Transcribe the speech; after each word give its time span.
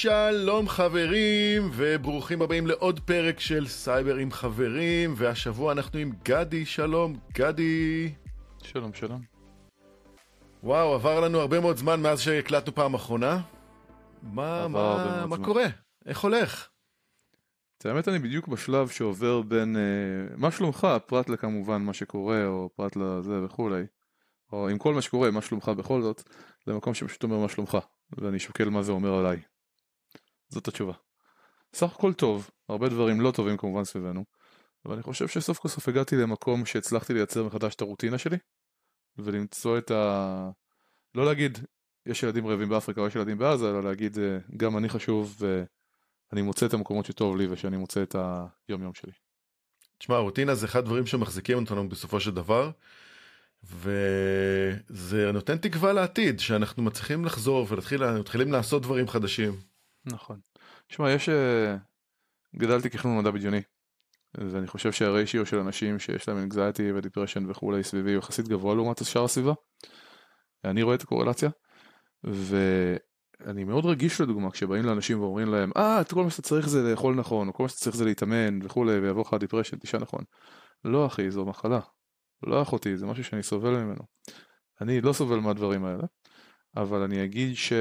שלום 0.00 0.68
חברים, 0.68 1.70
וברוכים 1.72 2.42
הבאים 2.42 2.66
לעוד 2.66 3.00
פרק 3.00 3.40
של 3.40 3.66
סייבר 3.66 4.16
עם 4.16 4.30
חברים, 4.30 5.14
והשבוע 5.16 5.72
אנחנו 5.72 5.98
עם 5.98 6.12
גדי, 6.24 6.66
שלום, 6.66 7.16
גדי. 7.32 8.12
שלום, 8.62 8.94
שלום. 8.94 9.20
וואו, 10.62 10.94
עבר 10.94 11.20
לנו 11.20 11.40
הרבה 11.40 11.60
מאוד 11.60 11.76
זמן 11.76 12.00
מאז 12.00 12.20
שהקלטנו 12.20 12.74
פעם 12.74 12.94
אחרונה. 12.94 13.40
מה, 14.22 14.68
מה, 14.68 15.26
מה 15.26 15.44
קורה? 15.44 15.66
איך 16.06 16.20
הולך? 16.20 16.68
את 17.78 17.86
האמת 17.86 18.08
אני 18.08 18.18
בדיוק 18.18 18.48
בשלב 18.48 18.88
שעובר 18.88 19.42
בין 19.42 19.76
אה, 19.76 20.36
מה 20.36 20.50
שלומך, 20.50 20.86
פרט 21.06 21.28
לכמובן 21.28 21.82
מה 21.82 21.92
שקורה, 21.92 22.46
או 22.46 22.70
פרט 22.76 22.96
לזה 22.96 23.44
וכולי, 23.44 23.82
או 24.52 24.68
עם 24.68 24.78
כל 24.78 24.94
מה 24.94 25.02
שקורה, 25.02 25.30
מה 25.30 25.42
שלומך 25.42 25.68
בכל 25.68 26.02
זאת, 26.02 26.22
למקום 26.66 26.94
שפשוט 26.94 27.22
אומר 27.22 27.38
מה 27.38 27.48
שלומך, 27.48 27.78
ואני 28.18 28.38
שוקל 28.38 28.68
מה 28.68 28.82
זה 28.82 28.92
אומר 28.92 29.14
עליי. 29.14 29.55
זאת 30.48 30.68
התשובה. 30.68 30.92
סך 31.74 31.92
הכל 31.92 32.12
טוב, 32.12 32.50
הרבה 32.68 32.88
דברים 32.88 33.20
לא 33.20 33.30
טובים 33.30 33.56
כמובן 33.56 33.84
סביבנו, 33.84 34.24
אבל 34.84 34.94
אני 34.94 35.02
חושב 35.02 35.28
שסוף 35.28 35.58
כל 35.58 35.68
סוף 35.68 35.88
הגעתי 35.88 36.16
למקום 36.16 36.66
שהצלחתי 36.66 37.14
לייצר 37.14 37.44
מחדש 37.44 37.74
את 37.74 37.80
הרוטינה 37.80 38.18
שלי, 38.18 38.36
ולמצוא 39.18 39.78
את 39.78 39.90
ה... 39.90 40.50
לא 41.14 41.26
להגיד 41.26 41.58
יש 42.06 42.22
ילדים 42.22 42.46
רעבים 42.46 42.68
באפריקה 42.68 43.00
או 43.00 43.06
יש 43.06 43.16
ילדים 43.16 43.38
בעזה, 43.38 43.70
אלא 43.70 43.82
להגיד 43.82 44.18
גם 44.56 44.76
אני 44.76 44.88
חשוב 44.88 45.36
ואני 45.38 46.42
מוצא 46.42 46.66
את 46.66 46.74
המקומות 46.74 47.06
שטוב 47.06 47.36
לי 47.36 47.46
ושאני 47.46 47.76
מוצא 47.76 48.02
את 48.02 48.16
היום 48.68 48.82
יום 48.82 48.94
שלי. 48.94 49.12
תשמע, 49.98 50.16
רוטינה 50.16 50.54
זה 50.54 50.66
אחד 50.66 50.78
הדברים 50.78 51.06
שמחזיקים 51.06 51.58
אותנו 51.58 51.88
בסופו 51.88 52.20
של 52.20 52.30
דבר. 52.30 52.70
וזה 53.64 55.32
נותן 55.32 55.58
תקווה 55.58 55.92
לעתיד 55.92 56.40
שאנחנו 56.40 56.82
מצליחים 56.82 57.24
לחזור 57.24 57.66
ומתחילים 57.70 58.52
לעשות 58.52 58.82
דברים 58.82 59.08
חדשים. 59.08 59.60
נכון. 60.06 60.40
תשמע, 60.88 61.10
יש... 61.10 61.28
אה, 61.28 61.76
גדלתי 62.56 62.90
כחנון 62.90 63.18
מדע 63.18 63.30
בדיוני. 63.30 63.62
ואני 64.34 64.66
חושב 64.66 64.92
שהריישיו 64.92 65.46
של 65.46 65.58
אנשים 65.58 65.98
שיש 65.98 66.28
להם 66.28 66.38
anxiety 66.38 66.92
ו 66.92 66.97
depression 66.97 67.50
וכולי 67.50 67.84
סביבי 67.84 68.12
הוא 68.12 68.18
יחסית 68.18 68.48
גבוה 68.48 68.74
לעומת 68.74 69.04
שאר 69.04 69.24
הסביבה. 69.24 69.52
אני 70.64 70.82
רואה 70.82 70.94
את 70.94 71.02
הקורלציה. 71.02 71.50
ואני 72.24 73.64
מאוד 73.64 73.86
רגיש 73.86 74.20
לדוגמה 74.20 74.50
כשבאים 74.50 74.84
לאנשים 74.84 75.20
ואומרים 75.20 75.48
להם 75.48 75.70
אה 75.76 76.02
כל 76.12 76.24
מה 76.24 76.30
שאתה 76.30 76.42
צריך 76.42 76.68
זה 76.68 76.90
לאכול 76.90 77.14
נכון 77.14 77.48
או 77.48 77.52
כל 77.52 77.62
מה 77.62 77.68
שאתה 77.68 77.80
צריך 77.80 77.96
זה 77.96 78.04
להתאמן 78.04 78.58
וכולי 78.62 78.98
ויבוא 78.98 79.22
לך 79.22 79.34
depression 79.34 79.78
תשעה 79.78 80.00
נכון. 80.00 80.24
לא 80.84 81.06
אחי 81.06 81.30
זו 81.30 81.44
מחלה. 81.44 81.80
לא 82.42 82.62
אחותי 82.62 82.96
זה 82.96 83.06
משהו 83.06 83.24
שאני 83.24 83.42
סובל 83.42 83.70
ממנו. 83.70 84.02
אני 84.80 85.00
לא 85.00 85.12
סובל 85.12 85.38
מהדברים 85.38 85.84
האלה. 85.84 86.04
אבל 86.76 87.02
אני 87.02 87.24
אגיד 87.24 87.56
ש... 87.56 87.72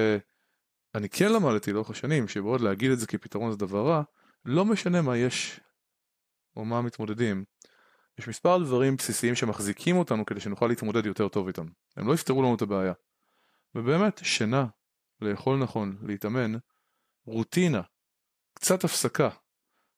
אני 0.95 1.09
כן 1.09 1.31
למדתי 1.31 1.73
לאורך 1.73 1.89
השנים 1.89 2.27
שבעוד 2.27 2.61
להגיד 2.61 2.91
את 2.91 2.99
זה 2.99 3.07
כפתרון 3.07 3.51
זה 3.51 3.57
דבר 3.57 3.87
רע, 3.87 4.03
לא 4.45 4.65
משנה 4.65 5.01
מה 5.01 5.17
יש 5.17 5.59
או 6.55 6.65
מה 6.65 6.81
מתמודדים. 6.81 7.43
יש 8.19 8.27
מספר 8.27 8.57
דברים 8.57 8.95
בסיסיים 8.95 9.35
שמחזיקים 9.35 9.97
אותנו 9.97 10.25
כדי 10.25 10.39
שנוכל 10.39 10.67
להתמודד 10.67 11.05
יותר 11.05 11.27
טוב 11.27 11.47
איתם. 11.47 11.65
הם 11.97 12.07
לא 12.07 12.13
יפתרו 12.13 12.41
לנו 12.41 12.55
את 12.55 12.61
הבעיה. 12.61 12.93
ובאמת, 13.75 14.19
שינה, 14.23 14.65
לאכול 15.21 15.59
נכון, 15.59 15.97
להתאמן, 16.01 16.53
רוטינה, 17.25 17.81
קצת 18.53 18.83
הפסקה, 18.83 19.29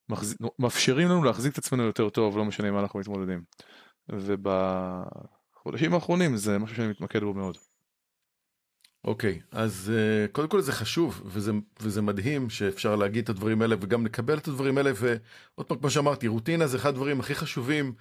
מחז... 0.10 0.36
מאפשרים 0.60 1.08
לנו 1.08 1.24
להחזיק 1.24 1.54
את 1.54 1.58
עצמנו 1.58 1.84
יותר 1.84 2.10
טוב, 2.10 2.38
לא 2.38 2.46
משנה 2.46 2.72
מה 2.72 2.80
אנחנו 2.80 3.00
מתמודדים. 3.00 3.44
ובחודשים 4.10 5.94
האחרונים 5.94 6.38
זה 6.38 6.58
משהו 6.58 6.76
שאני 6.76 6.88
מתמקד 6.88 7.20
בו 7.20 7.34
מאוד. 7.34 7.58
אוקיי, 9.04 9.40
okay, 9.42 9.58
אז 9.58 9.92
uh, 9.94 10.32
קודם 10.32 10.48
כל 10.48 10.62
זה 10.62 10.72
חשוב 10.72 11.22
וזה, 11.26 11.52
וזה 11.80 12.02
מדהים 12.02 12.50
שאפשר 12.50 12.96
להגיד 12.96 13.24
את 13.24 13.30
הדברים 13.30 13.62
האלה 13.62 13.76
וגם 13.82 14.06
לקבל 14.06 14.38
את 14.38 14.48
הדברים 14.48 14.78
האלה 14.78 14.92
ועוד 14.96 15.68
פעם 15.68 15.78
כמו 15.78 15.90
שאמרתי 15.90 16.28
רוטינה 16.28 16.68
זה 16.68 16.78
אחד 16.78 16.90
הדברים 16.90 17.20
הכי 17.20 17.36
חשובים 17.36 17.94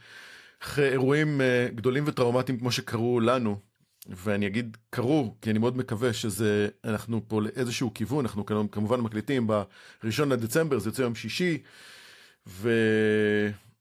אחרי 0.63 0.89
אירועים 0.89 1.41
uh, 1.41 1.75
גדולים 1.75 2.05
וטראומטיים 2.07 2.59
כמו 2.59 2.73
שקרו 2.73 3.21
לנו 3.21 3.61
ואני 4.09 4.47
אגיד 4.47 4.77
קרו 4.91 5.35
כי 5.43 5.51
אני 5.51 5.59
מאוד 5.59 5.77
מקווה 5.77 6.13
שזה 6.13 6.69
אנחנו 6.85 7.29
פה 7.29 7.43
לאיזשהו 7.43 7.95
כיוון 7.95 8.25
אנחנו 8.25 8.45
כמובן 8.71 9.01
מקליטים 9.01 9.47
בראשון 10.03 10.29
לדצמבר 10.29 10.79
זה 10.79 10.89
יוצא 10.89 11.03
יום 11.03 11.15
שישי 11.15 11.63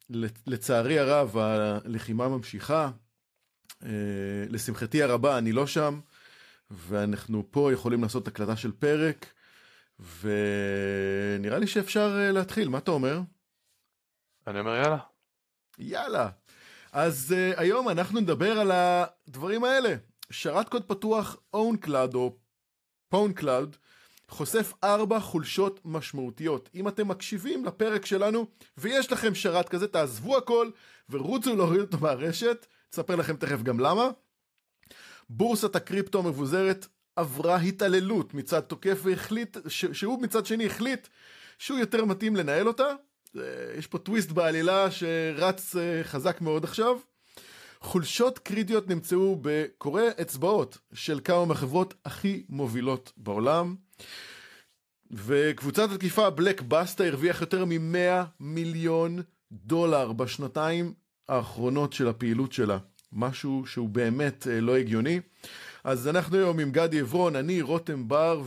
ולצערי 0.10 1.00
הרב 1.00 1.38
הלחימה 1.38 2.30
ממשיכה 2.30 2.90
uh, 3.82 3.86
לשמחתי 4.50 5.04
הרבה 5.04 5.38
אני 5.38 5.52
לא 5.52 5.68
שם. 5.68 6.00
ואנחנו 6.72 7.44
פה 7.52 7.74
יכולים 7.74 8.04
לעשות 8.04 8.28
הקלטה 8.28 8.56
של 8.56 8.72
פרק, 8.72 9.34
ונראה 10.00 11.60
לי 11.60 11.68
שאפשר 11.68 12.18
אה, 12.20 12.32
להתחיל, 12.32 12.70
מה 12.70 12.78
אתה 12.78 12.92
אומר? 12.92 13.20
אני 14.48 14.60
אומר 14.60 14.76
יאללה. 14.76 14.98
יאללה. 15.80 16.30
אז 16.92 17.36
uh, 17.36 17.60
היום 17.60 17.90
אנחנו 17.90 18.20
נדבר 18.20 18.60
על 18.60 18.72
הדברים 18.72 19.64
האלה. 19.64 19.96
שרת 20.30 20.70
קוד 20.70 20.84
פתוח 20.86 21.38
OwnCloud 21.56 22.16
או 22.16 22.38
PwnCloud 23.14 23.78
חושף 24.30 24.74
ארבע 24.84 25.20
חולשות 25.20 25.80
משמעותיות. 25.86 26.70
אם 26.76 26.88
אתם 26.88 27.08
מקשיבים 27.08 27.66
לפרק 27.66 28.06
שלנו 28.06 28.46
ויש 28.78 29.12
לכם 29.12 29.36
שרת 29.36 29.70
כזה, 29.70 29.88
תעזבו 29.88 30.38
הכל 30.38 30.70
ורוצו 31.10 31.56
להוריד 31.56 31.82
אותו 31.82 31.98
מהרשת, 32.02 32.66
תספר 32.90 33.16
לכם 33.16 33.36
תכף 33.36 33.62
גם 33.62 33.80
למה. 33.80 34.10
בורסת 35.30 35.76
הקריפטו 35.76 36.20
המבוזרת 36.20 36.88
עברה 37.16 37.58
התעללות 37.58 38.34
מצד 38.34 38.60
תוקף 38.60 39.00
והחליט, 39.04 39.58
ש- 39.68 39.86
שהוא 39.86 40.22
מצד 40.22 40.46
שני 40.46 40.66
החליט 40.66 41.08
שהוא 41.60 41.80
יותר 41.80 42.06
מתאים 42.06 42.36
לנהל 42.36 42.68
אותה. 42.68 42.88
יש 43.78 43.88
פה 43.88 43.98
טוויסט 43.98 44.32
בעלילה 44.32 44.92
שרץ 44.92 45.76
אה, 45.76 46.04
חזק 46.04 46.42
מאוד 46.42 46.64
עכשיו. 46.64 46.98
חולשות 47.82 48.40
קריטיות 48.40 48.88
נמצאו 48.88 49.40
בקוראי 49.42 50.08
אצבעות 50.22 50.78
של 50.94 51.20
כמה 51.24 51.46
מהחברות 51.46 51.94
הכי 52.06 52.46
מובילות 52.50 53.14
בעולם. 53.18 53.76
וקבוצת 55.12 55.92
התקיפה 55.92 56.30
בלק 56.30 56.62
בסטה 56.62 57.04
הרוויח 57.04 57.42
יותר 57.42 57.66
מ-100 57.66 58.26
מיליון 58.40 59.20
דולר 59.52 60.12
בשנתיים 60.12 60.94
האחרונות 61.30 61.94
של 61.94 62.08
הפעילות 62.08 62.52
שלה. 62.52 62.78
משהו 63.16 63.64
שהוא 63.66 63.90
באמת 63.90 64.48
אה, 64.48 64.62
לא 64.62 64.78
הגיוני. 64.78 65.20
אז 65.84 66.08
אנחנו 66.08 66.38
היום 66.38 66.60
עם 66.60 66.72
גדי 66.72 67.00
עברון, 67.00 67.36
אני 67.36 67.62
רותם 67.62 68.08
בר, 68.08 68.44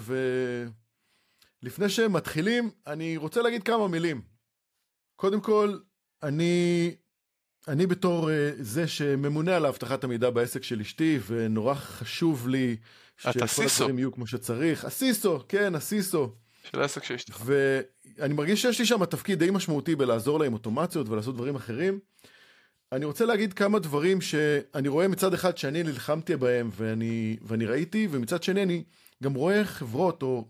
ולפני 1.63 1.89
שהם 1.89 2.13
מתחילים, 2.13 2.71
אני 2.87 3.17
רוצה 3.17 3.43
להגיד 3.43 3.63
כמה 3.63 3.89
מילים. 3.89 4.21
קודם 5.17 5.41
כל, 5.41 5.79
אני, 6.23 6.95
אני 7.69 7.87
בתור 7.87 8.29
uh, 8.29 8.33
זה 8.59 8.89
שממונה 8.89 9.57
על 9.57 9.67
אבטחת 9.67 10.05
המידע 10.05 10.31
בעסק 10.31 10.63
של 10.63 10.81
אשתי, 10.81 11.19
ונורא 11.27 11.75
חשוב 11.75 12.49
לי 12.49 12.77
שכל 13.17 13.63
הדברים 13.65 13.99
יהיו 13.99 14.13
כמו 14.13 14.27
שצריך. 14.27 14.85
הסיסו, 14.85 15.41
כן, 15.49 15.75
הסיסו. 15.75 16.35
של 16.71 16.81
העסק 16.81 17.05
של 17.05 17.15
אשתך. 17.15 17.43
ואני 17.45 18.35
מרגיש 18.35 18.63
שיש 18.63 18.79
לי 18.79 18.87
שם 18.87 19.05
תפקיד 19.05 19.39
די 19.39 19.51
משמעותי 19.51 19.97
בלעזור 19.97 20.39
לה 20.39 20.47
עם 20.47 20.53
אוטומציות 20.53 21.09
ולעשות 21.09 21.35
דברים 21.35 21.57
אחרים. 21.57 22.01
אני 22.93 23.05
רוצה 23.05 23.25
להגיד 23.25 23.53
כמה 23.53 23.79
דברים 23.79 24.21
שאני 24.21 24.89
רואה 24.89 25.09
מצד 25.09 25.35
אחד 25.35 25.59
שאני 25.59 25.83
נלחמתי 25.83 26.37
בהם 26.37 26.71
ואני, 26.77 27.37
ואני 27.43 27.67
ראיתי, 27.67 28.09
ומצד 28.11 28.43
שני 28.43 28.63
אני 28.63 28.85
גם 29.23 29.35
רואה 29.35 29.65
חברות 29.65 30.23
או 30.23 30.45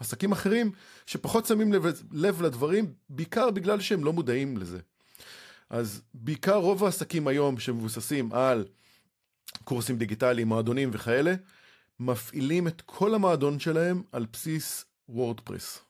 עסקים 0.00 0.32
אחרים 0.32 0.72
שפחות 1.06 1.46
שמים 1.46 1.72
לב, 1.72 1.86
לב 2.12 2.42
לדברים, 2.42 2.92
בעיקר 3.08 3.50
בגלל 3.50 3.80
שהם 3.80 4.04
לא 4.04 4.12
מודעים 4.12 4.56
לזה. 4.56 4.78
אז 5.70 6.02
בעיקר 6.14 6.56
רוב 6.56 6.84
העסקים 6.84 7.28
היום 7.28 7.58
שמבוססים 7.58 8.32
על 8.32 8.66
קורסים 9.64 9.98
דיגיטליים, 9.98 10.48
מועדונים 10.48 10.90
וכאלה, 10.92 11.34
מפעילים 12.00 12.68
את 12.68 12.82
כל 12.86 13.14
המועדון 13.14 13.60
שלהם 13.60 14.02
על 14.12 14.26
בסיס 14.32 14.84
וורדפרס. 15.08 15.80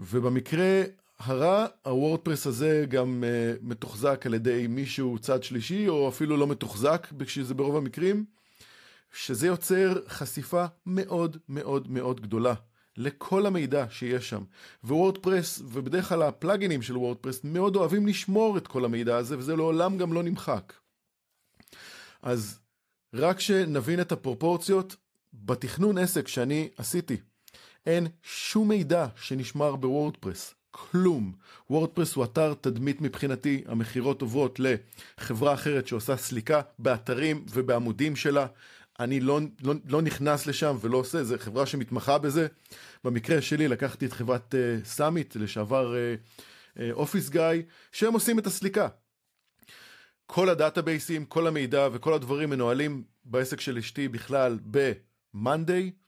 ובמקרה 0.00 0.82
הרע, 1.18 1.66
הוורדפרס 1.82 2.46
הזה 2.46 2.84
גם 2.88 3.24
uh, 3.24 3.58
מתוחזק 3.62 4.26
על 4.26 4.34
ידי 4.34 4.66
מישהו 4.66 5.18
צד 5.18 5.42
שלישי, 5.42 5.88
או 5.88 6.08
אפילו 6.08 6.36
לא 6.36 6.46
מתוחזק, 6.46 7.06
כשזה 7.26 7.54
ברוב 7.54 7.76
המקרים, 7.76 8.24
שזה 9.12 9.46
יוצר 9.46 10.00
חשיפה 10.08 10.64
מאוד 10.86 11.36
מאוד 11.48 11.90
מאוד 11.90 12.20
גדולה 12.20 12.54
לכל 12.96 13.46
המידע 13.46 13.86
שיש 13.90 14.28
שם. 14.28 14.44
ווורדפרס, 14.84 15.62
ובדרך 15.64 16.08
כלל 16.08 16.22
הפלאגינים 16.22 16.82
של 16.82 16.96
וורדפרס, 16.96 17.40
מאוד 17.44 17.76
אוהבים 17.76 18.06
לשמור 18.06 18.58
את 18.58 18.66
כל 18.66 18.84
המידע 18.84 19.16
הזה, 19.16 19.38
וזה 19.38 19.56
לעולם 19.56 19.98
גם 19.98 20.12
לא 20.12 20.22
נמחק. 20.22 20.72
אז 22.22 22.58
רק 23.14 23.40
שנבין 23.40 24.00
את 24.00 24.12
הפרופורציות, 24.12 24.96
בתכנון 25.34 25.98
עסק 25.98 26.28
שאני 26.28 26.68
עשיתי, 26.76 27.16
אין 27.86 28.06
שום 28.22 28.68
מידע 28.68 29.06
שנשמר 29.16 29.76
בוורדפרס. 29.76 30.55
כלום. 30.76 31.32
וורדפרס 31.70 32.14
הוא 32.14 32.24
אתר 32.24 32.54
תדמית 32.60 33.00
מבחינתי, 33.00 33.62
המכירות 33.66 34.22
עוברות 34.22 34.60
לחברה 35.18 35.54
אחרת 35.54 35.86
שעושה 35.86 36.16
סליקה 36.16 36.60
באתרים 36.78 37.44
ובעמודים 37.50 38.16
שלה. 38.16 38.46
אני 39.00 39.20
לא, 39.20 39.40
לא, 39.62 39.74
לא 39.88 40.02
נכנס 40.02 40.46
לשם 40.46 40.76
ולא 40.80 40.96
עושה, 40.96 41.24
זו 41.24 41.34
חברה 41.38 41.66
שמתמחה 41.66 42.18
בזה. 42.18 42.46
במקרה 43.04 43.42
שלי 43.42 43.68
לקחתי 43.68 44.06
את 44.06 44.12
חברת 44.12 44.54
סאמיט, 44.84 45.36
uh, 45.36 45.38
לשעבר 45.38 45.94
אופיס 46.92 47.28
uh, 47.28 47.32
גיא, 47.32 47.62
שהם 47.92 48.12
עושים 48.12 48.38
את 48.38 48.46
הסליקה. 48.46 48.88
כל 50.26 50.48
הדאטאבייסים, 50.48 51.24
כל 51.24 51.46
המידע 51.46 51.88
וכל 51.92 52.14
הדברים 52.14 52.50
מנוהלים 52.50 53.02
בעסק 53.24 53.60
של 53.60 53.78
אשתי 53.78 54.08
בכלל 54.08 54.58
ב-Monday, 54.70 56.05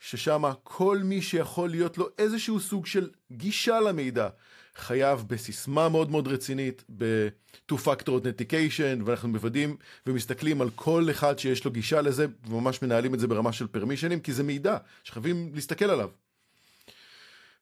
ששם 0.00 0.42
כל 0.62 0.98
מי 1.04 1.22
שיכול 1.22 1.70
להיות 1.70 1.98
לו 1.98 2.08
איזשהו 2.18 2.60
סוג 2.60 2.86
של 2.86 3.10
גישה 3.32 3.80
למידע, 3.80 4.28
חייב 4.76 5.24
בסיסמה 5.26 5.88
מאוד 5.88 6.10
מאוד 6.10 6.28
רצינית, 6.28 6.84
ב-2-Factor 6.96 8.08
Authentication, 8.08 9.02
ואנחנו 9.04 9.28
מוודאים 9.28 9.76
ומסתכלים 10.06 10.62
על 10.62 10.70
כל 10.74 11.08
אחד 11.10 11.38
שיש 11.38 11.64
לו 11.64 11.70
גישה 11.70 12.02
לזה, 12.02 12.26
וממש 12.48 12.82
מנהלים 12.82 13.14
את 13.14 13.20
זה 13.20 13.26
ברמה 13.26 13.52
של 13.52 13.66
פרמישנים, 13.66 14.20
כי 14.20 14.32
זה 14.32 14.42
מידע 14.42 14.76
שחייבים 15.04 15.50
להסתכל 15.54 15.90
עליו. 15.90 16.08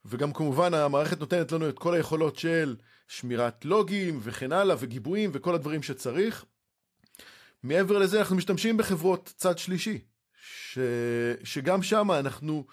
וגם 0.05 0.33
כמובן 0.33 0.75
המערכת 0.75 1.21
נותנת 1.21 1.53
לנו 1.53 1.69
את 1.69 1.79
כל 1.79 1.95
היכולות 1.95 2.37
של 2.37 2.77
שמירת 3.09 3.65
לוגים 3.65 4.21
וכן 4.23 4.53
הלאה 4.53 4.77
וגיבויים 4.79 5.31
וכל 5.33 5.55
הדברים 5.55 5.83
שצריך. 5.83 6.45
מעבר 7.63 7.99
לזה 7.99 8.19
אנחנו 8.19 8.37
משתמשים 8.37 8.77
בחברות 8.77 9.33
צד 9.37 9.59
שלישי, 9.59 9.99
ש... 10.73 10.79
שגם 11.45 11.83
שם 11.83 12.11
אנחנו 12.11 12.65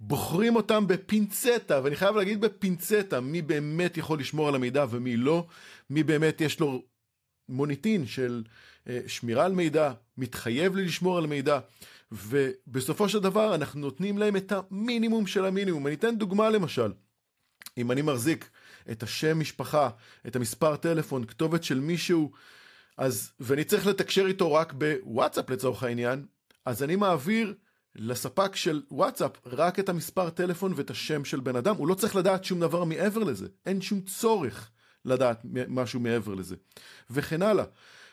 בוחרים 0.00 0.56
אותם 0.56 0.86
בפינצטה, 0.86 1.80
ואני 1.84 1.96
חייב 1.96 2.16
להגיד 2.16 2.40
בפינצטה, 2.40 3.20
מי 3.20 3.42
באמת 3.42 3.96
יכול 3.96 4.20
לשמור 4.20 4.48
על 4.48 4.54
המידע 4.54 4.86
ומי 4.90 5.16
לא, 5.16 5.46
מי 5.90 6.02
באמת 6.02 6.40
יש 6.40 6.60
לו 6.60 6.82
מוניטין 7.48 8.06
של 8.06 8.42
אה, 8.88 9.00
שמירה 9.06 9.44
על 9.44 9.52
מידע, 9.52 9.92
מתחייב 10.18 10.76
לשמור 10.76 11.18
על 11.18 11.26
מידע, 11.26 11.58
ובסופו 12.12 13.08
של 13.08 13.18
דבר 13.18 13.54
אנחנו 13.54 13.80
נותנים 13.80 14.18
להם 14.18 14.36
את 14.36 14.52
המינימום 14.52 15.26
של 15.26 15.44
המינימום. 15.44 15.86
אני 15.86 15.94
אתן 15.94 16.16
דוגמה 16.16 16.50
למשל, 16.50 16.92
אם 17.78 17.90
אני 17.90 18.02
מחזיק 18.02 18.50
את 18.90 19.02
השם 19.02 19.40
משפחה, 19.40 19.90
את 20.26 20.36
המספר 20.36 20.76
טלפון, 20.76 21.24
כתובת 21.24 21.64
של 21.64 21.80
מישהו, 21.80 22.32
אז, 22.96 23.32
ואני 23.40 23.64
צריך 23.64 23.86
לתקשר 23.86 24.26
איתו 24.26 24.52
רק 24.52 24.72
בוואטסאפ 24.72 25.50
לצורך 25.50 25.82
העניין, 25.82 26.26
אז 26.64 26.82
אני 26.82 26.96
מעביר 26.96 27.54
לספק 27.94 28.56
של 28.56 28.82
וואטסאפ 28.90 29.30
רק 29.46 29.78
את 29.78 29.88
המספר 29.88 30.30
טלפון 30.30 30.72
ואת 30.76 30.90
השם 30.90 31.24
של 31.24 31.40
בן 31.40 31.56
אדם, 31.56 31.76
הוא 31.76 31.88
לא 31.88 31.94
צריך 31.94 32.16
לדעת 32.16 32.44
שום 32.44 32.60
דבר 32.60 32.84
מעבר 32.84 33.24
לזה, 33.24 33.46
אין 33.66 33.80
שום 33.80 34.00
צורך 34.00 34.70
לדעת 35.04 35.40
משהו 35.68 36.00
מעבר 36.00 36.34
לזה, 36.34 36.56
וכן 37.10 37.42
הלאה. 37.42 37.64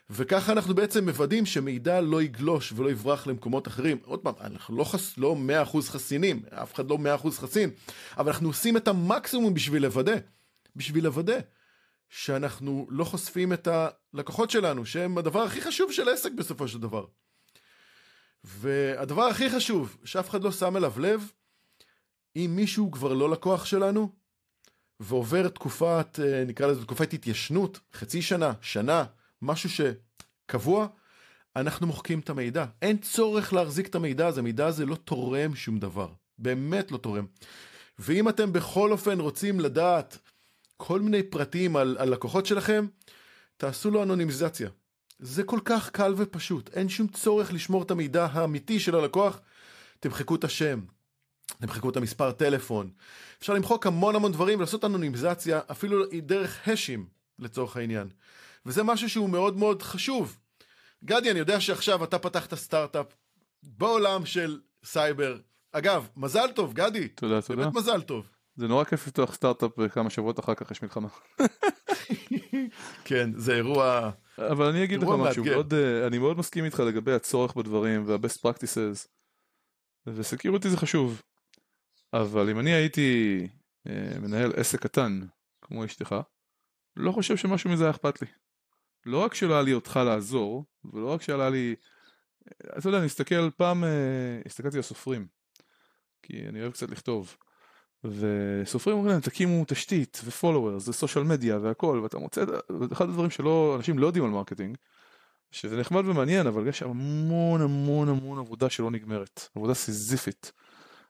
וככה 0.10 0.52
אנחנו 0.52 0.76
בעצם 0.76 1.06
מוודאים 1.06 1.46
שמידע 1.46 2.02
לא 2.02 2.22
יגלוש 2.22 2.74
ולא 2.76 2.90
יברח 2.92 3.28
למקומות 3.28 3.68
אחרים. 3.68 3.98
עוד 4.04 4.20
פעם, 4.20 4.34
אנחנו 4.42 4.78
לא, 4.78 4.84
חס, 4.84 5.18
לא 5.18 5.36
100% 5.74 5.82
חסינים, 5.82 6.44
אף 6.50 6.74
אחד 6.74 6.90
לא 6.90 6.98
100% 7.24 7.32
חסין, 7.32 7.70
אבל 8.18 8.32
אנחנו 8.32 8.48
עושים 8.48 8.78
את 8.78 8.88
המקסימום 8.88 9.54
בשביל 9.54 9.82
לוודא, 9.82 10.16
בשביל 10.76 11.04
לוודא 11.04 11.40
שאנחנו 12.10 12.88
לא 12.90 13.04
חושפים 13.04 13.54
את 13.54 13.68
הלקוחות 13.68 14.50
שלנו, 14.50 14.86
שהם 14.86 15.18
הדבר 15.18 15.42
הכי 15.42 15.62
חשוב 15.62 15.92
של 15.92 16.10
עסק 16.10 16.32
בסופו 16.32 16.68
של 16.68 16.80
דבר. 16.80 17.06
והדבר 18.48 19.24
הכי 19.24 19.50
חשוב, 19.50 19.98
שאף 20.04 20.30
אחד 20.30 20.44
לא 20.44 20.52
שם 20.52 20.78
אליו 20.78 20.94
לב, 20.98 21.32
אם 22.36 22.54
מישהו 22.56 22.92
כבר 22.92 23.14
לא 23.14 23.30
לקוח 23.30 23.66
שלנו, 23.66 24.12
ועובר 25.00 25.48
תקופת, 25.48 26.20
אה, 26.24 26.44
נקרא 26.48 26.68
לזה 26.68 26.86
תקופת 26.86 27.14
התיישנות, 27.14 27.80
חצי 27.94 28.22
שנה, 28.22 28.54
שנה, 28.62 29.06
משהו 29.42 29.70
שקבוע, 29.70 30.88
אנחנו 31.56 31.88
מוחקים 31.88 32.20
את 32.20 32.30
המידע. 32.30 32.66
אין 32.82 32.98
צורך 32.98 33.54
להחזיק 33.54 33.88
את 33.88 33.96
המידע 33.96 34.28
הזה, 34.28 34.40
המידע 34.40 34.66
הזה 34.66 34.86
לא 34.86 34.96
תורם 34.96 35.56
שום 35.56 35.80
דבר. 35.80 36.08
באמת 36.38 36.92
לא 36.92 36.98
תורם. 36.98 37.26
ואם 38.00 38.30
אתם 38.30 38.54
בכל 38.54 38.92
אופן 38.92 39.20
רוצים 39.20 39.60
לדעת 39.60 40.18
כל 40.78 41.02
מיני 41.02 41.24
פרטים 41.24 41.76
על, 41.76 41.98
על 42.00 42.10
לקוחות 42.10 42.46
שלכם, 42.46 42.88
תעשו 43.58 43.92
לו 43.92 44.04
אנונימיזציה. 44.04 44.70
זה 45.19 45.44
כל 45.44 45.60
כך 45.66 45.90
קל 45.90 46.14
ופשוט, 46.18 46.69
אין 46.74 46.90
שום 46.90 47.08
צורך 47.08 47.54
לשמור 47.54 47.84
את 47.84 47.92
המידע 47.92 48.25
האמיתי 48.25 48.80
של 48.80 48.96
הלקוח. 48.96 49.40
תמחקו 50.00 50.36
את 50.36 50.44
השם, 50.44 50.80
תמחקו 51.62 51.90
את 51.90 51.98
המספר 51.98 52.31
טלפון. 52.31 52.90
אפשר 53.40 53.54
למחוק 53.54 53.88
המון 53.88 54.16
המון 54.16 54.31
דברים 54.31 54.60
ולעשות 54.60 54.86
אנונימיזציה, 54.86 55.60
אפילו 55.72 56.06
דרך 56.22 56.68
hashים 56.68 57.06
לצורך 57.40 57.78
העניין. 57.78 58.08
וזה 58.66 58.84
משהו 58.84 59.10
שהוא 59.10 59.30
מאוד 59.30 59.58
מאוד 59.58 59.81
חשוב. 59.81 60.38
גדי, 61.04 61.31
אני 61.31 61.40
יודע 61.40 61.62
שעכשיו 61.62 62.04
אתה 62.04 62.19
פתחת 62.19 62.54
סטארט-אפ 62.54 63.06
בעולם 63.64 64.25
של 64.25 64.60
סייבר. 64.84 65.38
אגב, 65.72 66.08
מזל 66.18 66.52
טוב, 66.56 66.74
גדי. 66.74 67.08
תודה, 67.08 67.42
תודה. 67.42 67.64
באמת 67.64 67.75
מזל 67.75 68.02
טוב. 68.02 68.30
זה 68.56 68.68
נורא 68.68 68.84
כיף 68.84 69.08
לפתוח 69.08 69.34
סטארט-אפ 69.34 69.72
וכמה 69.78 70.10
שבועות 70.10 70.40
אחר 70.40 70.56
כך 70.56 70.72
יש 70.72 70.81
מלחמה. 70.81 71.08
כן, 73.06 73.30
זה 73.36 73.56
אירוע... 73.56 74.12
אבל 74.39 74.66
אני 74.66 74.84
אגיד 74.84 75.01
לך 75.01 75.10
משהו, 75.19 75.45
מאוד, 75.45 75.74
uh, 75.74 76.07
אני 76.07 76.18
מאוד 76.18 76.38
מסכים 76.38 76.66
איתך 76.66 76.80
לגבי 76.80 77.13
הצורך 77.13 77.56
בדברים 77.56 78.04
וה-best 78.07 78.42
practices, 78.42 79.07
וסקיוריטי 80.07 80.69
זה 80.69 80.78
חשוב. 80.78 81.22
אבל 82.13 82.50
אם 82.50 82.60
אני 82.60 82.74
הייתי 82.74 83.39
uh, 83.88 84.19
מנהל 84.19 84.51
עסק 84.56 84.84
קטן, 84.84 85.19
כמו 85.62 85.86
אשתך, 85.86 86.16
לא 86.95 87.12
חושב 87.12 87.38
שמשהו 87.38 87.69
מזה 87.69 87.84
היה 87.84 87.92
אכפת 87.92 88.22
לי. 88.22 88.28
לא 89.06 89.24
רק 89.24 89.34
שלא 89.34 89.54
היה 89.54 89.62
לי 89.62 89.74
אותך 89.74 90.00
לעזור, 90.06 90.66
ולא 90.94 91.13
רק 91.13 91.22
שהיה 91.22 91.50
לי... 91.50 91.75
אתה 92.78 92.90
יודע, 92.90 92.98
אני 92.98 93.07
אסתכל 93.07 93.50
פעם, 93.57 93.83
uh, 93.83 93.88
הסתכלתי 94.45 94.78
על 94.78 94.83
סופרים, 94.83 95.28
כי 96.24 96.48
אני 96.50 96.62
אוהב 96.62 96.72
קצת 96.74 96.90
לכתוב. 96.90 97.38
וסופרים 98.04 98.98
אומרים 98.98 99.12
להם 99.12 99.22
תקימו 99.22 99.64
תשתית 99.68 100.22
ו 100.25 100.32
followers 100.32 100.88
ו 100.88 100.93
social 100.93 101.24
media 101.24 101.58
והכל 101.58 102.00
ואתה 102.04 102.18
מוצא 102.18 102.44
אחד 102.92 103.10
הדברים 103.10 103.30
שלא 103.30 103.74
אנשים 103.78 104.00
לא 104.00 104.08
יודעים 104.08 104.26
על 104.26 104.32
marketing 104.31 104.78
שזה 105.52 105.78
נחמד 105.78 106.08
ומעניין 106.08 106.48
אבל 106.48 106.68
יש 106.68 106.84
המון 106.84 107.62
המון 107.62 108.10
המון 108.10 108.40
עבודה 108.40 108.70
שלא 108.70 108.92
נגמרת 108.92 109.50
עבודה 109.56 109.74
סיזיפית. 109.74 110.52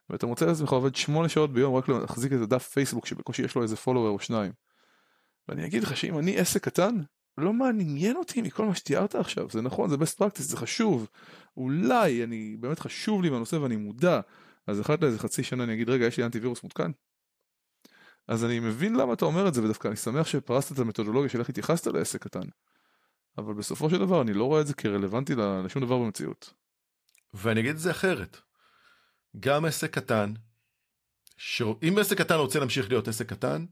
ואתה 0.09 0.25
מוצא 0.25 0.45
את 0.45 0.49
עצמך 0.49 0.71
עובד 0.71 0.95
שמונה 0.95 1.29
שעות 1.29 1.53
ביום 1.53 1.75
רק 1.75 1.89
להחזיק 1.89 2.33
את 2.33 2.41
הדף 2.41 2.67
פייסבוק 2.67 3.05
שבקושי 3.05 3.41
יש 3.41 3.55
לו 3.55 3.63
איזה 3.63 3.75
follower 3.75 4.09
או 4.09 4.19
שניים. 4.19 4.51
ואני 5.47 5.65
אגיד 5.65 5.83
לך 5.83 5.97
שאם 5.97 6.17
אני 6.17 6.37
עסק 6.37 6.63
קטן 6.63 6.95
לא 7.37 7.53
מעניין 7.53 8.15
אותי 8.15 8.41
מכל 8.41 8.65
מה 8.65 8.75
שתיארת 8.75 9.15
עכשיו. 9.15 9.47
זה 9.51 9.61
נכון 9.61 9.89
זה 9.89 9.95
best 9.95 10.19
practice 10.19 10.41
זה 10.41 10.57
חשוב. 10.57 11.07
אולי 11.57 12.23
אני 12.23 12.55
באמת 12.59 12.79
חשוב 12.79 13.23
לי 13.23 13.29
בנושא 13.29 13.55
ואני 13.55 13.75
מודע 13.75 14.19
אז 14.67 14.81
אחת 14.81 15.01
לאיזה 15.01 15.19
חצי 15.19 15.43
שנה 15.43 15.63
אני 15.63 15.73
אגיד, 15.73 15.89
רגע, 15.89 16.05
יש 16.05 16.17
לי 16.17 16.25
אנטיווירוס 16.25 16.63
מותקן? 16.63 16.91
אז 18.27 18.45
אני 18.45 18.59
מבין 18.59 18.95
למה 18.95 19.13
אתה 19.13 19.25
אומר 19.25 19.47
את 19.47 19.53
זה, 19.53 19.63
ודווקא 19.63 19.87
אני 19.87 19.95
שמח 19.95 20.27
שפרסת 20.27 20.71
את 20.71 20.79
המתודולוגיה 20.79 21.29
של 21.29 21.39
איך 21.39 21.49
התייחסת 21.49 21.87
לעסק 21.87 22.23
קטן. 22.23 22.47
אבל 23.37 23.53
בסופו 23.53 23.89
של 23.89 23.97
דבר 23.97 24.21
אני 24.21 24.33
לא 24.33 24.43
רואה 24.43 24.61
את 24.61 24.67
זה 24.67 24.73
כרלוונטי 24.73 25.33
לשום 25.65 25.85
דבר 25.85 25.97
במציאות. 25.97 26.53
ואני 27.33 27.59
אגיד 27.59 27.71
את 27.71 27.79
זה 27.79 27.91
אחרת. 27.91 28.37
גם 29.39 29.65
עסק 29.65 29.93
קטן, 29.93 30.33
ש... 31.37 31.61
אם 31.61 31.97
עסק 32.01 32.17
קטן 32.17 32.35
רוצה 32.35 32.59
להמשיך 32.59 32.89
להיות 32.89 33.07
עסק 33.07 33.29
קטן, 33.29 33.65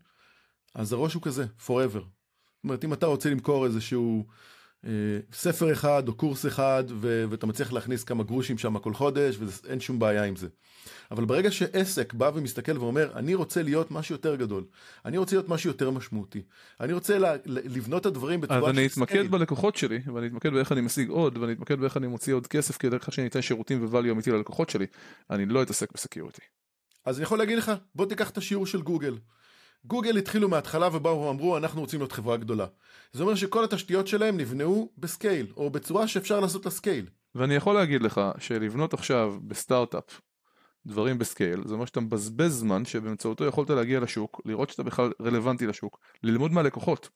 אז 0.73 0.93
הראש 0.93 1.13
הוא 1.13 1.21
כזה, 1.21 1.45
forever. 1.67 1.99
זאת 1.99 2.63
אומרת, 2.63 2.83
אם 2.83 2.93
אתה 2.93 3.05
רוצה 3.05 3.29
למכור 3.29 3.65
איזשהו 3.65 4.25
ספר 5.33 5.73
אחד 5.73 6.07
או 6.07 6.13
קורס 6.13 6.45
אחד 6.45 6.83
ו- 6.89 7.25
ואתה 7.29 7.45
מצליח 7.45 7.73
להכניס 7.73 8.03
כמה 8.03 8.23
גרושים 8.23 8.57
שם 8.57 8.79
כל 8.79 8.93
חודש 8.93 9.37
ואין 9.39 9.79
שום 9.79 9.99
בעיה 9.99 10.23
עם 10.23 10.35
זה. 10.35 10.47
אבל 11.11 11.25
ברגע 11.25 11.51
שעסק 11.51 12.13
בא 12.13 12.31
ומסתכל 12.35 12.77
ואומר 12.77 13.11
אני 13.15 13.35
רוצה 13.35 13.61
להיות 13.63 13.91
משהו 13.91 14.15
יותר 14.15 14.35
גדול, 14.35 14.63
אני 15.05 15.17
רוצה 15.17 15.35
להיות 15.35 15.49
משהו 15.49 15.69
יותר 15.69 15.91
משמעותי, 15.91 16.41
אני 16.79 16.93
רוצה 16.93 17.17
לה- 17.17 17.35
לבנות 17.45 18.01
את 18.01 18.05
הדברים 18.05 18.41
בצורה 18.41 18.59
אז 18.59 18.69
אני 18.69 18.85
אתמקד 18.85 19.31
בלקוחות 19.31 19.75
שלי 19.75 19.99
ואני 20.13 20.27
אתמקד 20.27 20.53
באיך 20.53 20.71
אני 20.71 20.81
משיג 20.81 21.09
עוד 21.09 21.37
ואני 21.37 21.53
אתמקד 21.53 21.79
באיך 21.79 21.97
אני 21.97 22.07
מוציא 22.07 22.33
עוד 22.33 22.47
כסף 22.47 22.77
כדי 22.77 22.97
שאני 23.09 23.27
אתן 23.27 23.41
שירותים 23.41 23.87
ו 23.87 23.91
value 23.91 24.11
אמיתי 24.11 24.31
ללקוחות 24.31 24.69
שלי, 24.69 24.85
אני 25.29 25.45
לא 25.45 25.63
אתעסק 25.63 25.91
ב 25.93 25.98
security. 25.98 26.41
אז 27.05 27.17
אני 27.17 27.23
יכול 27.23 27.37
להגיד 27.37 27.57
לך 27.57 27.71
בוא 27.95 28.05
תיקח 28.05 28.29
את 28.29 28.37
השיעור 28.37 28.65
של 28.65 28.81
גוגל. 28.81 29.17
גוגל 29.87 30.17
התחילו 30.17 30.49
מההתחלה 30.49 30.89
ובאו 30.93 31.21
ואמרו 31.21 31.57
אנחנו 31.57 31.81
רוצים 31.81 31.99
להיות 31.99 32.11
חברה 32.11 32.37
גדולה. 32.37 32.65
זה 33.13 33.23
אומר 33.23 33.35
שכל 33.35 33.63
התשתיות 33.63 34.07
שלהם 34.07 34.37
נבנהו 34.37 34.91
ב 34.97 35.04
scale, 35.04 35.47
או 35.57 35.69
בצורה 35.69 36.07
שאפשר 36.07 36.39
לעשות 36.39 36.65
לה 36.65 36.71
scale. 36.71 37.05
ואני 37.35 37.55
יכול 37.55 37.75
להגיד 37.75 38.01
לך 38.01 38.21
שלבנות 38.37 38.93
עכשיו 38.93 39.35
בסטארט-אפ 39.47 40.21
דברים 40.85 41.17
בסקייל, 41.17 41.61
זה 41.65 41.73
אומר 41.73 41.85
שאתה 41.85 41.99
מבזבז 41.99 42.51
זמן 42.59 42.85
שבאמצעותו 42.85 43.45
יכולת 43.45 43.69
להגיע 43.69 43.99
לשוק, 43.99 44.41
לראות 44.45 44.69
שאתה 44.69 44.83
בכלל 44.83 45.11
רלוונטי 45.21 45.67
לשוק, 45.67 45.99
ללמוד 46.23 46.51
מהלקוחות. 46.51 47.09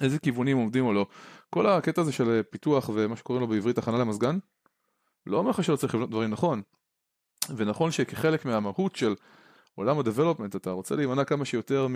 איזה 0.00 0.18
כיוונים 0.18 0.56
עומדים 0.56 0.84
או 0.84 0.92
לא. 0.92 1.06
כל 1.50 1.66
הקטע 1.66 2.00
הזה 2.00 2.12
של 2.12 2.42
פיתוח 2.50 2.90
ומה 2.94 3.16
שקוראים 3.16 3.40
לו 3.40 3.48
בעברית 3.48 3.78
הכנה 3.78 3.98
למזגן, 3.98 4.38
לא 5.26 5.36
אומר 5.36 5.50
לך 5.50 5.64
שלא 5.64 5.76
צריך 5.76 5.94
לבנות 5.94 6.10
דברים 6.10 6.30
נכון. 6.30 6.62
ונכון 7.56 7.90
שכחלק 7.90 8.44
מהמהות 8.44 8.96
של 8.96 9.14
עולם 9.74 9.98
הדבלופמנט 9.98 10.56
אתה 10.56 10.70
רוצה 10.70 10.96
להימנע 10.96 11.24
כמה 11.24 11.44
שיותר 11.44 11.86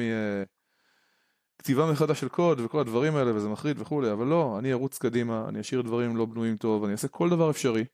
מכתיבה 1.61 1.93
מחדש 1.93 2.21
של 2.21 2.29
קוד 2.29 2.61
וכל 2.61 2.81
הדברים 2.81 3.17
האלה 3.17 3.35
וזה 3.35 3.49
מחריד 3.49 3.81
וכולי 3.81 4.13
אבל 4.13 4.27
לא 4.27 4.59
אני 4.59 4.73
ארוץ 4.73 4.99
קדימה 4.99 5.45
אני 5.49 5.61
אשאיר 5.61 5.83
דברים 5.83 6.17
לא 6.17 6.25
בנויים 6.25 6.57
טוב 6.57 6.85
אני 6.85 6.93
אעשה 6.93 7.09
כל 7.09 7.31
דבר 7.31 7.51
אפשרי 7.51 7.85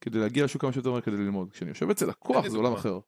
כדי 0.00 0.18
להגיע 0.18 0.44
לשוק 0.44 0.62
כמה 0.62 0.72
שיותר 0.72 0.90
מהר 0.90 1.00
כדי 1.00 1.16
ללמוד. 1.16 1.52
כשאני 1.52 1.70
יושב 1.70 1.90
אצל 1.90 2.06
לקוח 2.06 2.48
זה 2.48 2.56
עולם. 2.56 2.72
אחר. 2.72 2.98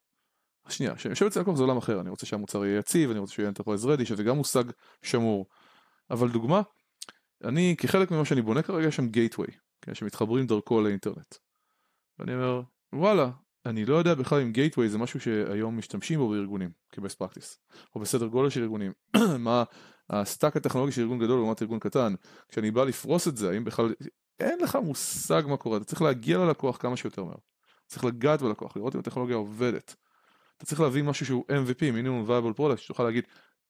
שנייה, 0.69 0.95
כשאני 0.95 1.13
יושב 1.13 1.27
אצל 1.27 1.41
לקוח 1.41 1.57
זה 1.57 1.63
עולם 1.63 1.77
אחר, 1.77 2.01
אני 2.01 2.11
רוצה 2.11 2.27
שהמוצר 2.27 2.65
יהיה 2.65 2.79
יציב, 2.79 3.11
אני 3.11 3.19
רוצה 3.19 3.33
שהוא 3.33 3.43
יהיה 3.43 3.49
enterprise 3.49 3.87
ready, 3.87 4.07
שזה 4.07 4.23
גם 4.23 4.37
מושג 4.37 4.65
שמור. 5.03 5.47
אבל 6.11 6.31
דוגמה, 6.31 6.63
אני, 7.45 7.75
כחלק 7.79 8.11
ממה 8.11 8.25
שאני 8.25 8.43
בונה 8.43 8.63
כרגע, 8.63 8.89
יש 8.89 8.97
שם 8.97 9.09
gateway, 9.09 9.47
כן, 9.83 9.95
שמתחברים 9.95 10.47
דרכו 10.47 10.81
לאינטרנט. 10.81 11.35
ואני 12.19 12.35
אומר, 12.35 12.63
וואלה, 12.93 13.31
אני 13.67 13.85
לא 13.85 13.97
יודע 13.97 14.15
בכלל 14.15 14.41
אם 14.41 14.53
gateway 14.53 14.89
זה 14.89 14.99
משהו 14.99 15.21
שהיום 15.21 15.79
משתמשים 15.79 16.19
בו 16.19 16.29
בארגונים, 16.29 16.71
כ 16.93 17.01
best 17.01 17.19
practice, 17.19 17.59
או 17.95 18.01
בסדר 18.01 18.27
גודל 18.27 18.51
של 18.51 18.63
ארגונים, 18.63 18.93
מה 19.39 19.65
ה 20.11 20.18
stack 20.18 20.57
הטכנולוגי 20.57 20.93
של 20.93 21.03
ארגון 21.03 21.19
גדול 21.19 21.39
לעומת 21.39 21.63
ארגון 21.63 21.79
קטן, 21.79 22.15
כשאני 22.49 22.71
בא 22.71 22.85
לפרוס 22.85 23.29
את 23.29 23.37
זה, 23.37 23.51
האם 23.51 23.65
בכלל, 23.65 23.95
אין 24.41 24.59
לך 24.61 24.79
מושג 24.85 25.43
מה 25.47 25.57
קורה, 25.57 25.77
אתה 25.77 25.85
צריך 25.85 26.03
להגיע 26.03 26.39
ללקוח 26.39 26.77
כמה 26.77 26.97
שיותר 26.97 27.25
מהר. 27.25 27.37
צריך 27.87 28.05
לגעת 28.05 28.43
בלקוח, 28.43 28.77
לראות 28.77 28.95
אם 28.95 29.01
הטכנולוגיה 29.01 29.37
עובדת. 29.37 29.95
אתה 30.57 30.67
צריך 30.67 30.81
להביא 30.81 31.03
משהו 31.03 31.27
שהוא 31.27 31.45
MVP, 31.51 31.93
minimum 31.93 32.25
viable 32.27 32.53
product, 32.53 32.83
שתוכל 32.83 33.05
להגיד, 33.05 33.25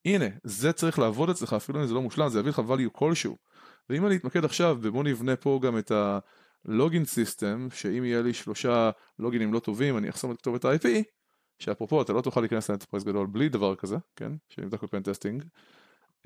הנה, 0.04 0.26
זה 0.44 0.72
צריך 0.72 0.98
לעבוד 0.98 1.30
אצלך, 1.30 1.52
אפילו 1.52 1.80
אם 1.82 1.86
זה 1.86 1.94
לא 1.94 2.02
מושלם, 2.02 2.28
זה 2.28 2.38
יביא 2.38 2.50
לך 2.50 2.58
value 2.58 2.90
כלשהו. 2.92 3.36
ואם 3.90 4.06
אני 4.06 4.16
אתמקד 4.16 4.44
עכשיו, 4.44 4.78
ובוא 4.80 5.04
נבנה 5.04 5.36
פה 5.36 5.60
גם 5.62 5.78
את 5.78 5.92
ה 6.68 6.74
login 6.74 7.04
system, 7.04 7.68
שאם 7.74 8.04
יהיה 8.04 8.22
לי 8.22 8.34
שלושה 8.34 8.90
לוגינים 9.18 9.52
לא 9.52 9.58
טובים, 9.58 9.98
אני 9.98 10.10
אחסום 10.10 10.32
את 10.32 10.38
כתובת 10.38 10.64
ה-IP, 10.64 10.88
שאפרופו, 11.58 12.02
אתה 12.02 12.12
לא 12.12 12.20
תוכל 12.20 12.40
להיכנס 12.40 12.70
ל 12.70 12.73
enterprise 12.73 13.04
גדול 13.04 13.26
בלי 13.26 13.48
דבר 13.48 13.76
כזה, 13.76 13.96
כן, 14.16 14.32
שנבדק 14.48 14.82
ב 14.82 14.87
pen 14.87 15.02
testing, 15.02 15.44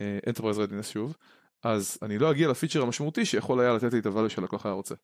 enterprise 0.00 0.58
readiness 0.58 0.88
שוב, 0.88 1.16
אז 1.62 1.98
אני 2.02 2.18
לא 2.18 2.30
אגיע 2.30 2.48
ל 2.48 2.53
feature 2.53 2.82
המשמעותי 2.82 3.24
שיכול 3.24 3.60
היה 3.60 3.74
לתת 3.74 3.92
לי 3.92 3.98
את 3.98 4.06
ה 4.06 4.10
value 4.10 4.28
שהלקוח 4.28 4.66
היה 4.66 4.74
רוצה. 4.74 4.94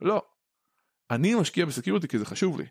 לא. 0.00 0.22
אני 1.10 1.34
משקיע 1.34 1.66
ב 1.66 1.71
security 1.71 2.08
כי 2.08 2.18
זה 2.18 2.24
חשוב 2.24 2.60
לי. 2.60 2.66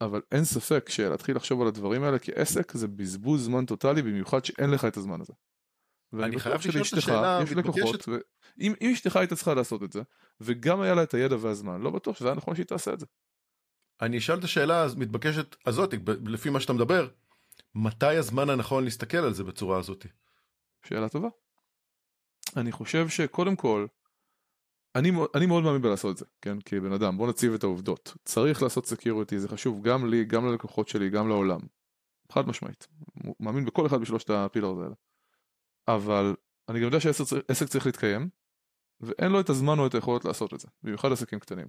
אבל 0.00 0.22
אין 0.32 0.44
ספק 0.44 0.88
שלהתחיל 0.88 1.36
לחשוב 1.36 1.62
על 1.62 1.68
הדברים 1.68 2.02
האלה 2.02 2.18
כעסק 2.18 2.72
זה 2.72 2.88
בזבוז 2.88 3.44
זמן 3.44 3.66
טוטאלי 3.66 4.02
במיוחד 4.02 4.44
שאין 4.44 4.70
לך 4.70 4.84
את 4.84 4.96
הזמן 4.96 5.20
הזה. 5.20 5.32
ואני 6.12 6.40
חייב 6.40 6.60
לשאול 6.68 6.84
את 6.92 6.98
השאלה 6.98 7.38
המתבקשת. 7.38 8.08
ואם 8.08 8.74
אם 8.80 8.90
אשתך 8.92 9.16
הייתה 9.16 9.36
צריכה 9.36 9.54
לעשות 9.54 9.82
את 9.82 9.92
זה, 9.92 10.02
וגם 10.40 10.80
היה 10.80 10.94
לה 10.94 11.02
את 11.02 11.14
הידע 11.14 11.36
והזמן, 11.40 11.80
לא 11.80 11.90
בטוח 11.90 12.16
שזה 12.16 12.28
היה 12.28 12.34
נכון 12.34 12.54
שהיא 12.54 12.66
תעשה 12.66 12.92
את 12.92 13.00
זה. 13.00 13.06
אני 14.00 14.18
אשאל 14.18 14.38
את 14.38 14.44
השאלה 14.44 14.84
המתבקשת 14.84 15.56
הזאת, 15.66 15.94
לפי 16.26 16.50
מה 16.50 16.60
שאתה 16.60 16.72
מדבר, 16.72 17.08
מתי 17.74 18.16
הזמן 18.16 18.50
הנכון 18.50 18.84
להסתכל 18.84 19.16
על 19.16 19.34
זה 19.34 19.44
בצורה 19.44 19.78
הזאת? 19.78 20.06
שאלה 20.82 21.08
טובה. 21.08 21.28
אני 22.56 22.72
חושב 22.72 23.08
שקודם 23.08 23.56
כל, 23.56 23.86
אני, 24.94 25.12
אני 25.34 25.46
מאוד 25.46 25.62
מאמין 25.64 25.82
בלעשות 25.82 26.12
את 26.12 26.16
זה, 26.16 26.24
כן? 26.42 26.56
כבן 26.64 26.92
אדם, 26.92 27.16
בוא 27.18 27.28
נציב 27.28 27.54
את 27.54 27.62
העובדות. 27.62 28.16
צריך 28.24 28.62
לעשות 28.62 28.86
security, 28.86 29.38
זה 29.38 29.48
חשוב 29.48 29.82
גם 29.82 30.10
לי, 30.10 30.24
גם 30.24 30.46
ללקוחות 30.46 30.88
שלי, 30.88 31.10
גם 31.10 31.28
לעולם. 31.28 31.60
חד 32.32 32.48
משמעית. 32.48 32.86
מאמין 33.40 33.64
בכל 33.64 33.86
אחד 33.86 34.00
בשלושת 34.00 34.30
ה 34.30 34.36
pillars 34.36 34.78
האלה. 34.78 34.94
אבל 35.88 36.34
אני 36.68 36.78
גם 36.78 36.84
יודע 36.84 37.00
שעסק 37.00 37.24
צריך- 37.24 37.44
עסק 37.48 37.66
צריך 37.66 37.86
להתקיים, 37.86 38.28
ואין 39.00 39.32
לו 39.32 39.40
את 39.40 39.50
הזמן 39.50 39.78
או 39.78 39.86
את 39.86 39.94
היכולת 39.94 40.24
לעשות 40.24 40.54
את 40.54 40.60
זה, 40.60 40.68
במיוחד 40.82 41.12
עסקים 41.12 41.38
קטנים. 41.38 41.66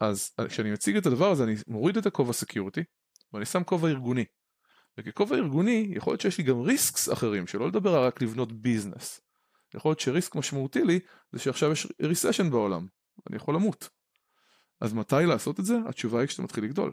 אז 0.00 0.30
כשאני 0.48 0.72
מציג 0.72 0.96
את 0.96 1.06
הדבר 1.06 1.30
הזה, 1.30 1.44
אני 1.44 1.54
מוריד 1.66 1.96
את 1.96 2.06
הכובע 2.06 2.32
security, 2.32 2.84
ואני 3.32 3.44
שם 3.44 3.64
כובע 3.64 3.88
ארגוני. 3.88 4.24
וככובע 4.98 5.36
ארגוני, 5.36 5.92
יכול 5.96 6.12
להיות 6.12 6.20
שיש 6.20 6.38
לי 6.38 6.44
גם 6.44 6.60
risks 6.60 7.12
אחרים, 7.12 7.46
שלא 7.46 7.68
לדבר 7.68 8.06
רק 8.06 8.22
לבנות 8.22 8.52
business. 8.52 9.20
יכול 9.74 9.90
להיות 9.90 10.00
ש 10.00 10.11
risk 10.11 10.34
משמעותי 10.34 10.84
לי, 10.84 11.00
זה 11.32 11.38
שעכשיו 11.38 11.72
יש 11.72 11.86
recession 12.02 12.50
בעולם, 12.50 12.86
אני 13.28 13.36
יכול 13.36 13.54
למות. 13.54 13.88
אז 14.80 14.92
מתי 14.92 15.26
לעשות 15.26 15.60
את 15.60 15.64
זה? 15.64 15.76
התשובה 15.86 16.20
היא 16.20 16.26
כשאתה 16.26 16.42
מתחיל 16.42 16.64
לגדול. 16.64 16.92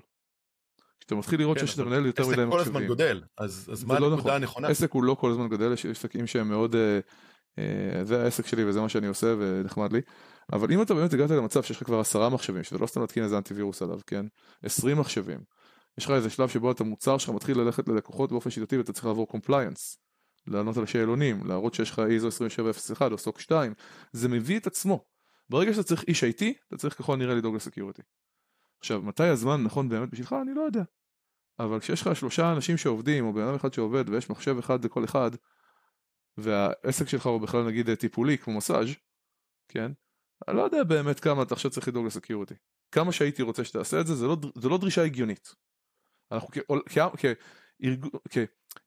כשאתה 0.99 1.15
מתחיל 1.15 1.39
לראות 1.39 1.57
כן, 1.57 1.67
שאתה 1.67 1.83
מנהל 1.83 2.05
יותר 2.05 2.23
עסק 2.23 2.31
מדי 2.31 2.51
כל 2.51 2.59
הזמן 2.59 2.73
מחשבים. 2.73 2.87
גודל, 2.87 3.23
אז 3.37 3.69
אז 3.71 3.83
מה 3.83 3.99
לא 3.99 4.05
הנקודה 4.05 4.23
נכון. 4.23 4.41
הנכונה? 4.41 4.67
עסק 4.67 4.91
הוא 4.91 5.03
לא 5.03 5.15
כל 5.19 5.31
הזמן 5.31 5.49
גדל, 5.49 5.73
יש 5.73 5.85
עסקים 5.85 6.27
שהם 6.27 6.49
מאוד, 6.49 6.75
אה, 6.75 6.81
אה, 6.81 6.99
זה 8.03 8.23
העסק 8.23 8.47
שלי 8.47 8.65
וזה 8.65 8.81
מה 8.81 8.89
שאני 8.89 9.07
עושה 9.07 9.35
ונחמד 9.39 9.93
לי. 9.93 10.01
אבל 10.53 10.71
אם 10.71 10.81
אתה 10.81 10.93
באמת 10.93 11.13
הגעת 11.13 11.29
למצב 11.29 11.63
שיש 11.63 11.77
לך 11.77 11.83
כבר 11.83 11.99
עשרה 11.99 12.29
מחשבים, 12.29 12.63
שזה 12.63 12.77
לא 12.77 12.87
סתם 12.87 13.01
להתקין 13.01 13.23
איזה 13.23 13.37
אנטיווירוס 13.37 13.81
עליו, 13.81 13.99
כן? 14.07 14.25
עשרים 14.63 14.97
מחשבים. 14.99 15.39
יש 15.97 16.05
לך 16.05 16.11
איזה 16.11 16.29
שלב 16.29 16.49
שבו 16.49 16.71
אתה 16.71 16.83
מוצר 16.83 17.17
שלך 17.17 17.29
מתחיל 17.29 17.57
ללכת 17.59 17.87
ללקוחות 17.87 18.31
באופן 18.31 18.49
שיטתי 18.49 18.77
ואתה 18.77 18.93
צריך 18.93 19.05
לעבור 19.05 19.27
compliance. 19.27 19.97
לענות 20.47 20.77
על 20.77 20.85
שאלונים, 20.85 21.45
להראות 21.45 21.73
שיש 21.73 21.91
לך 21.91 21.99
ISO 21.99 22.25
2701 22.25 23.11
או 23.11 23.17
SOC 23.17 23.39
2, 23.39 23.73
זה 24.11 24.29
מביא 24.29 24.59
את 24.59 24.67
עצמו. 24.67 25.05
ברגע 25.49 25.73
שאתה 25.73 25.83
צריך 25.83 26.03
איש 26.07 26.23
IT, 26.23 26.43
אתה 26.67 26.77
צריך 26.77 26.97
ככל 26.97 27.13
הנראה 27.13 27.35
לדאוג 27.35 27.55
ל 27.55 27.60
security. 27.60 28.01
עכשיו, 28.79 29.01
מתי 29.01 29.23
הזמן 29.23 29.63
נכון 29.63 29.89
באמת 29.89 30.09
בשבילך? 30.09 30.35
אני 30.41 30.53
לא 30.53 30.61
יודע. 30.61 30.83
אבל 31.59 31.79
כשיש 31.79 32.01
לך 32.01 32.15
שלושה 32.15 32.51
אנשים 32.51 32.77
שעובדים, 32.77 33.25
או 33.25 33.33
בן 33.33 33.41
אדם 33.41 33.55
אחד 33.55 33.73
שעובד, 33.73 34.09
ויש 34.09 34.29
מחשב 34.29 34.57
אחד 34.57 34.85
לכל 34.85 35.05
אחד, 35.05 35.31
והעסק 36.37 37.07
שלך 37.07 37.25
הוא 37.25 37.41
בכלל 37.41 37.63
נגיד 37.63 37.93
טיפולי 37.93 38.37
כמו 38.37 38.57
מסאז', 38.57 38.87
כן? 39.67 39.91
אני 40.47 40.57
לא 40.57 40.61
יודע 40.61 40.83
באמת 40.83 41.19
כמה 41.19 41.43
אתה 41.43 41.53
עכשיו 41.53 41.71
צריך 41.71 41.87
לדאוג 41.87 42.05
ל 42.05 42.10
security. 42.10 42.53
כמה 42.91 43.11
שהייתי 43.11 43.41
רוצה 43.41 43.63
שתעשה 43.63 44.01
את 44.01 44.07
זה, 44.07 44.15
זה 44.15 44.25
לא, 44.25 44.37
זה 44.55 44.69
לא 44.69 44.77
דרישה 44.77 45.03
הגיונית. 45.03 45.55
אנחנו 46.31 46.47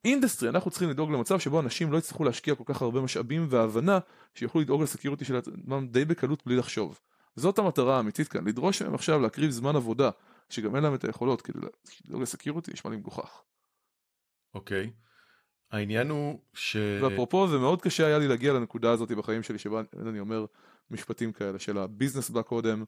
כ 0.02 0.11
industry, 0.11 0.48
אנחנו 0.48 0.70
צריכים 0.70 0.90
לדאוג 0.90 1.10
למצב 1.10 1.38
שבו 1.38 1.60
אנשים 1.60 1.92
לא 1.92 1.98
יצטרכו 1.98 2.24
להשקיע 2.24 2.54
כל 2.54 2.64
כך 2.66 2.82
הרבה 2.82 3.00
משאבים 3.00 3.46
והבנה 3.50 3.98
שיוכלו 4.34 4.60
לדאוג 4.60 4.82
ל 4.82 4.87
security 4.87 5.24
של 5.24 5.36
עצמם 5.36 5.88
די 5.90 6.04
בקלות 6.04 6.46
בלי 6.46 6.56
לחשוב. 6.56 7.00
זאת 7.36 7.58
המטרה 7.58 7.96
האמיתית 7.96 8.28
כאן, 8.28 8.48
לדרוש 8.48 8.82
מהם 8.82 8.94
עכשיו 8.94 9.20
להקריב 9.20 9.50
זמן 9.50 9.76
עבודה, 9.76 10.10
שגם 10.48 10.76
אין 10.76 10.82
להם 10.82 10.94
את 10.94 11.04
היכולות 11.04 11.42
כדי 11.42 11.58
לדאוג 12.04 12.22
ל 12.22 12.27
security, 12.27 12.72
נשמע 12.72 12.90
לי 12.90 12.96
מגוחך. 12.96 13.42
אוקיי. 14.54 14.90
העניין 15.72 16.10
הוא 16.10 16.38
ש... 16.54 16.76
ואפרופו 17.02 17.48
זה 17.48 17.58
מאוד 17.58 17.82
קשה 17.82 18.06
היה 18.06 18.18
לי 18.18 18.28
להגיע 18.28 18.52
לנקודה 18.52 18.90
הזאת 18.90 19.12
בחיים 19.12 19.42
שלי 19.42 19.58
שבה 19.58 19.82
אני 20.08 20.20
אומר 20.20 20.44
משפטים 20.90 21.32
כאלה 21.32 21.58
של 21.58 21.78
ה 21.78 21.84
business 21.84 22.30
בא 22.30 22.42
קודם 22.42 22.84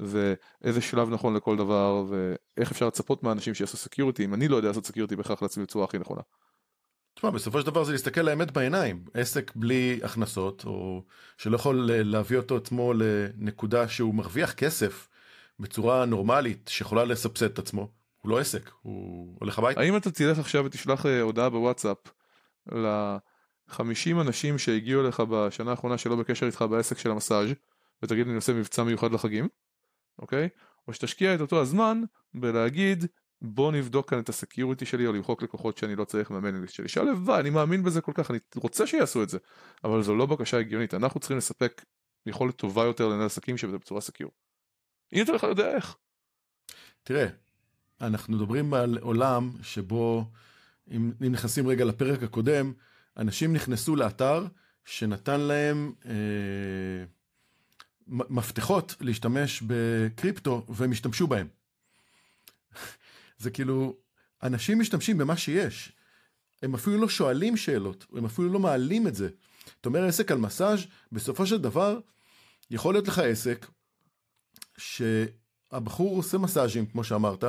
ואיזה 0.00 0.80
שלב 0.80 1.10
נכון 1.10 1.36
לכל 1.36 1.56
דבר 1.56 2.04
ואיך 2.08 2.70
אפשר 2.70 2.86
לצפות 2.86 3.22
מהאנשים 3.22 3.54
שיעשו 3.54 3.76
security 3.76 4.24
אם 4.24 4.34
אני 4.34 4.48
לא 4.48 4.56
יודע 4.56 4.68
לעשות 4.68 4.86
security 4.86 5.16
בהכרח 5.16 5.42
לעצמי 5.42 5.62
בצורה 5.62 5.84
הכי 5.84 5.98
נכונה. 5.98 6.20
תשמע, 7.14 7.30
בסופו 7.30 7.60
של 7.60 7.66
דבר 7.66 7.84
זה 7.84 7.92
להסתכל 7.92 8.20
לאמת 8.20 8.50
בעיניים. 8.50 9.04
עסק 9.14 9.52
בלי 9.56 10.00
הכנסות, 10.02 10.64
או 10.66 11.04
שלא 11.38 11.56
יכול 11.56 11.90
להביא 11.92 12.36
אותו 12.36 12.56
עצמו 12.56 12.92
לנקודה 12.92 13.88
שהוא 13.88 14.14
מרוויח 14.14 14.52
כסף 14.52 15.08
בצורה 15.58 16.04
נורמלית, 16.04 16.68
שיכולה 16.72 17.04
לסבסד 17.04 17.44
את 17.44 17.58
עצמו, 17.58 17.88
הוא 18.22 18.30
לא 18.30 18.38
עסק, 18.38 18.70
הוא 18.82 19.36
הולך 19.40 19.58
הביתה. 19.58 19.80
האם 19.80 19.96
אתה 19.96 20.10
תלך 20.10 20.38
עכשיו 20.38 20.64
ותשלח 20.64 21.06
אה, 21.06 21.20
הודעה 21.20 21.50
בוואטסאפ 21.50 21.96
ל-50 22.66 24.20
אנשים 24.20 24.58
שהגיעו 24.58 25.04
אליך 25.04 25.20
בשנה 25.20 25.70
האחרונה 25.70 25.98
שלא 25.98 26.16
בקשר 26.16 26.46
איתך 26.46 26.64
בעסק 26.70 26.98
של 26.98 27.10
המסאז' 27.10 27.48
ותגיד 28.02 28.26
אני 28.26 28.36
עושה 28.36 28.52
מבצע 28.52 28.82
מיוחד 28.84 29.12
לחגים, 29.12 29.48
אוקיי? 30.18 30.48
או 30.88 30.92
שתשקיע 30.92 31.34
את 31.34 31.40
אותו 31.40 31.60
הזמן 31.60 32.02
בלהגיד 32.34 33.04
בוא 33.42 33.72
נבדוק 33.72 34.10
כאן 34.10 34.18
את 34.18 34.28
ה 34.28 34.34
security 34.34 34.86
שלי 34.86 35.06
או 35.06 35.12
למחוק 35.12 35.42
לקוחות 35.42 35.78
שאני 35.78 35.96
לא 35.96 36.04
צריך 36.04 36.30
מה 36.30 36.37
mailing 36.37 36.61
list 36.61 36.74
שלי. 36.74 36.88
שהלוואי, 36.88 37.40
אני 37.40 37.50
מאמין 37.50 37.82
בזה 37.82 38.00
כל 38.00 38.12
כך, 38.14 38.30
אני 38.30 38.38
רוצה 38.56 38.86
שיעשו 38.86 39.22
את 39.22 39.28
זה, 39.28 39.38
אבל 39.84 40.02
זו 40.02 40.16
לא 40.16 40.26
בקשה 40.26 40.58
הגיונית, 40.58 40.94
אנחנו 40.94 41.20
צריכים 41.20 41.36
לספק 41.36 41.84
יכולת 42.26 42.56
טובה 42.56 42.84
יותר 42.84 43.08
לנהל 43.08 43.26
עסקים 43.26 43.58
שזה 43.58 43.78
בצורה 43.78 44.00
secure. 44.00 44.30
אם 45.12 45.22
אתה 45.24 45.32
בכלל 45.32 45.50
יודע 45.50 45.74
איך. 45.74 45.96
תראה, 47.02 47.26
אנחנו 48.00 48.36
מדברים 48.36 48.74
על 48.74 48.98
עולם 49.00 49.50
שבו, 49.62 50.24
אם, 50.90 51.12
נכנסים 51.20 51.68
רגע 51.68 51.84
לפרק 51.84 52.22
הקודם, 52.22 52.72
אנשים 53.16 53.52
נכנסו 53.52 53.96
לאתר 53.96 54.46
שנתן 54.84 55.40
להם 55.40 55.92
אה, 56.06 57.04
מפתחות 58.06 58.94
להשתמש 59.00 59.62
בקריפטו 59.66 60.66
והם 60.68 60.92
השתמשו 60.92 61.26
בהם. 61.26 61.48
זה 63.38 63.50
כאילו, 63.50 63.96
אנשים 64.42 64.78
משתמשים 64.78 65.18
במה 65.18 65.36
שיש. 65.36 65.92
הם 66.62 66.74
אפילו 66.74 66.98
לא 66.98 67.08
שואלים 67.08 67.56
שאלות, 67.56 68.06
הם 68.16 68.24
אפילו 68.24 68.48
לא 68.52 68.58
מעלים 68.58 69.06
את 69.06 69.14
זה. 69.14 69.28
אתה 69.80 69.88
אומר 69.88 70.04
עסק 70.04 70.32
על 70.32 70.38
מסאז', 70.38 70.80
בסופו 71.12 71.46
של 71.46 71.58
דבר, 71.58 72.00
יכול 72.70 72.94
להיות 72.94 73.08
לך 73.08 73.18
עסק 73.18 73.66
שהבחור 74.78 76.16
עושה 76.16 76.38
מסאז'ים, 76.38 76.86
כמו 76.86 77.04
שאמרת, 77.04 77.44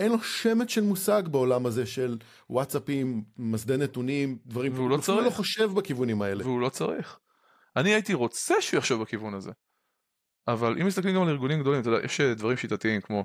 אין 0.00 0.12
לו 0.12 0.22
שמץ 0.22 0.70
של 0.70 0.80
מושג 0.80 1.22
בעולם 1.30 1.66
הזה 1.66 1.86
של 1.86 2.18
וואטסאפים, 2.50 3.24
מסדי 3.36 3.76
נתונים, 3.76 4.38
דברים, 4.46 4.72
והוא 4.74 4.90
לא 4.90 4.94
אפילו 4.94 5.16
צריך. 5.16 5.26
לא 5.26 5.30
חושב 5.30 5.70
בכיוונים 5.74 6.22
האלה. 6.22 6.44
והוא 6.44 6.60
לא 6.60 6.68
צריך. 6.68 7.18
אני 7.76 7.94
הייתי 7.94 8.14
רוצה 8.14 8.54
שהוא 8.60 8.78
יחשוב 8.78 9.02
בכיוון 9.02 9.34
הזה. 9.34 9.50
אבל 10.48 10.80
אם 10.80 10.86
מסתכלים 10.86 11.14
גם 11.14 11.22
על 11.22 11.28
ארגונים 11.28 11.60
גדולים, 11.60 11.80
אתה 11.80 11.88
יודע, 11.88 12.04
יש 12.04 12.20
אה, 12.20 12.34
דברים 12.34 12.56
שיטתיים 12.56 13.00
כמו 13.00 13.24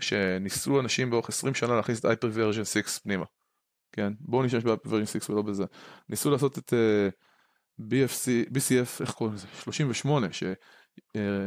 שניסו 0.00 0.80
אנשים 0.80 1.10
באורך 1.10 1.28
20 1.28 1.54
שנה 1.54 1.76
להכניס 1.76 2.00
את 2.00 2.04
הייפר 2.04 2.30
ורז'ן 2.32 2.64
6 2.64 2.98
פנימה. 2.98 3.24
כן, 3.92 4.12
בואו 4.20 4.42
נשתמש 4.42 4.64
בהייפר 4.64 4.88
ורז'ן 4.88 5.06
6 5.06 5.30
ולא 5.30 5.42
בזה. 5.42 5.64
ניסו 6.08 6.30
לעשות 6.30 6.58
את 6.58 6.72
uh, 6.72 7.12
BFC, 7.80 8.50
BCP, 8.50 9.00
איך 9.00 9.10
קוראים 9.10 9.34
לזה? 9.34 9.46
38, 9.62 10.28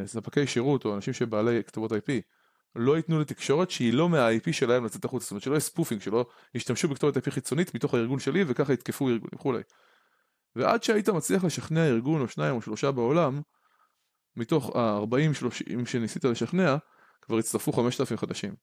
שספקי 0.05 0.47
שירות 0.47 0.85
או 0.85 0.95
אנשים 0.95 1.13
שבעלי 1.13 1.63
כתובות 1.63 1.91
IP 1.91 2.21
לא 2.75 2.97
ייתנו 2.97 3.19
לתקשורת 3.19 3.71
שהיא 3.71 3.93
לא 3.93 4.09
מה-IP 4.09 4.51
שלהם 4.53 4.85
לצאת 4.85 5.05
החוצה, 5.05 5.23
זאת 5.23 5.31
אומרת 5.31 5.43
שלא 5.43 5.53
יהיה 5.53 5.59
spoofing, 5.59 6.01
שלא 6.01 6.25
ישתמשו 6.55 6.87
בכתובת 6.87 7.17
IP 7.17 7.31
חיצונית 7.31 7.75
מתוך 7.75 7.93
הארגון 7.93 8.19
שלי 8.19 8.43
וככה 8.47 8.73
יתקפו 8.73 9.09
ארגונים 9.09 9.35
וכולי. 9.35 9.61
ועד 10.55 10.83
שהיית 10.83 11.09
מצליח 11.09 11.43
לשכנע 11.43 11.87
ארגון 11.87 12.21
או 12.21 12.27
שניים 12.27 12.55
או 12.55 12.61
שלושה 12.61 12.91
בעולם, 12.91 13.41
מתוך 14.35 14.75
ה-40-30 14.75 15.85
שניסית 15.85 16.23
לשכנע, 16.25 16.75
כבר 17.21 17.37
הצטרפו 17.37 17.71
5,000 17.73 18.17
חדשים. 18.17 18.55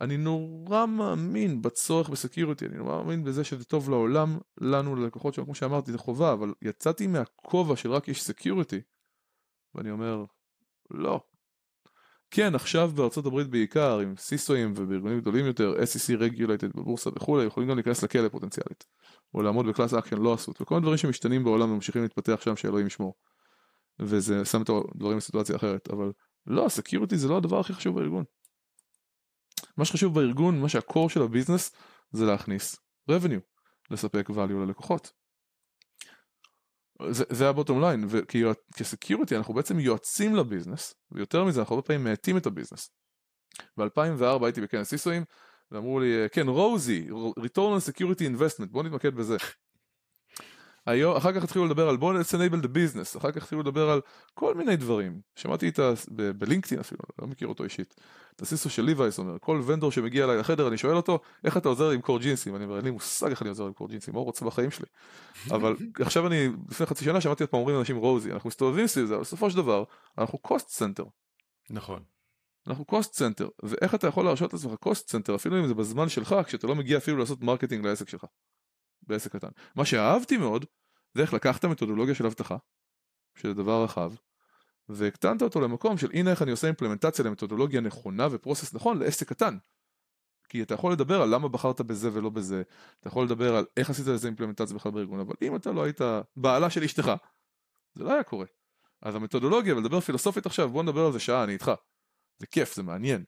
אני 0.00 0.16
נורא 0.16 0.86
מאמין 0.86 1.62
בצורך 1.62 2.08
ב 2.08 2.14
security, 2.14 2.66
אני 2.66 2.76
נורא 2.76 2.96
מאמין 2.96 3.24
בזה 3.24 3.44
שזה 3.44 3.64
טוב 3.64 3.90
לעולם, 3.90 4.38
לנו, 4.60 4.96
ללקוחות 4.96 5.34
שלנו, 5.34 5.46
כמו 5.46 5.54
שאמרתי, 5.54 5.92
זה 5.92 5.98
חובה, 5.98 6.32
אבל 6.32 6.54
יצאתי 6.62 7.06
מהכובע 7.06 7.76
של 7.76 7.92
רק 7.92 8.08
איש 8.08 8.22
security, 8.22 8.80
ואני 9.74 9.90
אומר, 9.90 10.24
לא. 10.90 11.20
כן, 12.30 12.54
עכשיו 12.54 12.90
בארצות 12.94 13.26
הברית 13.26 13.48
בעיקר, 13.48 13.98
עם 13.98 14.14
CISOאים 14.16 14.72
ובארגונים 14.76 15.20
גדולים 15.20 15.46
יותר, 15.46 15.74
SEC 15.76 16.20
regulated 16.20 16.76
בבורסה 16.76 17.10
וכולי, 17.16 17.44
יכולים 17.44 17.68
גם 17.68 17.76
להיכנס 17.76 18.04
לכלא 18.04 18.28
פוטנציאלית. 18.28 18.84
או 19.34 19.42
לעמוד 19.42 19.66
ב 19.66 19.71
class 19.71 19.94
action 19.94 20.16
לא 20.16 20.34
עשו, 20.34 20.52
וכל 20.60 20.76
הדברים 20.76 20.96
שמשתנים 20.96 21.44
בעולם 21.44 21.70
וממשיכים 21.70 22.02
להתפתח 22.02 22.40
שם 22.40 22.56
שאלוהים 22.56 22.86
ישמור. 22.86 23.14
וזה 24.00 24.44
שם 24.44 24.62
את 24.62 24.70
הדברים 24.94 25.16
בסיטואציה 25.16 25.56
אחרת, 25.56 25.90
אבל 25.90 26.12
לא, 26.46 26.68
security 26.68 27.16
זה 27.16 27.28
לא 27.28 27.36
הדבר 27.36 27.60
הכי 27.60 27.72
חשוב 27.72 27.96
בארגון. 27.96 28.24
מה 29.76 29.84
שחשוב 29.84 30.14
בארגון, 30.14 30.60
מה 30.60 30.68
שה 30.68 30.86
core 30.86 31.10
של 31.10 31.22
ה 31.22 31.27
business, 31.27 31.72
זה 32.10 32.24
להכניס 32.24 32.76
revenue, 33.10 33.40
לספק 33.90 34.30
value 34.30 34.52
ללקוחות. 34.66 35.12
זה, 37.10 37.24
זה 37.30 37.48
ה 37.48 37.53
bottom 37.53 37.80
line, 37.80 38.04
וכ 38.08 38.43
security 38.43 39.36
אנחנו 39.36 39.54
בעצם 39.54 39.80
יועצים 39.80 40.36
ל 40.36 40.42
business, 40.42 40.94
ויותר 41.12 41.44
מזה 41.44 41.60
אנחנו 41.60 41.74
הרבה 41.74 41.86
פעמים 41.86 42.04
מאטים 42.04 42.36
את 42.36 42.46
ה 42.46 42.50
business. 42.50 42.90
ב-2004 43.76 44.44
הייתי 44.44 44.60
בכנס 44.60 44.88
CISOאים, 44.88 45.24
ואמרו 45.70 46.00
לי, 46.00 46.28
כן, 46.32 46.48
ROSI, 46.48 47.08
return 47.40 47.56
on 47.56 47.90
security 47.90 48.36
investment, 48.36 48.66
בוא 48.70 48.82
נתמקד 48.82 49.14
בזה. 49.14 49.36
היום, 50.88 51.16
אחר 51.16 51.32
כך 51.32 51.44
התחילו 51.44 51.66
לדבר 51.66 51.88
על 51.88 51.96
בוא 51.96 52.14
let's 52.14 52.32
enable 52.32 52.64
the 52.64 52.68
business, 52.68 53.18
אחר 53.18 53.32
כך 53.32 53.42
התחילו 53.42 53.60
לדבר 53.60 53.90
על 53.90 54.00
כל 54.34 54.54
מיני 54.54 54.76
דברים. 54.76 55.20
שמעתי 55.36 55.66
איתה 55.66 55.92
בלינקדאין 56.38 56.80
אפילו, 56.80 57.00
לא 57.18 57.26
מכיר 57.26 57.48
אותו 57.48 57.64
אישית. 57.64 57.94
את 58.36 58.42
ה 58.42 58.48
CISO 58.48 58.70
של 58.70 58.82
ליווייס 58.82 59.18
אומר, 59.18 59.36
כל 59.40 59.62
vendor 59.66 59.92
שמגיע 59.92 60.24
אליי 60.24 60.36
לחדר 60.36 60.68
אני 60.68 60.76
שואל 60.78 60.96
אותו, 60.96 61.18
איך 61.44 61.56
אתה 61.56 61.68
עוזר 61.68 61.90
למכור 61.90 62.18
ג'ינסים? 62.18 62.56
אני 62.56 62.64
אומר, 62.64 62.76
אין 62.76 62.84
לי 62.84 62.90
מושג 62.90 63.30
איך 63.30 63.42
אני 63.42 63.48
עוזר 63.48 63.64
למכור 63.64 63.88
ג'ינסים, 63.88 64.14
מה 64.14 64.20
הוא 64.20 64.26
רוצה 64.26 64.44
בחיים 64.44 64.70
שלי? 64.70 64.86
אבל 65.50 65.76
עכשיו 66.00 66.26
אני, 66.26 66.48
לפני 66.70 66.86
חצי 66.86 67.04
שנה 67.04 67.20
שמעתי 67.20 67.42
עוד 67.42 67.50
פעם 67.50 67.60
אומרים 67.60 67.76
לאנשים 67.76 67.96
ROSI, 67.96 68.32
אנחנו 68.32 68.48
מסתובבים 68.48 68.86
סביב 68.86 69.06
זה, 69.06 69.14
אבל 69.14 69.22
בסופו 69.22 69.50
של 69.50 69.56
דבר, 69.56 69.84
אנחנו 70.18 70.38
cost 70.38 70.68
center. 70.68 71.04
נכון. 71.70 72.02
אנחנו 72.66 72.84
cost 72.84 73.14
center, 73.14 73.48
ואיך 73.62 73.94
אתה 73.94 74.06
יכול 74.06 74.24
להרשות 74.24 74.52
לעצמך 74.52 74.74
cost 74.74 75.10
center, 75.10 75.34
אפילו 75.34 75.58
אם 75.58 75.66
זה 75.66 75.74
בזמן 75.74 76.08
שלך, 76.08 76.36
כשאתה 76.46 76.66
לא 76.66 76.74
מגיע 76.74 76.98
אפילו 76.98 77.16
לעשות 77.16 77.42
marketing 77.42 77.86
לעסק 77.86 78.08
שלך. 78.08 78.24
בעסק 79.08 79.32
קטן. 79.32 79.48
מה 79.74 79.84
שאהבתי 79.84 80.36
מאוד, 80.36 80.64
זה 81.14 81.22
איך 81.22 81.34
לקחת 81.34 81.64
מתודולוגיה 81.64 82.14
של 82.14 82.26
אבטחה, 82.26 82.56
שזה 83.34 83.54
דבר 83.54 83.84
רחב, 83.84 84.12
והקטנת 84.88 85.42
אותו 85.42 85.60
למקום 85.60 85.98
של 85.98 86.10
הנה 86.12 86.30
איך 86.30 86.42
אני 86.42 86.50
עושה 86.50 86.66
implementציה 86.66 87.24
למתודולוגיה 87.24 87.80
נכונה 87.80 88.28
ו 88.30 88.35
process 88.35 88.74
נכון 88.74 88.98
לעסק 88.98 89.28
קטן. 89.28 89.58
כי 90.48 90.62
אתה 90.62 90.74
יכול 90.74 90.92
לדבר 90.92 91.22
על 91.22 91.34
למה 91.34 91.48
בחרת 91.48 91.80
בזה 91.80 92.10
ולא 92.12 92.30
בזה, 92.30 92.62
אתה 93.00 93.08
יכול 93.08 93.24
לדבר 93.24 93.56
על 93.56 93.66
איך 93.76 93.90
עשית 93.90 94.06
לזה 94.06 94.28
אימפלמנטציה 94.28 94.76
בכלל 94.76 94.92
בארגון, 94.92 95.20
אבל 95.20 95.34
אם 95.42 95.56
אתה 95.56 95.72
לא 95.72 95.82
היית 95.84 96.00
בעלה 96.36 96.70
של 96.70 96.84
אשתך, 96.84 97.12
זה 97.94 98.04
לא 98.04 98.12
היה 98.12 98.22
קורה. 98.22 98.46
אז 99.02 99.14
המתודולוגיה, 99.14 99.76
ולדבר 99.76 100.00
פילוסופית 100.00 100.46
עכשיו, 100.46 100.68
בוא 100.68 100.82
נדבר 100.82 101.06
על 101.06 101.12
זה 101.12 101.20
שעה, 101.20 101.44
אני 101.44 101.52
איתך. 101.52 101.72
זה 102.38 102.46
כיף, 102.46 102.74
זה 102.74 102.82
מעניין. 102.82 103.24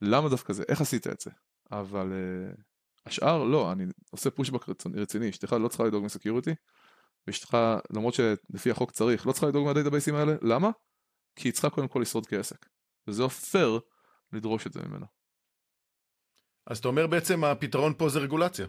למה 0.00 0.28
דווקא 0.28 0.52
זה? 0.52 0.62
איך 0.68 0.80
עשית 0.80 1.06
את 1.06 1.20
זה? 1.20 1.30
אבל 1.72 2.12
uh, 2.12 2.60
השאר, 3.06 3.44
לא, 3.44 3.72
אני 3.72 3.84
עושה 4.10 4.30
פושבק 4.30 4.68
רציני, 4.94 5.30
אשתך 5.30 5.52
לא 5.52 5.68
צריכה 5.68 5.84
לדאוג 5.84 6.04
מסקיוריטי, 6.04 6.54
ואשתך, 7.26 7.56
למרות 7.90 8.14
שלפי 8.14 8.70
החוק 8.70 8.90
צריך, 8.90 9.26
לא 9.26 9.32
צריכה 9.32 9.46
לדאוג 9.46 9.66
מהדייטאבייסים 9.66 10.14
האלה, 10.14 10.32
למה? 10.42 10.70
כי 11.36 11.48
היא 11.48 11.52
צריכה 11.52 11.70
קודם 11.70 11.88
כל 11.88 11.98
לשרוד 12.02 12.26
כעסק. 12.26 12.66
וזה 13.08 13.22
לא 13.22 13.28
פייר 13.28 13.80
לדרוש 14.32 14.66
את 14.66 14.72
זה 14.72 14.80
ממנה. 14.82 15.06
אז 16.66 16.78
אתה 16.78 16.88
אומר 16.88 17.06
בעצם 17.06 17.44
הפתרון 17.44 17.94
פה 17.98 18.08
זה 18.08 18.18
רגולציה. 18.18 18.66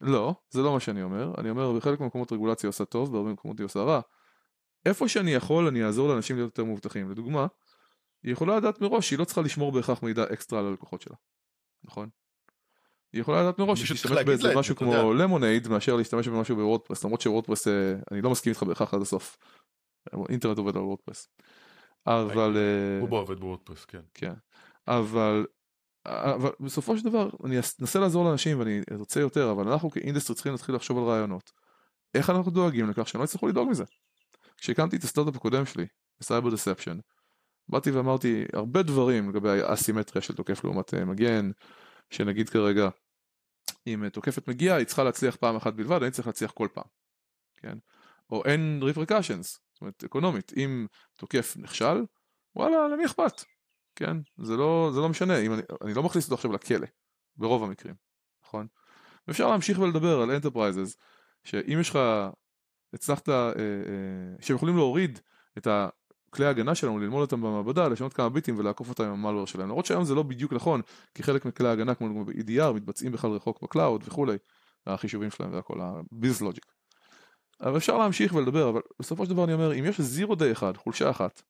לא, 0.00 0.34
זה 0.50 0.62
לא 0.62 0.72
מה 0.72 0.80
שאני 0.80 1.02
אומר. 1.02 1.32
אני 1.38 1.50
אומר 1.50 1.72
בחלק 1.72 2.00
מהמקומות 2.00 2.32
רגולציה 2.32 2.68
עושה 2.68 2.84
טוב, 2.84 3.12
בהרבה 3.12 3.32
מקומות 3.32 3.58
היא 3.58 3.64
עושה 3.64 3.80
רע. 3.80 4.00
איפה 4.86 5.08
שאני 5.08 5.30
יכול 5.30 5.68
אני 5.68 5.84
אעזור 5.84 6.08
לאנשים 6.08 6.36
להיות 6.36 6.58
יותר 6.58 6.64
מאובטחים. 6.64 7.10
לדוגמה, 7.10 7.46
היא 8.22 8.32
יכולה 8.32 8.56
לדעת 8.56 8.80
מראש 8.80 9.08
שהיא 9.08 9.18
לא 9.18 9.24
צריכה 9.24 9.40
לשמור 9.40 9.72
בהכרח 9.72 10.02
מידע 10.02 10.24
אקסטרה 10.32 10.58
על 10.58 10.66
הלקוחות 10.66 11.02
שלה. 11.02 11.16
נכון? 11.84 12.08
היא 13.12 13.20
יכולה 13.20 13.42
לדעת 13.42 13.58
מראש 13.58 13.82
שהיא 13.82 13.96
תשתמש 13.96 14.18
באיזה 14.26 14.56
משהו 14.56 14.76
כמו 14.76 15.14
למונייד 15.14 15.68
מאשר 15.68 15.96
להשתמש 15.96 16.28
במשהו 16.28 16.56
בוורדפרס 16.56 17.04
למרות 17.04 17.20
שוורדפרס 17.20 17.68
אה, 17.68 17.94
אני 18.10 18.22
לא 18.22 18.30
מסכים 18.30 18.50
איתך 18.50 18.62
בהכרח 18.62 18.94
עד 18.94 19.02
הסוף. 19.02 19.36
אינטרנט 20.28 20.58
עובד 20.58 20.76
על 20.76 20.82
וורדפרס. 20.82 21.28
אבל 22.06 22.56
הוא 23.00 23.08
בוא 23.08 23.20
עובד 23.20 23.40
בוורדפרס 23.40 23.84
כן. 23.84 24.00
כן. 24.14 24.32
אבל 24.88 25.46
אבל 26.06 26.50
בסופו 26.60 26.98
של 26.98 27.04
דבר 27.04 27.30
אני 27.44 27.56
אנסה 27.80 28.00
לעזור 28.00 28.24
לאנשים 28.24 28.58
ואני 28.58 28.80
רוצה 28.92 29.20
יותר 29.20 29.50
אבל 29.50 29.68
אנחנו 29.68 29.90
כ 29.90 29.99
industry 29.99 30.34
צריכים 30.34 30.52
להתחיל 30.52 30.74
לחשוב 30.74 30.98
על 30.98 31.04
רעיונות. 31.04 31.52
איך 32.14 32.30
אנחנו 32.30 32.50
דואגים 32.50 32.90
לכך 32.90 33.08
שהם 33.08 33.20
לא 33.20 33.24
יצטרכו 33.24 33.48
לדאוג 33.48 33.68
מזה. 33.68 33.84
כשהקמתי 34.56 34.96
את 34.96 35.02
הסטארט-אפ 35.02 35.36
הקודם 35.36 35.66
שלי, 35.66 35.86
Cyber 36.22 36.50
Deception, 36.50 36.98
באתי 37.68 37.90
ואמרתי 37.90 38.44
הרבה 38.52 38.82
דברים 38.82 39.30
לגבי 39.30 39.62
האסימטריה 39.62 40.22
של 40.22 40.34
תוקף 40.34 40.64
לעומת 40.64 40.94
אה, 40.94 41.04
מגן, 41.04 41.50
שנגיד 42.10 42.48
כרגע 42.48 42.88
אם 43.86 44.08
תוקפת 44.08 44.48
מגיעה 44.48 44.76
היא 44.76 44.86
צריכה 44.86 45.04
להצליח 45.04 45.36
פעם 45.36 45.56
אחת 45.56 45.74
בלבד, 45.74 46.02
אני 46.02 46.10
צריך 46.10 46.26
להצליח 46.26 46.50
כל 46.50 46.68
פעם, 46.72 46.84
כן? 47.56 47.78
או 48.30 48.44
אין 48.44 48.80
repercussions, 48.82 49.42
זאת 49.42 49.80
אומרת 49.80 50.04
אקונומית, 50.04 50.52
אם 50.56 50.86
תוקף 51.16 51.56
נכשל, 51.56 52.04
וואלה 52.56 52.88
למי 52.88 53.06
אכפת, 53.06 53.44
כן? 53.96 54.16
זה 54.42 54.56
לא, 54.56 54.90
זה 54.94 55.00
לא 55.00 55.08
משנה, 55.08 55.38
אם 55.38 55.52
אני, 55.52 55.62
אני 55.84 55.94
לא 55.94 56.02
מכניס 56.02 56.24
אותו 56.24 56.34
עכשיו 56.34 56.52
לכלא, 56.52 56.86
ברוב 57.36 57.64
המקרים, 57.64 57.94
נכון? 58.44 58.66
ואפשר 59.28 59.48
להמשיך 59.48 59.78
ולדבר 59.78 60.20
על 60.20 60.30
enterprises, 60.30 60.96
שאם 61.44 61.78
יש 61.80 61.90
לך, 61.90 61.98
הצלחת, 62.92 63.28
אה, 63.28 63.48
אה, 63.48 63.52
שהם 64.40 64.56
יכולים 64.56 64.76
להוריד 64.76 65.18
את 65.58 65.66
ה... 65.66 65.88
כלי 66.34 66.46
ההגנה 66.46 66.74
שלנו, 66.74 66.98
ללמוד 66.98 67.20
אותם 67.20 67.40
במעבדה, 67.40 67.88
לשנות 67.88 68.12
כמה 68.12 68.28
ביטים 68.28 68.58
ולעקוף 68.58 68.88
אותם 68.88 69.04
עם 69.04 69.12
ה 69.12 69.16
malware 69.16 69.46
שלהם. 69.46 69.68
למרות 69.68 69.86
שהיום 69.86 70.04
זה 70.04 70.14
לא 70.14 70.22
בדיוק 70.22 70.52
נכון, 70.52 70.80
כי 71.14 71.22
חלק 71.22 71.44
מכלי 71.44 71.68
ההגנה, 71.68 71.94
כמו 71.94 72.24
ב-EDR, 72.24 72.72
מתבצעים 72.72 73.12
בכלל 73.12 73.30
רחוק 73.30 73.62
ב 73.62 73.69
cloud 73.69 74.04
וכולי, 74.06 74.36
החישובים 74.86 75.30
שלהם 75.30 75.52
והכל, 75.52 75.80
ה-biz 75.80 76.42
logic. 76.42 76.72
אבל 77.60 77.76
אפשר 77.76 77.98
להמשיך 77.98 78.34
ולדבר, 78.34 78.68
אבל 78.68 78.80
בסופו 79.00 79.24
של 79.24 79.30
דבר 79.30 79.44
אני 79.44 79.54
אומר, 79.54 79.74
אם 79.74 79.84
יש 79.84 80.00
זירו 80.00 80.34
דיי 80.34 80.52
אחד, 80.52 80.76
חולשה 80.76 81.10
אחת, 81.10 81.42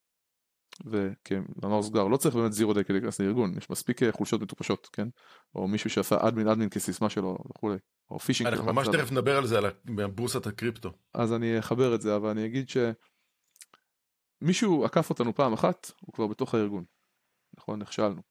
וכמאמר 0.87 1.83
סגר, 1.83 2.09
לא 2.09 2.17
צריך 2.17 2.35
באמת 2.35 2.53
זירו 2.53 2.75
דיי 2.75 2.85
כדי 2.85 2.93
להיכנס 2.93 3.21
לארגון, 3.21 3.55
יש 3.59 3.71
מספיק 3.71 4.03
אה, 4.03 4.13
חולשות 4.13 4.43
מטופשות, 4.43 4.89
כן? 4.93 5.09
או 5.55 5.69
מישהו 5.69 5.91
שעשה 5.91 6.17
אדמין 6.21 6.49
אדמין 6.49 6.69
כסיסמה 6.69 7.11
שלו 7.11 7.39
וכולי, 7.51 7.77
או 8.11 8.19
פישינג. 8.19 8.51
אנחנו 8.51 8.73
ממש 8.73 8.89
תכף 8.89 9.13
נדבר 9.13 9.37
על 9.37 9.47
זה, 9.47 9.59
על 9.59 9.71
בורסת 10.07 10.47
הקריפטו. 10.47 10.93
אז 11.15 11.33
אני 11.33 11.59
אחבר 11.59 11.95
את 11.95 12.01
זה, 12.01 12.17
אבל 12.17 12.29
אני 12.29 12.47
אגיד 12.47 12.69
ש... 12.69 12.77
מישהו 14.43 14.85
עקף 14.85 15.11
אותנו 15.11 15.35
פעם 15.35 15.53
אחת, 15.53 15.91
הוא 16.01 16.13
כבר 16.13 16.27
בתוך 16.27 16.55
הארגון. 16.55 16.85
נכון, 17.59 17.79
נכשלנו. 17.79 18.23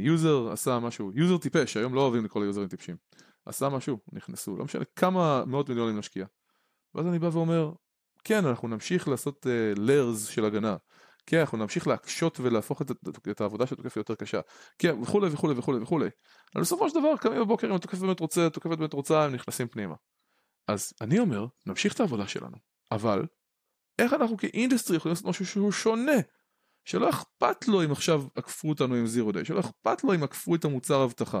user 0.00 0.48
uh, 0.48 0.52
עשה 0.52 0.78
משהו, 0.78 1.10
user 1.14 1.38
טיפש, 1.38 1.76
היום 1.76 1.94
לא 1.94 2.00
אוהבים 2.00 2.24
לקרוא 2.24 2.42
ל 2.42 2.46
userים 2.46 2.68
טיפשים. 2.68 2.96
עשה 3.46 3.68
משהו, 3.68 3.98
נכנסו, 4.12 4.56
לא 4.56 4.64
משנה 4.64 4.84
כמה 4.96 5.44
מאות 5.44 5.68
מיליונים 5.68 5.98
נשקיע. 5.98 6.26
ואז 6.94 7.06
אני 7.06 7.18
בא 7.18 7.26
ואומר, 7.32 7.72
כן, 8.24 8.46
אנחנו 8.46 8.68
נמשיך 8.68 9.08
לעשות 9.08 9.46
uh, 9.46 9.78
layers 9.78 10.30
של 10.30 10.44
הגנה. 10.44 10.76
כן, 11.26 11.40
אנחנו 11.40 11.58
נמשיך 11.58 11.86
להקשות 11.86 12.40
ולהפוך 12.40 12.82
את, 12.82 12.90
את 13.30 13.40
העבודה 13.40 13.66
של 13.66 13.74
התוקף 13.74 13.96
ליותר 13.96 14.14
קשה. 14.14 14.40
כן, 14.78 15.02
וכולי 15.02 15.28
וכולי 15.32 15.54
וכולי 15.58 15.78
וכולי. 15.78 16.08
אבל 16.54 16.62
בסופו 16.62 16.90
של 16.90 17.00
דבר, 17.00 17.16
קמים 17.16 17.40
בבוקר, 17.40 17.66
אם 17.66 17.74
התוקף 17.74 17.98
באמת 17.98 18.20
רוצה, 18.20 18.46
התוקפת 18.46 18.78
באמת 18.78 18.92
רוצה, 18.92 19.24
הם 19.24 19.34
נכנסים 19.34 19.68
פנימה. 19.68 19.94
אז 20.68 20.92
אני 21.00 21.18
אומר, 21.18 21.46
נמשיך 21.66 21.94
את 21.94 22.00
העבודה 22.00 22.28
שלנו, 22.28 22.56
אבל 22.92 23.26
איך 23.98 24.12
אנחנו 24.12 24.36
כ 24.36 24.48
industry 24.48 24.96
יכולים 24.96 25.12
לעשות 25.12 25.26
משהו 25.26 25.46
שהוא 25.46 25.72
שונה? 25.72 26.16
שלא 26.84 27.10
אכפת 27.10 27.68
לו 27.68 27.84
אם 27.84 27.92
עכשיו 27.92 28.22
עקפו 28.34 28.68
אותנו 28.68 28.94
עם 28.94 29.06
זירו 29.06 29.32
דיי, 29.32 29.44
שלא 29.44 29.60
אכפת 29.60 30.04
לו 30.04 30.14
אם 30.14 30.22
עקפו 30.22 30.54
את 30.54 30.64
המוצר 30.64 31.04
אבטחה. 31.04 31.40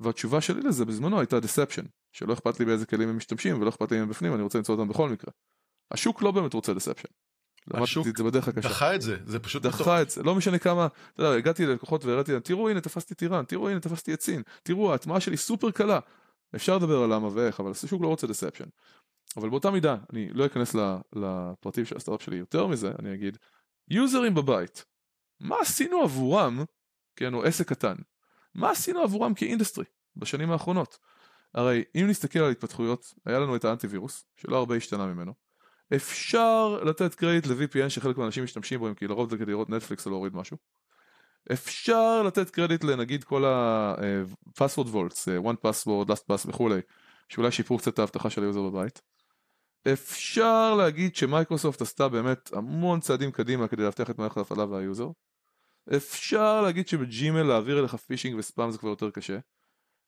והתשובה 0.00 0.40
שלי 0.40 0.60
לזה 0.60 0.84
בזמנו 0.84 1.20
הייתה 1.20 1.38
deception, 1.38 1.84
שלא 2.12 2.32
אכפת 2.32 2.60
לי 2.60 2.66
באיזה 2.66 2.86
כלים 2.86 3.08
הם 3.08 3.16
משתמשים 3.16 3.60
ולא 3.60 3.68
אכפת 3.68 3.90
לי 3.90 3.96
אם 3.98 4.02
הם 4.02 4.08
בפנים, 4.08 4.34
אני 4.34 4.42
רוצה 4.42 4.58
למצוא 4.58 4.74
אותם 4.74 4.88
בכל 4.88 5.08
מקרה. 5.08 5.32
השוק 5.90 6.22
לא 6.22 6.30
באמת 6.30 6.54
רוצה 6.54 6.72
deception. 6.72 7.10
השוק 7.74 8.06
דחה 8.56 8.94
את 8.94 9.02
זה, 9.02 9.16
זה 9.24 9.38
פשוט 9.38 9.62
דחה 9.62 10.02
את 10.02 10.10
זה, 10.10 10.22
לא 10.22 10.34
משנה 10.34 10.58
כמה, 10.58 10.88
אתה 11.14 11.22
יודע, 11.22 11.36
הגעתי 11.36 11.66
ללקוחות 11.66 12.04
והראיתי 12.04 12.32
להם, 12.32 12.40
תראו 12.40 12.68
הנה 12.68 12.80
תפסתי 12.80 13.14
טיראן, 13.14 13.44
תראו 13.44 13.68
הנה 13.68 13.80
תפסתי 13.80 14.14
את 14.14 14.22
סין, 14.22 14.42
תראו 14.62 14.92
ההטמעה 14.92 15.20
שלי 15.20 15.36
סופר 15.36 15.70
קלה. 15.70 15.98
אפשר 16.54 16.76
לדבר 16.76 17.02
על 17.02 17.14
למה 17.14 17.28
ואיך, 17.32 17.60
אבל 17.60 17.70
השוק 17.70 18.02
לא 18.02 18.08
רוצה 18.08 18.26
deception. 18.26 18.68
אבל 19.36 19.50
באותה 19.50 19.70
מידה, 19.70 19.96
אני 20.12 20.28
לא 20.32 20.46
אכנס 20.46 20.74
לפרטים 21.12 21.84
של 21.84 21.96
הסטארט 21.96 22.20
שלי 22.20 22.36
יותר 22.36 22.66
מזה, 22.66 22.92
אני 22.98 23.14
אגיד, 23.14 23.38
יוזרים 23.88 24.34
בבית, 24.34 24.84
מה 25.40 25.56
עשינו 25.60 26.02
עבורם, 26.02 26.64
כן, 27.16 27.34
או 27.34 27.44
עסק 27.44 27.68
קטן, 27.68 27.96
מה 28.54 28.70
עשינו 28.70 29.00
עבורם 29.00 29.34
כאינדסטרי 29.34 29.84
בשנים 30.16 30.50
האחרונות? 30.50 30.98
הרי 31.54 31.84
אם 31.94 32.06
נסתכל 32.08 32.38
על 32.38 32.50
התפתחויות, 32.50 33.14
היה 33.26 33.38
לנו 33.38 33.56
את 33.56 33.64
האנטיווירוס, 33.64 34.24
שלא 34.36 34.56
הרבה 34.56 34.76
השתנה 34.76 35.06
ממנו. 35.06 35.32
אפשר 35.96 36.80
לתת 36.84 37.14
קרדיט 37.14 37.46
ל-VPN 37.46 37.88
שחלק 37.88 38.16
מהאנשים 38.16 38.44
משתמשים 38.44 38.80
בו, 38.80 38.88
כי 38.96 39.06
לרוב 39.06 39.30
זה 39.30 39.36
כדי 39.36 39.50
לראות 39.50 39.70
נטפליקס 39.70 40.06
או 40.06 40.10
להוריד 40.10 40.34
משהו. 40.34 40.56
אפשר 41.52 42.22
לתת 42.22 42.50
קרדיט 42.50 42.84
לנגיד 42.84 43.24
כל 43.24 43.44
ה-password 43.44 44.86
vaults, 44.86 45.28
אה, 45.28 45.52
one 45.52 45.56
password, 45.66 46.10
last 46.10 46.24
pass 46.30 46.48
וכולי, 46.48 46.80
שאולי 47.28 47.50
שיפרו 47.50 47.78
קצת 47.78 47.94
את 47.94 47.98
האבטחה 47.98 48.30
של 48.30 48.42
היוזר 48.42 48.62
בבית. 48.62 49.02
אפשר 49.92 50.74
להגיד 50.74 51.16
שמייקרוסופט 51.16 51.82
עשתה 51.82 52.08
באמת 52.08 52.52
המון 52.52 53.00
צעדים 53.00 53.32
קדימה 53.32 53.68
כדי 53.68 53.82
להבטיח 53.82 54.10
את 54.10 54.18
מערכת 54.18 54.36
ההפעלה 54.36 54.64
והיוזר. 54.64 55.08
אפשר 55.96 56.62
להגיד 56.62 56.88
שב-Gmail 56.88 57.42
להעביר 57.42 57.80
אליך 57.80 57.94
phishing 57.94 58.38
וספאם 58.38 58.70
זה 58.70 58.78
כבר 58.78 58.88
יותר 58.88 59.10
קשה. 59.10 59.38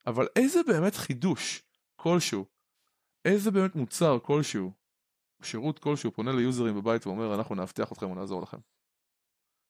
אבל 0.07 0.27
איזה 0.37 0.61
באמת 0.67 0.95
חידוש 0.95 1.63
כלשהו, 1.97 2.45
איזה 3.25 3.51
באמת 3.51 3.75
מוצר 3.75 4.19
כלשהו, 4.23 4.73
שירות 5.43 5.79
כלשהו 5.79 6.13
פונה 6.13 6.33
ליוזרים 6.33 6.75
בבית 6.77 7.07
ואומר 7.07 7.35
אנחנו 7.35 7.55
נאבטח 7.55 7.93
אתכם 7.93 8.11
ונעזור 8.11 8.43
לכם. 8.43 8.59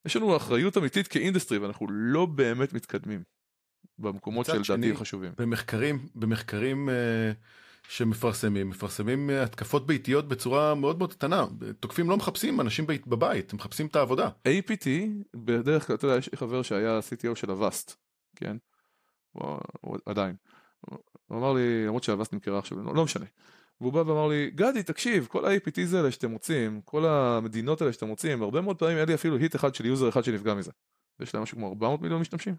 יש 0.05 0.17
לנו 0.17 0.37
אחריות 0.37 0.77
אמיתית 0.77 1.09
כאינדסטרי 1.09 1.59
ואנחנו 1.59 1.87
לא 1.91 2.27
באמת 2.27 2.73
מתקדמים 2.73 3.23
במקומות 3.99 4.47
שלדעתי 4.47 4.97
חשובים. 4.97 5.33
במחקרים, 5.39 6.09
במחקרים 6.15 6.89
uh, 6.89 6.93
שמפרסמים, 7.89 8.71
מפרסמים 8.71 9.31
uh, 9.31 9.33
התקפות 9.33 9.87
ביתיות 9.87 10.29
בצורה 10.29 10.75
מאוד 10.75 10.99
מאוד 10.99 11.13
קטנה. 11.13 11.47
תוקפים 11.81 12.11
לא 12.11 12.17
מחפשים 12.17 12.61
אנשים 12.61 12.87
בית, 12.87 13.07
בבית, 13.07 13.53
הם 13.53 13.57
מחפשים 13.57 13.87
את 13.87 13.97
העבודה. 13.97 14.29
APT, 14.49 14.87
בדרך 15.35 15.87
כלל, 15.87 15.97
אתה 15.97 16.07
יודע, 16.07 16.19
יש 16.19 16.33
לי 16.33 16.39
חבר 16.39 16.63
שהיה 16.63 16.99
CTO 16.99 17.35
של 17.35 17.51
Avast, 17.51 17.97
כן? 18.37 18.57
הוא, 19.33 19.99
עדיין. 20.07 20.37
הוא 21.27 21.39
אמר 21.39 21.53
לי, 21.53 21.87
למרות 21.87 22.05
ש 22.05 22.13
Avast 22.13 22.33
נמכרה 22.33 22.59
עכשיו, 22.59 22.83
לא, 22.83 22.95
לא 22.95 23.05
משנה. 23.05 23.27
והוא 23.81 23.93
בא 23.93 23.99
ואמר 23.99 24.29
לי, 24.29 24.51
גדי, 24.51 24.83
תקשיב, 24.83 25.27
כל 25.27 25.45
ה-APTs 25.45 25.97
האלה 25.97 26.11
שאתם 26.11 26.31
מוצאים, 26.31 26.81
כל 26.85 27.07
המדינות 27.07 27.81
האלה 27.81 27.93
שאתם 27.93 28.07
מוצאים, 28.07 28.43
הרבה 28.43 28.61
מאוד 28.61 28.79
פעמים 28.79 28.99
אין 28.99 29.09
לי 29.09 29.15
אפילו 29.15 29.37
hit 29.37 29.57
אחד 29.57 29.75
של 29.75 29.87
יוזר 29.87 30.09
אחד 30.09 30.25
שנפגע 30.25 30.55
מזה. 30.55 30.71
יש 31.21 31.35
להם 31.35 31.43
משהו 31.43 31.57
כמו 31.57 31.69
400 31.69 32.01
מיליון 32.01 32.21
משתמשים. 32.21 32.55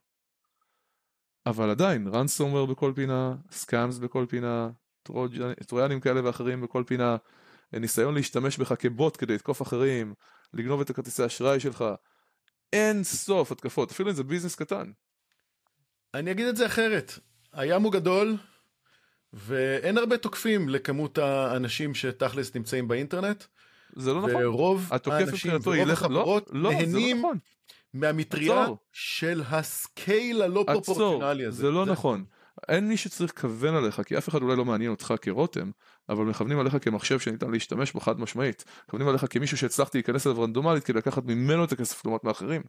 אבל 1.46 1.70
עדיין, 1.70 2.08
ransomware 2.08 2.66
בכל 2.66 2.92
פינה, 2.96 3.36
scams 3.52 3.98
בכל 3.98 4.26
פינה, 4.30 4.70
טרויאנים 5.68 6.00
כאלה 6.00 6.22
ואחרים 6.24 6.62
בכל 6.62 6.84
פינה, 6.88 7.18
ניסיון 7.74 8.14
להשתמש 8.14 8.58
בך 8.58 8.74
כבוט 8.80 9.18
כדי 9.18 9.34
לתקוף 9.34 9.62
אחרים, 9.62 10.14
לגנוב 10.54 10.82
את 10.82 10.90
הכרטיסי 10.90 11.26
אשראי 11.26 11.60
שלך. 11.60 11.86
אין 12.74 13.04
סוף 13.04 13.52
התקפות, 13.52 13.92
אפילו 13.92 14.10
אם 14.10 14.16
זה 14.16 14.24
business 14.24 14.56
קטן. 14.56 14.92
אני 16.14 16.32
אגיד 16.32 16.48
את 16.48 16.58
זה 16.58 16.66
אחרת, 16.66 17.20
הים 17.54 17.82
הוא 17.82 17.92
גדול, 17.92 18.38
ואין 19.34 19.98
הרבה 19.98 20.18
תוקפים 20.18 20.70
לכמות 20.70 21.18
האנשים 21.18 21.96
שתכלס 21.96 22.56
נמצאים 22.56 22.88
באינטרנט. 22.88 23.44
זה 23.96 24.14
לא 24.14 24.22
נכון. 24.22 24.46
ורוב 24.46 24.90
האנשים 25.06 25.52
ורוב 25.64 25.90
החברות 25.90 26.50
לא, 26.54 26.62
לא, 26.62 26.72
לא 26.72 26.76
נהנים 26.76 27.18
לא 27.18 27.24
נכון. 27.24 27.38
מהמטריה 27.94 28.64
עצור. 28.64 28.78
של 28.92 29.42
הסקייל 29.50 30.42
הלא 30.42 30.64
פרופורציונלי 30.68 31.46
הזה. 31.46 31.58
זה 31.58 31.72
לא 31.72 31.86
זה... 31.86 31.92
נכון. 31.92 32.26
אין 32.70 32.88
מי 32.88 32.98
שצריך 32.98 33.34
לכוון 33.38 33.76
עליך, 33.76 34.02
כי 34.06 34.18
אף 34.18 34.30
אחד 34.30 34.42
אולי 34.42 34.56
לא 34.56 34.66
מעניין 34.66 34.92
אותך 34.92 35.14
כרותם, 35.22 35.72
אבל 36.10 36.26
מכוונים 36.26 36.60
עליך 36.60 36.78
כמחשב 36.82 37.20
שניתן 37.20 37.52
להשתמש 37.52 37.92
בו 37.92 38.00
חד 38.00 38.20
משמעית. 38.20 38.66
מכוונים 38.88 39.08
עליך 39.08 39.26
כמישהו 39.30 39.58
שהצלחתי 39.58 39.98
להיכנס 39.98 40.28
אליו 40.28 40.42
רנדומלית 40.42 40.84
כדי 40.84 40.98
לקחת 40.98 41.24
ממנו 41.26 41.64
את 41.64 41.72
הכסף 41.72 42.06
לעומת 42.06 42.24
מאחרים. 42.24 42.62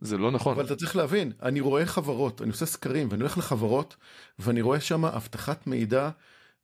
זה 0.00 0.18
לא 0.18 0.30
נכון. 0.30 0.54
אבל 0.54 0.66
אתה 0.66 0.76
צריך 0.76 0.96
להבין, 0.96 1.32
אני 1.42 1.60
רואה 1.60 1.86
חברות, 1.86 2.42
אני 2.42 2.50
עושה 2.50 2.66
סקרים 2.66 3.08
ואני 3.10 3.22
הולך 3.22 3.38
לחברות 3.38 3.96
ואני 4.38 4.60
רואה 4.60 4.80
שם 4.80 5.04
אבטחת 5.04 5.66
מידע 5.66 6.10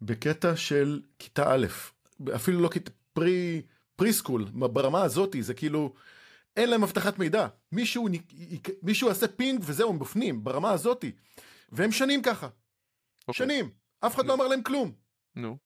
בקטע 0.03 0.57
של 0.57 1.01
כיתה 1.19 1.55
א', 1.55 1.67
אפילו 2.35 2.61
לא 2.61 2.69
כיתה 2.69 2.91
pre, 3.13 3.63
pre 3.97 4.13
school, 4.13 4.45
ברמה 4.55 5.03
הזאתי, 5.03 5.43
זה 5.43 5.55
כאילו, 5.55 5.95
אין 6.57 6.71
להם 6.71 6.83
אבטחת 6.83 7.19
מידע. 7.19 7.47
מישהו, 7.73 8.09
מישהו 8.83 9.09
עושה 9.09 9.29
ping 9.29 9.61
וזהו, 9.65 9.91
הם 9.91 9.99
בפנים, 9.99 10.45
ברמה 10.45 10.71
הזאתי. 10.71 11.13
והם 11.75 11.93
שנים 11.93 12.23
ככה. 12.23 12.47
Okay. 12.47 13.29
אוקיי. 13.29 13.47
שנים. 13.47 13.71
אף 14.01 14.15
אחד 14.15 14.25
no. 14.25 14.27
לא 14.27 14.35
אמר 14.35 14.49
להם 14.49 14.63
כלום. 14.63 14.93
נו. 15.37 15.53
No. 15.53 15.57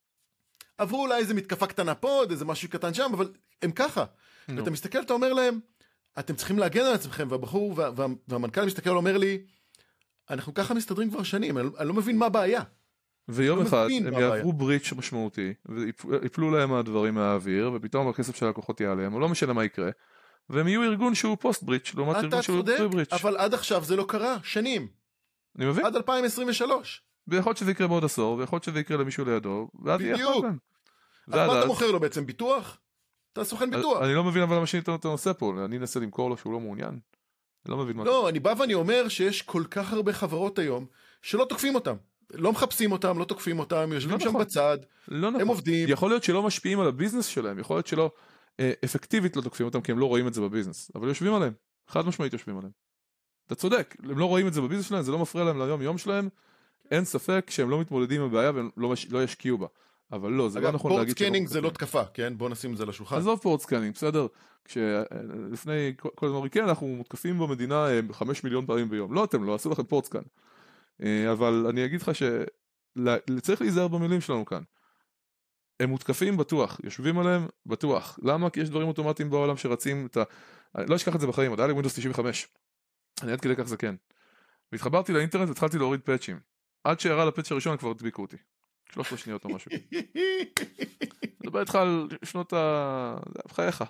עברו 0.77 1.01
אולי 1.01 1.19
איזה 1.19 1.33
מתקפה 1.33 1.67
קטנה 1.67 1.95
פה, 1.95 2.09
עוד 2.09 2.31
איזה 2.31 2.45
משהו 2.45 2.69
קטן 2.69 2.93
שם, 2.93 3.11
אבל 3.13 3.33
הם 3.61 3.71
ככה. 3.71 4.05
No. 4.49 4.51
ואתה 4.57 4.71
מסתכל, 4.71 5.01
אתה 5.01 5.13
אומר 5.13 5.33
להם, 5.33 5.59
אתם 6.19 6.35
צריכים 6.35 6.59
להגן 6.59 6.85
על 6.85 6.93
עצמכם, 6.93 7.27
והבחור 7.31 7.73
וה, 7.75 7.91
וה, 7.95 8.05
והמנכ"ל 8.27 8.65
מסתכל 8.65 8.89
ואומר 8.89 9.17
לי, 9.17 9.41
אנחנו 10.29 10.53
ככה 10.53 10.73
מסתדרים 10.73 11.09
כבר 11.09 11.23
שנים, 11.23 11.57
אני, 11.57 11.67
אני 11.79 11.87
לא 11.87 11.93
מבין 11.93 12.17
מה 12.17 12.25
הבעיה. 12.25 12.61
ויום 13.27 13.59
לא 13.59 13.67
אחד 13.67 13.87
הם 14.05 14.13
יעברו 14.13 14.53
בריץ' 14.53 14.93
משמעותי, 14.93 15.53
ויפלו 15.65 16.51
להם 16.51 16.73
הדברים 16.73 17.13
מהאוויר, 17.13 17.71
ופתאום 17.75 18.07
הכסף 18.07 18.35
של 18.35 18.45
הלקוחות 18.45 18.81
יעלם, 18.81 19.13
או 19.13 19.19
לא 19.19 19.29
משנה 19.29 19.53
מה 19.53 19.65
יקרה, 19.65 19.89
והם 20.49 20.67
יהיו 20.67 20.83
ארגון 20.83 21.15
שהוא 21.15 21.37
פוסט 21.39 21.63
בריץ', 21.63 21.91
לעומת 21.95 22.15
ארגון 22.15 22.41
שהוא 22.41 22.65
פרי 22.65 22.87
בריץ'. 22.87 23.07
אתה 23.07 23.17
צודק, 23.17 23.25
אבל 23.25 23.37
עד 23.37 23.53
עכשיו 23.53 23.83
זה 23.83 23.95
לא 23.95 24.05
קרה, 24.07 24.37
שנים. 24.43 24.87
אני 25.59 25.69
מבין. 25.69 25.85
עד 25.85 25.95
2023. 25.95 27.03
ויכול 27.27 27.49
להיות 27.49 27.57
שזה 27.57 27.71
יקרה 27.71 27.87
בעוד 27.87 28.05
עשור, 28.05 28.37
ויכול 28.37 28.55
להיות 28.55 28.63
שזה 28.63 28.79
יקרה 28.79 28.97
למישהו 28.97 29.25
לידו, 29.25 29.69
ואז 29.83 30.01
יהיה 30.01 30.17
חלקן. 30.17 30.55
אז 31.27 31.33
מה 31.33 31.59
אתה 31.59 31.67
מוכר 31.67 31.91
לו 31.91 31.99
בעצם, 31.99 32.25
ביטוח? 32.25 32.77
אתה 33.33 33.43
סוכן 33.43 33.71
ביטוח. 33.71 34.01
אני 34.01 34.13
לא 34.13 34.23
מבין 34.23 34.43
אבל 34.43 34.55
למה 34.55 34.67
שנית 34.67 34.89
את 34.89 35.05
הנושא 35.05 35.33
פה, 35.33 35.53
אני 35.65 35.77
אנסה 35.77 35.99
למכור 35.99 36.29
לו 36.29 36.37
שהוא 36.37 36.53
לא 36.53 36.59
מעוניין. 36.59 36.99
לא 37.65 37.77
מבין 37.77 37.97
מה... 37.97 38.03
לא, 38.03 38.29
אני 38.29 38.39
בא 38.39 38.53
ואני 38.57 38.73
אומר 38.73 39.07
שיש 39.07 39.41
כל 39.41 39.63
כך 39.71 39.93
הרבה 39.93 40.13
חברות 40.13 40.59
היום 40.59 40.85
שלא 41.21 41.45
תוקפים 41.49 41.75
אותם. 41.75 41.95
לא 42.33 42.51
מחפשים 42.51 42.91
אותם, 42.91 43.19
לא 43.19 43.25
תוקפים 43.25 43.59
אותם, 43.59 43.89
יושבים 43.93 44.13
לא 44.13 44.19
שם 44.19 44.29
נכון. 44.29 44.41
בצד, 44.41 44.77
לא 45.07 45.29
נכון. 45.29 45.41
הם 45.41 45.47
עובדים. 45.47 45.89
יכול 45.89 46.09
להיות 46.09 46.23
שלא 46.23 46.43
משפיעים 46.43 46.79
על 46.79 46.87
ה 46.87 46.91
business 46.91 47.25
שלהם, 47.25 47.59
יכול 47.59 47.75
להיות 47.75 47.87
שלא 47.87 48.11
אה, 48.59 48.71
אפקטיבית 48.85 49.35
לא 49.35 49.41
תוקפים 49.41 49.65
אותם 49.65 49.81
כי 49.81 49.91
הם 49.91 49.99
לא 49.99 50.05
רואים 50.05 50.27
את 50.27 50.33
זה 50.33 50.41
ב 50.41 50.46
business, 50.46 50.91
אבל 50.95 51.07
יושבים 51.07 51.33
עליהם, 51.33 51.53
חד 51.87 52.05
משמעית 52.05 52.33
יושבים 52.33 52.57
עליהם. 52.57 52.71
אתה 53.49 53.55
צודק, 53.55 53.95
הם 54.03 54.17
לא 54.17 54.25
רואים 54.25 54.47
את 54.47 54.53
זה 54.53 54.61
ב 54.61 54.64
business 54.64 54.85
שלהם, 54.85 55.01
זה 55.01 55.11
לא 55.11 55.19
מפריע 55.19 55.45
להם 55.45 55.59
ליום 55.59 55.81
יום 55.81 55.97
שלהם, 55.97 56.29
אין 56.91 57.05
ספק 57.05 57.49
שהם 57.49 57.69
לא 57.69 57.81
מתמודדים 57.81 58.21
עם 58.21 58.27
הבעיה 58.27 58.51
והם 58.55 58.69
לא, 58.77 58.89
מש... 58.89 59.11
לא 59.11 59.23
ישקיעו 59.23 59.57
בה. 59.57 59.67
אבל 60.11 60.31
לא, 60.31 60.49
זה 60.49 60.59
לא 60.59 60.71
נכון 60.71 60.91
להגיד... 60.91 61.17
port 61.17 61.27
scanning 61.27 61.47
זה 61.47 61.61
לא 61.61 61.69
תקפה, 61.69 62.03
כן? 62.13 62.33
בוא 62.37 62.49
נשים 62.49 62.71
את 62.71 62.77
זה 62.77 62.83
על 62.83 62.89
השולחן. 62.89 63.17
עזוב 63.17 63.39
port 63.39 63.61
scanning, 63.61 63.93
בסדר? 63.93 64.27
כשלפני 64.65 65.93
כל 65.97 66.25
הזמן 66.25 66.49
כן, 66.51 66.63
אנחנו 66.63 66.87
מותקפים 66.87 67.39
במדינה 67.39 67.87
5 68.11 68.37
אה, 68.37 68.41
מיליון 68.43 68.65
פעמים 68.65 68.89
ביום. 68.89 69.13
לא 69.13 69.23
אתם, 69.23 69.43
לא 69.43 69.55
עשו 69.55 69.69
לכם 69.69 69.83
port 69.83 70.05
scan. 70.05 70.21
אה, 71.03 71.31
אבל 71.31 71.65
אני 71.69 71.85
אגיד 71.85 72.01
לך 72.01 72.11
שצריך 72.15 73.61
להיזהר 73.61 73.87
במילים 73.87 74.21
שלנו 74.21 74.45
כאן. 74.45 74.61
הם 75.79 75.89
מותקפים 75.89 76.37
בטוח, 76.37 76.79
יושבים 76.83 77.19
עליהם 77.19 77.47
בטוח. 77.65 78.19
למה? 78.21 78.49
כי 78.49 78.59
יש 78.59 78.69
דברים 78.69 78.87
אוטומטיים 78.87 79.29
בעולם 79.29 79.57
שרצים 79.57 80.05
את 80.05 80.17
ה... 80.17 80.23
לא 80.87 80.95
אשכח 80.95 81.15
את 81.15 81.19
זה 81.19 81.27
בחיים, 81.27 81.51
עוד 81.51 81.59
היה 81.59 81.67
לי 81.67 81.73
Windows 81.73 81.93
95. 81.95 82.47
אני 83.23 83.31
עד 83.31 83.41
כדי 83.41 83.55
כך 83.55 83.63
זקן. 83.63 83.95
והתחברתי 84.71 85.13
לאינטרנט 85.13 85.47
והתחלתי 85.47 85.77
להוריד 85.77 86.01
פאצ'ים. 86.01 86.39
עד 86.83 86.99
שירד 86.99 87.27
הפאצ' 87.27 87.51
הראשון 87.51 87.77
כבר 87.77 87.89
הדביקו 87.89 88.21
אותי. 88.21 88.37
13 88.91 89.17
שניות 89.17 89.45
או 89.45 89.49
משהו. 89.49 89.71
מדבר 91.43 91.59
איתך 91.59 91.75
על 91.75 92.07
שנות 92.23 92.53
ה... 92.53 93.15
בחייך. 93.47 93.83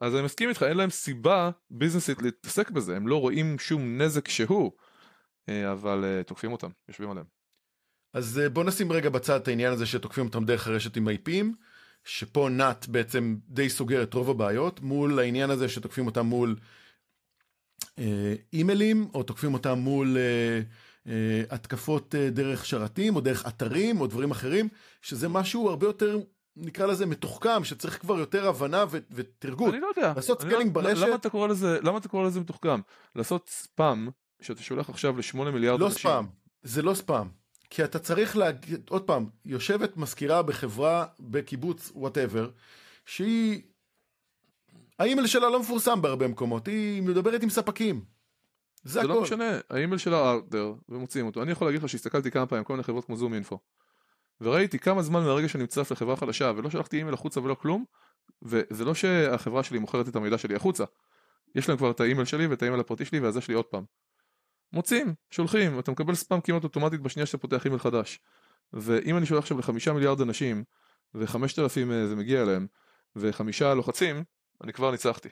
אז 0.00 0.14
אני 0.14 0.22
מסכים 0.22 0.48
איתך, 0.48 0.62
אין 0.62 0.76
להם 0.76 0.90
סיבה 0.90 1.50
ביזנסית 1.70 2.22
להתעסק 2.22 2.70
בזה, 2.70 2.96
הם 2.96 3.08
לא 3.08 3.20
רואים 3.20 3.58
שום 3.58 4.02
נזק 4.02 4.28
שהוא, 4.28 4.72
אה, 5.48 5.72
אבל 5.72 6.04
אה, 6.04 6.22
תוקפים 6.22 6.52
אותם, 6.52 6.68
יושבים 6.88 7.10
עליהם. 7.10 7.26
אז 8.14 8.38
אה, 8.38 8.48
בוא 8.48 8.64
נשים 8.64 8.92
רגע 8.92 9.10
בצד 9.10 9.40
את 9.40 9.48
העניין 9.48 9.72
הזה 9.72 9.86
שתוקפים 9.86 10.26
אותם 10.26 10.44
דרך 10.44 10.66
הרשת 10.66 10.96
עם 10.96 11.08
IPים, 11.08 11.46
שפה 12.04 12.48
נאט 12.50 12.86
בעצם 12.86 13.36
די 13.48 13.70
סוגר 13.70 14.02
את 14.02 14.14
רוב 14.14 14.30
הבעיות, 14.30 14.80
מול 14.80 15.18
העניין 15.18 15.50
הזה 15.50 15.68
שתוקפים 15.68 16.06
אותם 16.06 16.26
מול 16.26 16.56
אימיילים, 18.52 19.08
או 19.14 19.22
תוקפים 19.22 19.54
אותם 19.54 19.78
מול... 19.78 20.16
אה, 21.06 21.42
התקפות 21.50 22.14
אה, 22.14 22.30
דרך 22.30 22.66
שרתים 22.66 23.16
או 23.16 23.20
דרך 23.20 23.46
אתרים 23.46 24.00
או 24.00 24.06
דברים 24.06 24.30
אחרים, 24.30 24.68
שזה 25.02 25.28
משהו 25.28 25.68
הרבה 25.68 25.86
יותר, 25.86 26.18
נקרא 26.56 26.86
לזה 26.86 27.06
מתוחכם, 27.06 27.64
שצריך 27.64 28.00
כבר 28.00 28.18
יותר 28.18 28.48
הבנה 28.48 28.84
ודרגות. 29.10 29.74
אני 29.74 29.80
לא 29.80 29.88
יודע. 29.96 30.12
לעשות 30.16 30.40
scaling 30.40 30.76
לא, 30.76 30.82
ברשת. 30.82 31.02
למה 31.02 31.14
אתה 31.14 31.30
קורא 31.30 31.48
לזה, 31.48 31.78
למה 31.82 31.98
אתה 31.98 32.08
קורא 32.08 32.26
לזה 32.26 32.40
מתוחכם? 32.40 32.80
לעשות 33.16 33.48
ספאם, 33.48 34.08
שאתה 34.40 34.62
שולח 34.62 34.90
עכשיו 34.90 35.18
לשמונה 35.18 35.50
מיליארד 35.50 35.80
לא 35.80 35.86
אנשים. 35.86 36.10
לא 36.10 36.16
ספאם, 36.16 36.26
זה 36.62 36.82
לא 36.82 36.94
ספאם. 36.94 37.26
כי 37.70 37.84
אתה 37.84 37.98
צריך 37.98 38.36
להגיד, 38.36 38.80
עוד 38.88 39.02
פעם, 39.02 39.26
יושבת 39.44 39.96
מזכירה 39.96 40.42
בחברה, 40.42 41.06
בקיבוץ, 41.20 41.92
whatever, 41.94 42.50
שהיא, 43.06 43.62
האימייל 44.98 45.26
שלה 45.26 45.50
לא 45.50 45.60
מפורסם 45.60 46.02
בהרבה 46.02 46.28
מקומות, 46.28 46.66
היא 46.66 47.02
מדברת 47.02 47.42
עם 47.42 47.50
ספקים. 47.50 48.04
זה, 48.84 49.00
זה 49.00 49.06
לא 49.06 49.22
משנה, 49.22 49.58
האימייל 49.70 49.98
שלה 49.98 50.30
out 50.30 50.46
there 50.46 50.74
ומוציאים 50.88 51.26
אותו. 51.26 51.42
אני 51.42 51.52
יכול 51.52 51.66
להגיד 51.66 51.82
לך 51.82 51.88
שהסתכלתי 51.88 52.30
כמה 52.30 52.46
פעמים 52.46 52.64
כל 52.64 52.72
מיני 52.72 52.82
חברות 52.82 53.04
כמו 53.04 53.16
ZoomInfo. 53.16 53.58
וראיתי 54.40 54.78
כמה 54.78 55.02
זמן 55.02 55.22
מהרגע 55.24 55.48
שאני 55.48 55.64
מצטרף 55.64 55.90
לחברה 55.92 56.16
חדשה 56.16 56.52
ולא 56.56 56.70
שלחתי 56.70 56.96
אימייל 56.96 57.14
החוצה 57.14 57.40
ולא 57.40 57.54
כלום, 57.54 57.84
וזה 58.42 58.84
לא 58.84 58.94
שהחברה 58.94 59.62
שלי 59.62 59.78
מוכרת 59.78 60.08
את 60.08 60.16
המידע 60.16 60.38
שלי 60.38 60.54
החוצה. 60.54 60.84
יש 61.54 61.68
להם 61.68 61.78
כבר 61.78 61.90
את 61.90 62.00
האימייל 62.00 62.24
שלי 62.24 62.46
ואת 62.46 62.62
האימייל 62.62 62.80
הפרטי 62.80 63.04
שלי 63.04 63.20
והזה 63.20 63.40
שלי 63.40 63.54
עוד 63.54 63.64
פעם. 63.64 63.84
מוצאים, 64.72 65.14
שולחים, 65.30 65.78
אתה 65.78 65.90
מקבל 65.90 66.14
ספאם 66.14 66.40
כמעט 66.40 66.64
אוטומטית 66.64 67.00
בשנייה 67.00 67.26
שאתה 67.26 67.38
פותח 67.38 67.64
אימייל 67.64 67.80
חדש. 67.80 68.20
ואם 68.72 69.16
אני 69.16 69.26
שולח 69.26 69.42
עכשיו 69.42 69.58
לחמישה 69.58 69.92
מיליארד 69.92 70.20
אנשים, 70.20 70.64
וחמשת 71.14 71.58
אלפים 71.58 71.92
אה, 71.92 72.06
זה 72.06 72.16
מגיע 72.16 72.42
אליהם, 72.42 72.66
וחמישה 73.16 73.74
לוחצים, 73.74 74.24
אני 74.62 74.72
כבר 74.72 74.90
ניצחתי. 74.90 75.28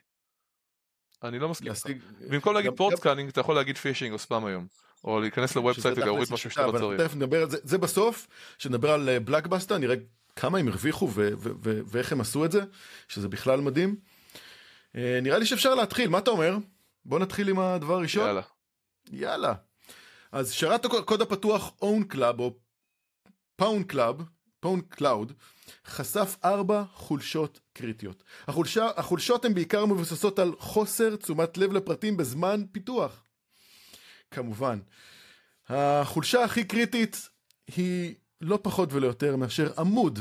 אני 1.22 1.38
לא 1.38 1.48
מסכים. 1.48 1.68
להשיג- 1.68 2.02
במקום 2.28 2.54
להגיד 2.54 2.70
port 2.76 2.94
scanning 2.96 3.28
אתה 3.28 3.40
יכול 3.40 3.54
להגיד 3.54 3.78
phishing 3.78 4.12
או 4.12 4.18
ספאם 4.18 4.44
היום. 4.44 4.66
או 5.04 5.20
להיכנס 5.20 5.56
ל 5.56 5.62
website 5.62 5.98
ולהוריד 5.98 6.28
משהו 6.32 6.50
שאתה 6.50 6.66
לא 6.66 6.78
צריך. 6.78 7.00
תכף 7.00 7.14
נדבר 7.14 7.42
על 7.42 7.50
זה, 7.50 7.58
זה 7.62 7.78
בסוף, 7.78 8.28
שנדבר 8.58 8.92
על 8.92 9.18
Black 9.18 9.46
Basta, 9.46 9.78
נראה 9.78 9.94
כמה 10.36 10.58
הם 10.58 10.68
הרוויחו 10.68 11.10
ואיך 11.62 12.12
הם 12.12 12.20
עשו 12.20 12.44
את 12.44 12.52
זה, 12.52 12.60
שזה 13.08 13.28
בכלל 13.28 13.60
מדהים. 13.60 13.96
אה, 14.96 15.18
נראה 15.22 15.38
לי 15.38 15.46
שאפשר 15.46 15.74
להתחיל, 15.74 16.08
מה 16.10 16.18
אתה 16.18 16.30
אומר? 16.30 16.56
בוא 17.04 17.18
נתחיל 17.18 17.48
עם 17.48 17.58
הדבר 17.58 17.94
הראשון. 17.94 18.26
יאללה. 18.26 18.42
יאללה. 19.12 19.54
אז 20.32 20.52
שרת 20.52 20.84
הקוד 20.84 21.22
הפתוח 21.22 21.72
ownCloud 21.80 22.01
או 22.01 22.07
Own 22.07 22.14
Cloud, 22.14 24.22
Pound 24.64 24.96
Cloud, 24.98 25.32
חשף 25.86 26.36
ארבע 26.44 26.84
חולשות 26.94 27.60
קריטיות. 27.72 28.24
החולשה, 28.48 28.88
החולשות 28.96 29.44
הן 29.44 29.54
בעיקר 29.54 29.86
מבוססות 29.86 30.38
על 30.38 30.52
חוסר 30.58 31.16
תשומת 31.16 31.58
לב 31.58 31.72
לפרטים 31.72 32.16
בזמן 32.16 32.64
פיתוח. 32.72 33.24
כמובן. 34.30 34.78
החולשה 35.68 36.44
הכי 36.44 36.64
קריטית 36.64 37.28
היא 37.76 38.14
לא 38.40 38.58
פחות 38.62 38.92
ולא 38.92 39.06
יותר 39.06 39.36
מאשר 39.36 39.72
עמוד 39.78 40.18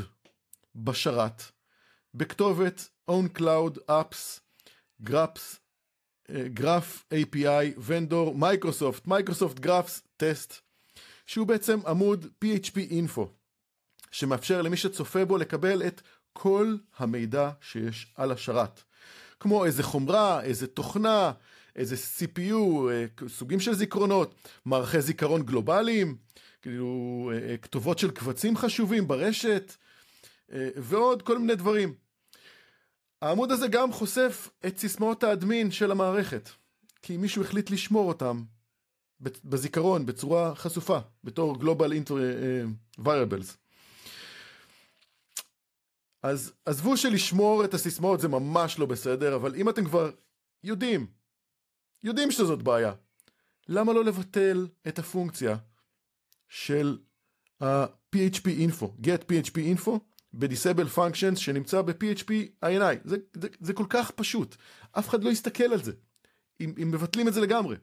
בשרת, 0.74 1.42
בכתובת 2.14 2.88
Own 3.10 3.38
Cloud 3.38 3.78
Apps, 3.90 4.40
Graphs, 5.04 5.58
גרף 6.30 7.04
API, 7.14 7.80
ונדור, 7.84 8.34
מייקרוסופט, 8.34 9.06
מייקרוסופט 9.06 9.58
גרפס 9.58 10.02
טסט, 10.16 10.54
שהוא 11.26 11.46
בעצם 11.46 11.80
עמוד 11.86 12.26
PHP 12.44 12.78
אינפו, 12.90 13.30
שמאפשר 14.12 14.62
למי 14.62 14.76
שצופה 14.76 15.24
בו 15.24 15.38
לקבל 15.38 15.82
את 15.86 16.02
כל 16.32 16.76
המידע 16.98 17.50
שיש 17.60 18.12
על 18.16 18.32
השרת. 18.32 18.82
כמו 19.40 19.64
איזה 19.64 19.82
חומרה, 19.82 20.42
איזה 20.42 20.66
תוכנה, 20.66 21.32
איזה 21.76 21.96
CPU, 21.96 22.90
אה, 22.90 23.04
סוגים 23.28 23.60
של 23.60 23.74
זיכרונות, 23.74 24.34
מערכי 24.64 25.00
זיכרון 25.00 25.42
גלובליים, 25.42 26.16
כאילו 26.62 27.30
אה, 27.32 27.48
אה, 27.50 27.56
כתובות 27.56 27.98
של 27.98 28.10
קבצים 28.10 28.56
חשובים 28.56 29.08
ברשת, 29.08 29.72
ועוד 30.76 31.22
כל 31.22 31.38
מיני 31.38 31.54
דברים. 31.54 31.94
העמוד 33.22 33.52
הזה 33.52 33.68
גם 33.68 33.92
חושף 33.92 34.50
את 34.66 34.78
סיסמאות 34.78 35.24
האדמין 35.24 35.70
של 35.70 35.90
המערכת, 35.90 36.50
כי 37.02 37.16
מישהו 37.16 37.42
החליט 37.42 37.70
לשמור 37.70 38.08
אותם 38.08 38.42
בזיכרון 39.44 40.06
בצורה 40.06 40.54
חשופה, 40.54 40.98
בתור 41.24 41.56
Global 41.56 42.08
Inter- 42.08 43.00
Variables. 43.00 43.61
אז 46.22 46.52
עזבו 46.64 46.96
שלשמור 46.96 47.64
את 47.64 47.74
הסיסמאות 47.74 48.20
זה 48.20 48.28
ממש 48.28 48.78
לא 48.78 48.86
בסדר, 48.86 49.36
אבל 49.36 49.54
אם 49.54 49.68
אתם 49.68 49.84
כבר 49.84 50.10
יודעים, 50.64 51.06
יודעים 52.02 52.30
שזאת 52.30 52.62
בעיה, 52.62 52.92
למה 53.68 53.92
לא 53.92 54.04
לבטל 54.04 54.68
את 54.88 54.98
הפונקציה 54.98 55.56
של 56.48 56.98
ה-PHP 57.60 58.44
info, 58.44 58.86
get 59.02 59.30
PHP 59.30 59.56
info, 59.56 59.90
ב-disable 60.32 60.96
functions 60.96 61.36
שנמצא 61.36 61.82
ב-PHP 61.82 62.30
INI. 62.64 62.96
זה, 63.04 63.16
זה, 63.32 63.48
זה 63.60 63.72
כל 63.72 63.86
כך 63.88 64.10
פשוט, 64.10 64.56
אף 64.92 65.08
אחד 65.08 65.24
לא 65.24 65.30
יסתכל 65.30 65.72
על 65.72 65.82
זה, 65.82 65.92
אם, 66.60 66.74
אם 66.82 66.90
מבטלים 66.90 67.28
את 67.28 67.34
זה 67.34 67.40
לגמרי. 67.40 67.76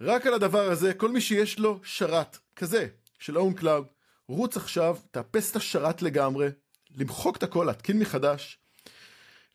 רק 0.00 0.26
על 0.26 0.34
הדבר 0.34 0.70
הזה, 0.70 0.94
כל 0.94 1.10
מי 1.10 1.20
שיש 1.20 1.58
לו 1.58 1.80
שרת 1.84 2.38
כזה 2.56 2.88
של 3.18 3.36
own 3.36 3.60
cloud, 3.60 4.01
רוץ 4.32 4.56
עכשיו, 4.56 4.96
תאפס 5.10 5.50
את 5.50 5.56
השרת 5.56 6.02
לגמרי, 6.02 6.48
למחוק 6.96 7.36
את 7.36 7.42
הכל, 7.42 7.64
להתקין 7.64 7.98
מחדש, 7.98 8.58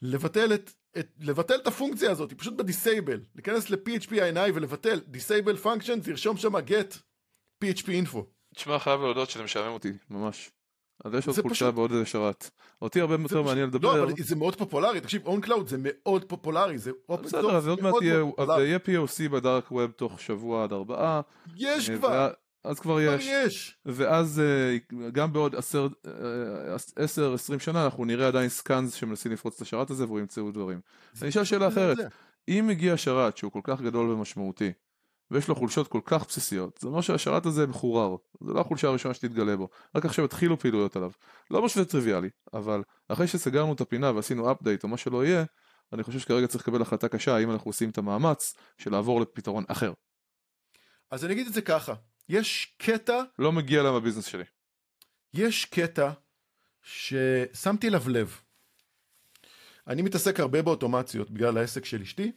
לבטל 0.01 0.53
את, 0.53 0.71
את, 0.97 1.07
לבטל 1.19 1.55
את 1.55 1.67
הפונקציה 1.67 2.11
הזאת, 2.11 2.33
פשוט 2.33 2.53
ב-disable, 2.53 3.19
להיכנס 3.35 3.69
ל-PHP 3.69 4.09
INI 4.11 4.51
ולבטל 4.53 4.99
disable 5.13 5.63
functions, 5.65 6.07
לרשום 6.09 6.37
שם 6.37 6.55
get 6.55 6.97
PHP 7.63 7.85
info. 7.87 8.17
תשמע, 8.55 8.79
חייב 8.79 9.01
להודות 9.01 9.29
שזה 9.29 9.43
משעמם 9.43 9.73
אותי, 9.73 9.91
ממש. 10.09 10.51
אז 11.05 11.13
יש 11.13 11.27
עוד 11.27 11.35
חולשה 11.41 11.55
פשוט- 11.65 11.75
ועוד 11.75 11.91
איזה 11.91 12.05
שרת. 12.05 12.49
אותי 12.81 13.01
הרבה 13.01 13.13
יותר 13.13 13.41
מעניין 13.41 13.69
לא, 13.69 13.75
לדבר. 13.75 14.03
אבל 14.03 14.13
זה 14.17 14.35
מאוד 14.35 14.55
פופולרי, 14.55 15.01
תקשיב, 15.01 15.27
ownCloud 15.27 15.67
זה 15.67 15.77
מאוד 15.79 16.23
פופולרי, 16.23 16.77
זה 16.77 16.91
open 17.11 17.17
בסדר, 17.17 17.49
source, 17.49 17.53
אז 17.53 17.67
עוד 17.67 17.81
מעט 17.81 17.93
יהיה, 18.01 18.77
POC 18.77 19.29
ב 19.31 19.39
dark 19.39 19.71
web 19.71 19.91
תוך 19.91 20.21
שבוע 20.21 20.63
עד 20.63 20.73
ארבעה. 20.73 21.21
יש 21.55 21.89
אה, 21.89 21.97
כבר, 21.97 22.29
אז 22.67 22.79
כבר 22.79 23.01
יש. 23.01 23.25
יש. 23.25 23.77
ואז 23.85 24.39
אה, 24.39 24.77
גם 25.11 25.33
בעוד 25.33 25.55
עשר, 25.55 25.87
אה, 26.07 26.75
עשר, 26.95 27.33
עשרים 27.33 27.59
שנה 27.59 27.85
אנחנו 27.85 28.05
נראה 28.05 28.27
עדיין 28.27 28.49
scans 28.49 28.93
שמנסים 28.93 29.31
לפרוץ 29.31 29.55
את 29.55 29.61
השרת 29.61 29.89
הזה 29.89 30.05
והוא 30.05 30.19
ימצאו 30.19 30.51
דברים. 30.51 30.79
אני 31.21 31.29
אשאל 31.29 31.43
שאלה 31.43 31.67
אחרת. 31.67 31.97
אם 32.47 32.65
מגיע 32.67 32.97
שרת 32.97 33.37
שהוא 33.37 33.51
כל 33.51 33.61
כך 33.63 33.81
גדול 33.81 34.09
ומשמעותי, 34.09 34.71
ויש 35.31 35.47
לו 35.47 35.55
חולשות 35.55 35.87
כל 35.87 36.01
כך 36.05 36.27
בסיסיות, 36.27 36.77
זה 36.81 36.87
אומר 36.87 37.01
שהשרת 37.01 37.45
הזה 37.45 37.67
מחורר, 37.67 38.15
זה 38.41 38.53
לא 38.53 38.61
החולשה 38.61 38.87
הראשונה 38.87 39.13
שתתגלה 39.13 39.57
בו, 39.57 39.69
רק 39.95 40.05
עכשיו 40.05 40.25
התחילו 40.25 40.59
פעילויות 40.59 40.95
עליו. 40.95 41.11
לא 41.51 41.65
משהו 41.65 41.85
טריוויאלי, 41.85 42.29
אבל 42.53 42.83
אחרי 43.07 43.27
שסגרנו 43.27 43.73
את 43.73 43.81
הפינה 43.81 44.11
ועשינו 44.11 44.51
אפדייט 44.51 44.83
או 44.83 44.87
מה 44.89 44.97
שלא 44.97 45.25
יהיה, 45.25 45.43
אני 45.93 46.03
חושב 46.03 46.19
שכרגע 46.19 46.47
צריך 46.47 46.67
לקבל 46.67 46.81
החלטה 46.81 47.07
קשה 47.07 47.35
האם 47.35 47.51
אנחנו 47.51 47.69
עושים 47.69 47.89
את 47.89 47.97
המאמץ 47.97 48.55
של 48.77 48.91
לעבור 48.91 49.21
לפתרון 49.21 49.63
אחר. 49.67 49.93
אז 51.11 51.25
אני 51.25 51.33
אגיד 51.33 51.47
את 51.47 51.53
זה 51.53 51.61
ככה, 51.61 51.93
יש 52.29 52.75
קטע, 52.77 53.21
לא 53.39 53.51
מגיע 53.51 53.83
להם 53.83 53.93
הביזנס 53.93 54.25
שלי. 54.25 54.43
יש 55.33 55.65
קטע 55.65 56.11
ששמתי 56.83 57.87
אליו 57.87 58.09
לב. 58.09 58.41
אני 59.87 60.01
מתעסק 60.01 60.39
הרבה 60.39 60.61
באוטומציות 60.61 61.31
בגלל 61.31 61.57
העסק 61.57 61.85
של 61.85 62.01
אשתי, 62.01 62.31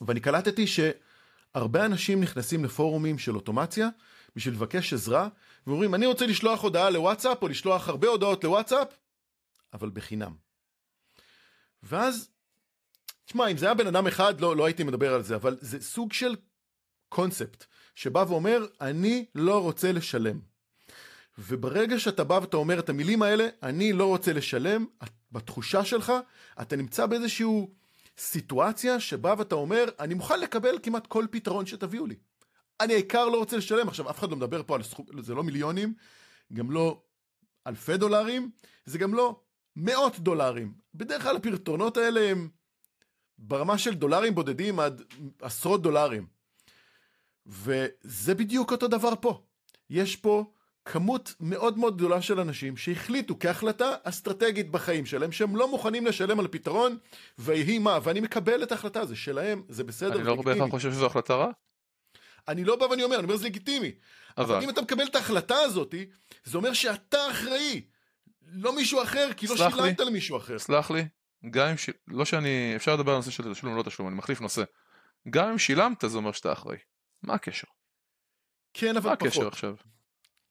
ואני 0.00 0.20
קלטתי 0.20 0.66
שהרבה 0.66 1.86
אנשים 1.86 2.20
נכנסים 2.20 2.64
לפורומים 2.64 3.18
של 3.18 3.34
אוטומציה 3.34 3.88
בשביל 4.36 4.54
לבקש 4.54 4.92
עזרה, 4.92 5.28
ואומרים, 5.66 5.94
אני 5.94 6.06
רוצה 6.06 6.26
לשלוח 6.26 6.62
הודעה 6.62 6.90
לוואטסאפ, 6.90 7.42
או 7.42 7.48
לשלוח 7.48 7.88
הרבה 7.88 8.08
הודעות 8.08 8.44
לוואטסאפ, 8.44 8.88
אבל 9.72 9.90
בחינם. 9.90 10.32
ואז, 11.82 12.30
תשמע, 13.24 13.48
אם 13.48 13.56
זה 13.56 13.66
היה 13.66 13.74
בן 13.74 13.86
אדם 13.86 14.06
אחד, 14.06 14.40
לא, 14.40 14.56
לא 14.56 14.64
הייתי 14.64 14.84
מדבר 14.84 15.14
על 15.14 15.22
זה, 15.22 15.36
אבל 15.36 15.58
זה 15.60 15.80
סוג 15.80 16.12
של 16.12 16.36
קונספט, 17.08 17.66
שבא 17.98 18.24
ואומר, 18.28 18.66
אני 18.80 19.24
לא 19.34 19.62
רוצה 19.62 19.92
לשלם. 19.92 20.40
וברגע 21.38 21.98
שאתה 21.98 22.24
בא 22.24 22.34
ואתה 22.34 22.56
אומר 22.56 22.78
את 22.78 22.88
המילים 22.88 23.22
האלה, 23.22 23.48
אני 23.62 23.92
לא 23.92 24.06
רוצה 24.06 24.32
לשלם, 24.32 24.86
בתחושה 25.32 25.84
שלך, 25.84 26.12
אתה 26.62 26.76
נמצא 26.76 27.06
באיזשהו 27.06 27.70
סיטואציה 28.18 29.00
שבה 29.00 29.34
ואתה 29.38 29.54
אומר, 29.54 29.84
אני 30.00 30.14
מוכן 30.14 30.40
לקבל 30.40 30.78
כמעט 30.82 31.06
כל 31.06 31.26
פתרון 31.30 31.66
שתביאו 31.66 32.06
לי. 32.06 32.14
אני 32.80 32.92
העיקר 32.92 33.28
לא 33.28 33.38
רוצה 33.38 33.56
לשלם. 33.56 33.88
עכשיו, 33.88 34.10
אף 34.10 34.18
אחד 34.18 34.30
לא 34.30 34.36
מדבר 34.36 34.62
פה 34.62 34.74
על 34.74 34.82
סכום, 34.82 35.06
זה 35.20 35.34
לא 35.34 35.44
מיליונים, 35.44 35.94
גם 36.52 36.70
לא 36.70 37.02
אלפי 37.66 37.96
דולרים, 37.96 38.50
זה 38.86 38.98
גם 38.98 39.14
לא 39.14 39.40
מאות 39.76 40.18
דולרים. 40.18 40.72
בדרך 40.94 41.22
כלל 41.22 41.36
הפתרונות 41.36 41.96
האלה 41.96 42.30
הם 42.30 42.48
ברמה 43.38 43.78
של 43.78 43.94
דולרים 43.94 44.34
בודדים 44.34 44.80
עד 44.80 45.02
עשרות 45.42 45.82
דולרים. 45.82 46.37
וזה 47.48 48.34
בדיוק 48.34 48.72
אותו 48.72 48.88
דבר 48.88 49.12
פה. 49.20 49.42
יש 49.90 50.16
פה 50.16 50.44
כמות 50.84 51.34
מאוד 51.40 51.78
מאוד 51.78 51.96
גדולה 51.96 52.22
של 52.22 52.40
אנשים 52.40 52.76
שהחליטו 52.76 53.38
כהחלטה 53.40 53.94
אסטרטגית 54.04 54.70
בחיים 54.70 55.06
שלהם 55.06 55.32
שהם 55.32 55.56
לא 55.56 55.70
מוכנים 55.70 56.06
לשלם 56.06 56.40
על 56.40 56.48
פתרון 56.48 56.98
ויהי 57.38 57.78
מה, 57.78 57.98
ואני 58.02 58.20
מקבל 58.20 58.62
את 58.62 58.72
ההחלטה, 58.72 59.04
זה 59.04 59.16
שלהם, 59.16 59.62
זה 59.68 59.84
בסדר, 59.84 60.14
אני 60.14 60.24
לא. 60.24 60.36
בהכרח 60.36 60.70
חושב 60.70 60.92
שזו 60.92 61.06
החלטה 61.06 61.34
רעה, 61.34 61.50
אני 62.48 62.64
לא 62.64 62.76
בא 62.76 62.84
ואני 62.84 63.02
אומר, 63.02 63.16
אני 63.16 63.24
אומר 63.24 63.36
זה 63.36 63.44
לגיטימי. 63.44 63.92
אבל 64.38 64.54
אבל 64.54 64.64
אם 64.64 64.70
אתה 64.70 64.82
מקבל 64.82 65.06
את 65.06 65.14
ההחלטה 65.14 65.56
הזאת, 65.56 65.94
זה 66.44 66.58
אומר 66.58 66.72
שאתה 66.72 67.30
אחראי, 67.30 67.82
לא 68.52 68.76
מישהו 68.76 69.02
אחר, 69.02 69.28
כי 69.36 69.46
לא 69.46 69.56
סלח 69.56 69.74
לי. 69.74 69.82
שילמת 69.82 70.00
למישהו 70.00 70.36
אחר. 70.36 70.58
סלח 70.58 70.90
לי, 70.90 71.04
גם 71.50 71.68
אם, 71.68 71.76
ש... 71.76 71.90
לא 72.08 72.24
שאני, 72.24 72.72
אפשר 72.76 72.94
לדבר 72.94 73.10
על 73.10 73.14
הנושא 73.14 73.30
של 73.30 73.52
תשלום 73.52 73.76
לא 73.76 73.82
תשלום, 73.82 74.08
אני 74.08 74.16
מחליף 74.16 74.40
נושא. 74.40 74.62
גם 75.30 75.48
אם 75.48 75.58
שילמת 75.58 76.04
זה 76.06 76.16
אומר 76.16 76.32
שאתה 76.32 76.52
אחראי. 76.52 76.76
מה 77.22 77.34
הקשר? 77.34 77.68
כן, 78.74 78.92
מה 78.92 78.98
אבל 79.00 79.12
הקשר 79.12 79.30
פחות. 79.30 79.52
עכשיו? 79.52 79.74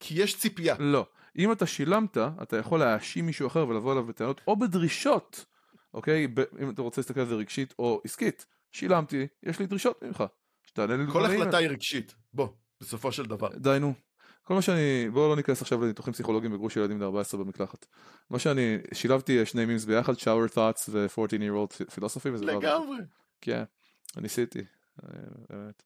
כי 0.00 0.22
יש 0.22 0.38
ציפייה. 0.38 0.76
לא. 0.78 1.06
אם 1.38 1.52
אתה 1.52 1.66
שילמת, 1.66 2.18
אתה 2.42 2.56
יכול 2.56 2.80
להאשים 2.80 3.26
מישהו 3.26 3.46
אחר 3.46 3.68
ולבוא 3.68 3.92
אליו 3.92 4.04
בטענות, 4.04 4.40
או 4.46 4.56
בדרישות, 4.56 5.44
אוקיי? 5.94 6.26
ב... 6.26 6.40
אם 6.60 6.70
אתה 6.70 6.82
רוצה 6.82 7.00
להסתכל 7.00 7.20
על 7.20 7.26
זה 7.26 7.34
רגשית 7.34 7.74
או 7.78 8.00
עסקית, 8.04 8.46
שילמתי, 8.72 9.26
יש 9.42 9.58
לי 9.58 9.66
דרישות 9.66 10.02
ממך. 10.02 10.24
שתענה 10.66 10.96
לי 10.96 11.12
כל. 11.12 11.24
החלטה 11.24 11.56
היא 11.56 11.68
רגשית. 11.68 12.14
בוא, 12.32 12.48
בסופו 12.80 13.12
של 13.12 13.26
דבר. 13.26 13.48
די 13.56 13.76
נו. 13.80 13.94
כל 14.42 14.54
מה 14.54 14.62
שאני, 14.62 15.10
בואו 15.12 15.28
לא 15.28 15.36
ניכנס 15.36 15.62
עכשיו 15.62 15.84
לניתוחים 15.84 16.12
פסיכולוגיים 16.12 16.52
בגרוש 16.52 16.76
ילדים 16.76 16.98
בני 16.98 17.06
14 17.06 17.44
במקלחת. 17.44 17.86
מה 18.30 18.38
שאני, 18.38 18.76
שילבתי 18.94 19.46
שני 19.46 19.64
מימס 19.64 19.84
ביחד, 19.84 20.12
shower 20.12 20.54
thoughts 20.54 20.88
ו-14 20.90 21.30
year 21.30 21.54
old 21.54 21.96
philosophy, 21.96 22.28
לא... 22.28 22.52
לגמרי. 22.52 22.98
כן, 23.40 23.64
ניסיתי. 24.16 24.58
אה, 25.04 25.08
באמת. 25.50 25.82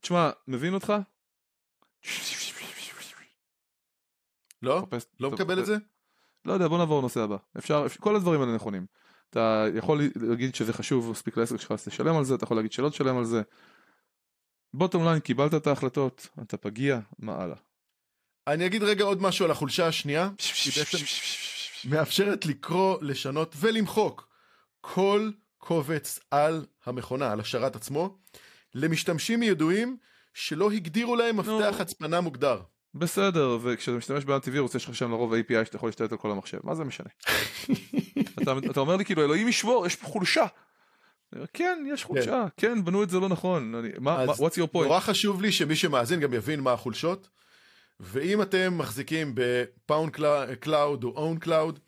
תשמע, 0.00 0.30
מבין 0.48 0.74
אותך? 0.74 0.92
לא? 4.62 4.82
מחפש- 4.82 5.06
לא 5.20 5.30
מקבל 5.30 5.60
את 5.60 5.66
זה? 5.66 5.76
לא 6.44 6.52
יודע, 6.52 6.68
בוא 6.68 6.78
נעבור 6.78 7.00
לנושא 7.00 7.20
הבא. 7.20 7.36
אפשר, 7.58 7.86
כל 8.00 8.16
הדברים 8.16 8.40
האלה 8.40 8.54
נכונים. 8.54 8.86
אתה 9.30 9.64
יכול 9.74 10.00
להגיד 10.16 10.54
שזה 10.54 10.72
חשוב 10.72 11.10
מספיק 11.10 11.36
לעסק 11.36 11.56
שלך 11.56 11.72
אז 11.72 11.84
תשלם 11.84 12.16
על 12.16 12.24
זה, 12.24 12.34
אתה 12.34 12.44
יכול 12.44 12.56
להגיד 12.56 12.72
שלא 12.72 12.88
תשלם 12.88 13.18
על 13.18 13.24
זה. 13.24 13.42
בוטום 14.74 15.04
ליין, 15.04 15.20
קיבלת 15.20 15.54
את 15.54 15.66
ההחלטות, 15.66 16.28
אתה 16.42 16.56
פגיע, 16.56 17.00
מה 17.18 17.42
הלאה? 17.42 17.56
אני 18.46 18.66
אגיד 18.66 18.82
רגע 18.82 19.04
עוד 19.04 19.22
משהו 19.22 19.44
על 19.44 19.50
החולשה 19.50 19.86
השנייה, 19.86 20.30
היא 20.64 20.72
בעצם 20.76 20.98
מאפשרת 21.90 22.46
לקרוא, 22.46 22.98
לשנות 23.02 23.54
ולמחוק 23.58 24.28
כל 24.80 25.30
קובץ 25.58 26.18
על 26.30 26.66
המכונה, 26.86 27.32
על 27.32 27.40
השרת 27.40 27.76
עצמו, 27.76 28.18
למשתמשים 28.74 29.42
ידועים 29.42 29.96
שלא 30.34 30.70
הגדירו 30.70 31.16
להם 31.16 31.36
מפתח 31.36 31.74
הצפנה 31.80 32.20
מוגדר. 32.20 32.60
בסדר, 32.94 33.58
וכשאתה 33.62 33.96
משתמש 33.96 34.24
באנטיווירוס 34.24 34.74
יש 34.74 34.84
לך 34.84 34.94
שם 34.94 35.10
לרוב 35.10 35.34
API 35.34 35.64
שאתה 35.64 35.76
יכול 35.76 35.88
להשתלט 35.88 36.12
על 36.12 36.18
כל 36.18 36.30
המחשב, 36.30 36.58
מה 36.64 36.74
זה 36.74 36.84
משנה? 36.84 37.08
אתה, 38.42 38.52
אתה 38.70 38.80
אומר 38.80 38.96
לי 38.96 39.04
כאילו 39.04 39.24
אלוהים 39.24 39.48
ישמור, 39.48 39.86
יש 39.86 39.96
פה 39.96 40.06
חולשה. 40.06 40.46
כן, 41.54 41.84
יש 41.92 42.04
חולשה, 42.04 42.44
כן, 42.56 42.84
בנו 42.84 43.02
את 43.02 43.10
זה 43.10 43.20
לא 43.20 43.28
נכון, 43.28 43.74
אני, 43.74 43.88
מה, 43.98 44.26
מה- 44.26 44.32
what's 44.32 44.56
your 44.56 44.74
point? 44.74 44.82
נורא 44.82 45.00
חשוב 45.00 45.42
לי 45.42 45.52
שמי 45.52 45.76
שמאזין 45.76 46.20
גם 46.20 46.34
יבין 46.34 46.60
מה 46.60 46.72
החולשות, 46.72 47.28
ואם 48.00 48.42
אתם 48.42 48.78
מחזיקים 48.78 49.32
בפאונד 49.34 50.12
Cloud 50.60 51.04
או 51.04 51.08
ownCloud, 51.16 51.78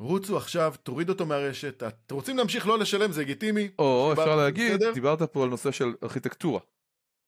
רוצו 0.00 0.36
עכשיו, 0.36 0.74
תוריד 0.82 1.08
אותו 1.08 1.26
מהרשת, 1.26 1.82
אתם 1.82 2.14
רוצים 2.14 2.36
להמשיך 2.36 2.66
לא 2.66 2.78
לשלם, 2.78 3.12
זה 3.12 3.20
לגיטימי. 3.20 3.68
או 3.78 4.12
אפשר 4.12 4.36
להגיד, 4.36 4.72
בסדר? 4.72 4.92
דיברת 4.94 5.22
פה 5.22 5.42
על 5.44 5.48
נושא 5.50 5.70
של 5.70 5.94
ארכיטקטורה, 6.02 6.60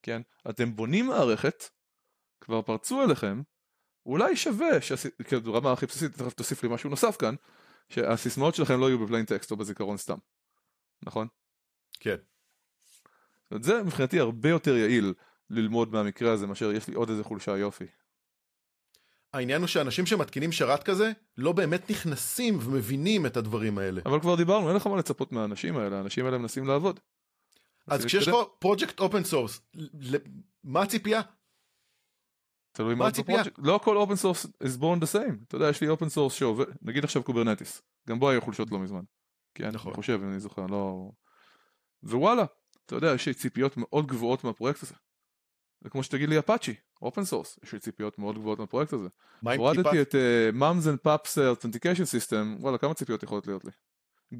כן? 0.02 0.22
אתם 0.50 0.76
בונים 0.76 1.06
מערכת, 1.06 1.64
כבר 2.40 2.62
פרצו 2.62 3.02
אליכם, 3.04 3.42
אולי 4.06 4.36
שווה, 4.36 4.80
שהס- 4.80 5.06
כאילו 5.24 5.42
ברמה 5.42 5.72
הכי 5.72 5.86
בסיסית, 5.86 6.12
תכף 6.16 6.32
תוסיף 6.32 6.62
לי 6.62 6.68
משהו 6.68 6.90
נוסף 6.90 7.16
כאן, 7.16 7.34
שהסיסמאות 7.88 8.54
שלכם 8.54 8.80
לא 8.80 8.86
יהיו 8.86 8.98
ב 8.98 9.02
plain 9.02 9.24
text 9.24 9.50
או 9.50 9.56
בזיכרון 9.56 9.96
סתם, 9.96 10.18
נכון? 11.02 11.28
כן. 12.00 12.16
זה 13.60 13.82
מבחינתי 13.82 14.20
הרבה 14.20 14.48
יותר 14.48 14.76
יעיל 14.76 15.14
ללמוד 15.50 15.92
מהמקרה 15.92 16.32
הזה 16.32 16.46
מאשר 16.46 16.72
יש 16.72 16.88
לי 16.88 16.94
עוד 16.94 17.10
איזה 17.10 17.24
חולשה 17.24 17.56
יופי. 17.56 17.86
העניין 19.32 19.60
הוא 19.60 19.68
שאנשים 19.68 20.06
שמתקינים 20.06 20.52
שרת 20.52 20.82
כזה, 20.82 21.12
לא 21.36 21.52
באמת 21.52 21.90
נכנסים 21.90 22.58
ומבינים 22.62 23.26
את 23.26 23.36
הדברים 23.36 23.78
האלה. 23.78 24.00
אבל 24.06 24.20
כבר 24.20 24.36
דיברנו, 24.36 24.68
אין 24.68 24.76
לך 24.76 24.86
מה 24.86 24.96
לצפות 24.96 25.32
מהאנשים 25.32 25.76
האלה, 25.76 25.98
האנשים 25.98 26.26
האלה 26.26 26.38
מנסים 26.38 26.66
לעבוד. 26.66 27.00
אז 27.86 28.04
כשיש 28.04 28.28
לך. 28.28 28.34
פרויקט 28.58 29.00
open 29.00 29.24
source, 29.24 29.60
מה 30.64 30.82
הציפייה? 30.82 31.20
תלוי 32.72 32.94
מה 32.94 33.06
הציפייה? 33.06 33.42
לא 33.58 33.80
כל 33.84 33.96
open 33.96 34.16
source 34.16 34.46
is 34.46 34.80
born 34.80 35.02
the 35.02 35.14
same. 35.14 35.44
אתה 35.48 35.56
יודע, 35.56 35.68
יש 35.68 35.80
לי 35.80 35.88
open 35.88 36.08
source 36.08 36.34
שעובד, 36.34 36.64
נגיד 36.82 37.04
עכשיו 37.04 37.22
Kubernetes, 37.22 37.82
גם 38.08 38.20
בו 38.20 38.30
היו 38.30 38.42
חולשות 38.42 38.70
לא 38.70 38.78
מזמן. 38.78 39.02
כן, 39.54 39.70
נכון. 39.70 39.92
אני 39.92 39.96
חושב, 39.96 40.20
אני 40.22 40.40
זוכר, 40.40 40.66
לא... 40.66 41.10
ווואלה, 42.02 42.44
אתה 42.86 42.94
יודע, 42.94 43.12
יש 43.14 43.26
לי 43.26 43.34
ציפיות 43.34 43.74
מאוד 43.76 44.06
גבוהות 44.06 44.44
מהפרויקט 44.44 44.82
הזה. 44.82 44.94
זה 45.82 45.90
כמו 45.90 46.02
שתגיד 46.02 46.28
לי 46.28 46.38
Apache, 46.38 46.74
open 47.02 47.24
source, 47.24 47.58
יש 47.64 47.72
לי 47.72 47.78
ציפיות 47.78 48.18
מאוד 48.18 48.38
גבוהות 48.38 48.58
מהפרויקט 48.58 48.92
הזה. 48.92 49.08
הורדתי 49.56 50.02
את 50.02 50.14
Mums 50.58 50.84
and 50.84 51.06
Pups 51.06 51.36
Authentication 51.36 52.04
System, 52.04 52.60
וואלה, 52.60 52.78
כמה 52.78 52.94
ציפיות 52.94 53.22
יכולות 53.22 53.46
להיות 53.46 53.64
לי? 53.64 53.70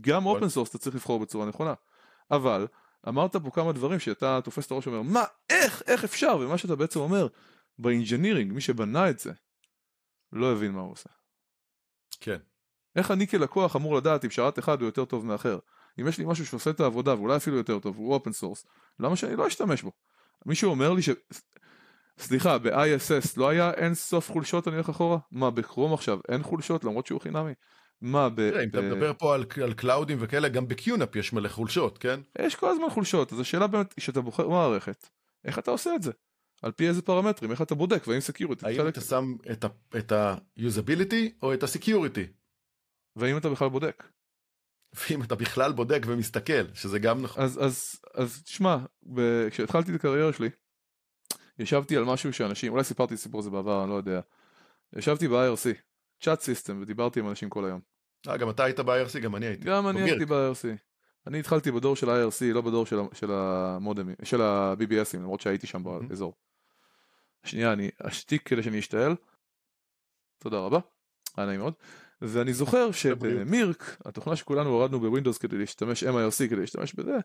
גם. 0.01 0.27
open 0.27 0.49
source 0.49 0.71
אתה 0.71 0.79
צריך 0.79 0.97
לבחור 0.97 1.21
בצורה 1.21 1.47
נכונה. 1.47 1.75
אבל, 2.31 2.67
אמרת 3.09 3.37
פה 3.37 3.51
כמה 3.51 3.73
דברים 3.73 3.99
שאתה 3.99 4.41
תופס 4.45 4.67
את 4.67 4.71
הראש 4.71 4.87
ואומר, 4.87 5.03
מה, 5.03 5.25
איך, 5.51 5.83
איך 5.87 6.05
אפשר? 6.05 6.37
ומה 6.41 6.59
שאתה 6.59 6.77
בעצם 6.77 7.01
אומר, 7.01 7.27
ב 7.79 7.85
engineering, 7.85 8.53
מי 8.53 8.61
שבנה 8.61 9.11
את 9.11 9.19
זה, 9.19 9.33
לא 10.33 10.53
הבין 10.53 10.73
מה 10.73 10.81
הוא 10.81 10.93
עושה. 10.93 11.11
כן. 12.21 12.39
איך 12.97 13.11
אני 13.11 13.27
כלקוח 13.27 13.77
אמור 13.77 13.97
לדעת 13.97 14.25
אם 14.25 14.31
שרת 14.31 14.59
אחד 14.59 14.81
הוא 14.81 14.89
יותר 14.89 15.05
טוב 15.05 15.27
מאחר? 15.27 15.59
אם 16.01 16.09
יש 16.09 16.19
לי 16.19 16.25
משהו 16.25 16.47
שעושה 16.47 16.71
את 16.71 16.81
העבודה 16.81 17.15
ואולי 17.15 17.37
אפילו 17.37 17.57
יותר 17.57 17.79
טוב, 17.79 17.97
הוא 17.97 18.15
open 18.15 18.33
source, 18.33 18.67
למה 18.99 19.17
שאני 19.17 19.37
לא 19.37 19.47
אשתמש 19.47 19.83
בו? 19.83 19.93
מישהו 20.47 20.71
אומר 20.71 20.93
לי 20.93 21.03
ש... 21.03 21.11
סליחה, 22.19 22.59
ב-IIS 22.59 23.33
לא 23.37 23.49
היה 23.49 23.71
אין 23.71 23.95
סוף 23.95 24.31
חולשות 24.31 24.69
אני 24.69 24.77
הולך 24.77 24.89
אחורה? 24.89 25.19
מה, 25.31 25.51
ב 25.51 25.57
Chrome 25.57 25.95
עכשיו 25.95 26.19
אין 26.29 26.43
חולשות 26.43 26.85
למרות 26.85 27.07
שהוא 27.07 27.21
חינמי? 27.21 27.53
מה, 28.01 28.29
ב... 28.29 28.51
תראה, 28.51 28.65
אם 28.65 28.69
אתה 28.69 28.81
מדבר 28.81 29.13
פה 29.19 29.35
על, 29.35 29.45
על 29.63 29.75
קלאודים 29.75 30.19
וכאלה, 30.21 30.49
גם 30.49 30.69
ב 30.69 30.78
QNAP 30.78 31.17
יש 31.17 31.33
מלא 31.33 31.49
חולשות, 31.49 31.99
כן? 31.99 32.21
יש 32.39 32.55
כל 32.55 32.71
הזמן 32.71 32.91
חולשות, 32.91 33.33
אז 33.33 33.41
השאלה 33.41 33.67
באמת, 33.67 33.93
כשאתה 33.93 34.21
בוחר 34.21 34.49
מערכת, 34.49 35.09
איך 35.45 35.59
אתה 35.59 35.71
עושה 35.71 35.95
את 35.95 36.03
זה? 36.03 36.13
על 36.63 36.73
פי 36.73 36.89
איזה 36.89 37.03
פרמטרים, 37.03 37.51
איך 37.51 37.63
אתה 37.63 37.75
בודק, 37.75 38.07
והאם 38.07 38.21
security 38.21 38.67
האם 38.67 38.89
אתה 38.89 39.01
שם 39.01 39.35
את 39.99 40.13
ה-usability 40.13 41.43
או 41.43 41.55
את 41.55 41.63
ה-security? 41.63 42.27
והאם 43.17 43.37
אתה 43.37 43.51
בכלל 43.51 43.69
בודק. 43.69 44.05
ואם 44.95 45.23
אתה 45.23 45.35
בכלל 45.35 45.73
בודק 45.73 46.03
ומסתכל, 46.07 46.75
שזה 46.75 46.99
גם 46.99 47.23
נכון. 47.23 47.43
אז, 47.43 47.65
אז, 47.65 48.01
אז 48.15 48.43
תשמע, 48.43 48.77
ב- 49.03 49.49
כשהתחלתי 49.51 49.91
את 49.91 49.97
הקריירה 49.97 50.33
שלי, 50.33 50.49
ישבתי 51.59 51.97
על 51.97 52.05
משהו 52.05 52.33
שאנשים, 52.33 52.73
אולי 52.73 52.85
סיפרתי 52.85 53.15
את 53.15 53.19
הסיפור 53.19 53.41
הזה 53.41 53.51
בעבר, 53.51 53.83
אני 53.83 53.91
לא 53.91 53.95
יודע. 53.95 54.21
ישבתי 54.97 55.29
ב-IRC, 55.29 55.77
צ'אט 56.21 56.41
סיסטם, 56.41 56.79
ודיברתי 56.83 57.21
עם 57.21 57.29
אנשים 57.29 57.51
כל 57.51 57.65
היום. 57.65 57.81
אה, 58.29 58.37
גם 58.37 58.51
אתה 58.51 58.65
היית 58.65 58.81
ב-IRC, 58.81 59.19
גם 59.19 59.37
אני 59.37 59.47
הייתי. 59.47 59.65
גם 59.65 59.89
אני. 59.89 60.03
הייתי 60.03 60.25
ב-IRC. 60.25 60.77
אני 61.27 61.41
התחלתי 61.41 61.71
בדור 61.71 61.97
של 61.97 62.11
ה-IRC, 62.11 62.45
לא 62.55 62.61
בדור 62.61 62.87
של, 62.87 62.99
של 63.13 63.31
המודמים, 63.33 64.17
של 64.23 64.43
ה-BBSים, 64.43 65.17
למרות 65.17 65.41
שהייתי 65.41 65.67
שם. 65.67 65.83
באזור. 66.09 66.35
שנייה, 67.45 67.73
אני 67.73 67.91
אשתיק 68.03 68.49
כדי 68.49 68.63
שאני 68.63 68.79
אשתעל. 68.79 69.17
תודה 70.39 70.59
רבה, 70.59 70.79
היה 71.37 71.47
נעים 71.47 71.61
מאוד. 71.61 71.75
ואני 72.25 72.53
זוכר 72.53 72.93
שבמירק, 72.93 73.97
התוכנה 74.05 74.37
שכולנו 74.37 74.71
הורדנו 74.71 75.01
בווינדוס 75.01 75.39
כדי 75.39 75.59
להשתמש, 75.59 76.05
MIRC 76.05 76.49
כדי 76.51 76.57
להשתמש 76.57 76.95
בזה, 76.95 77.19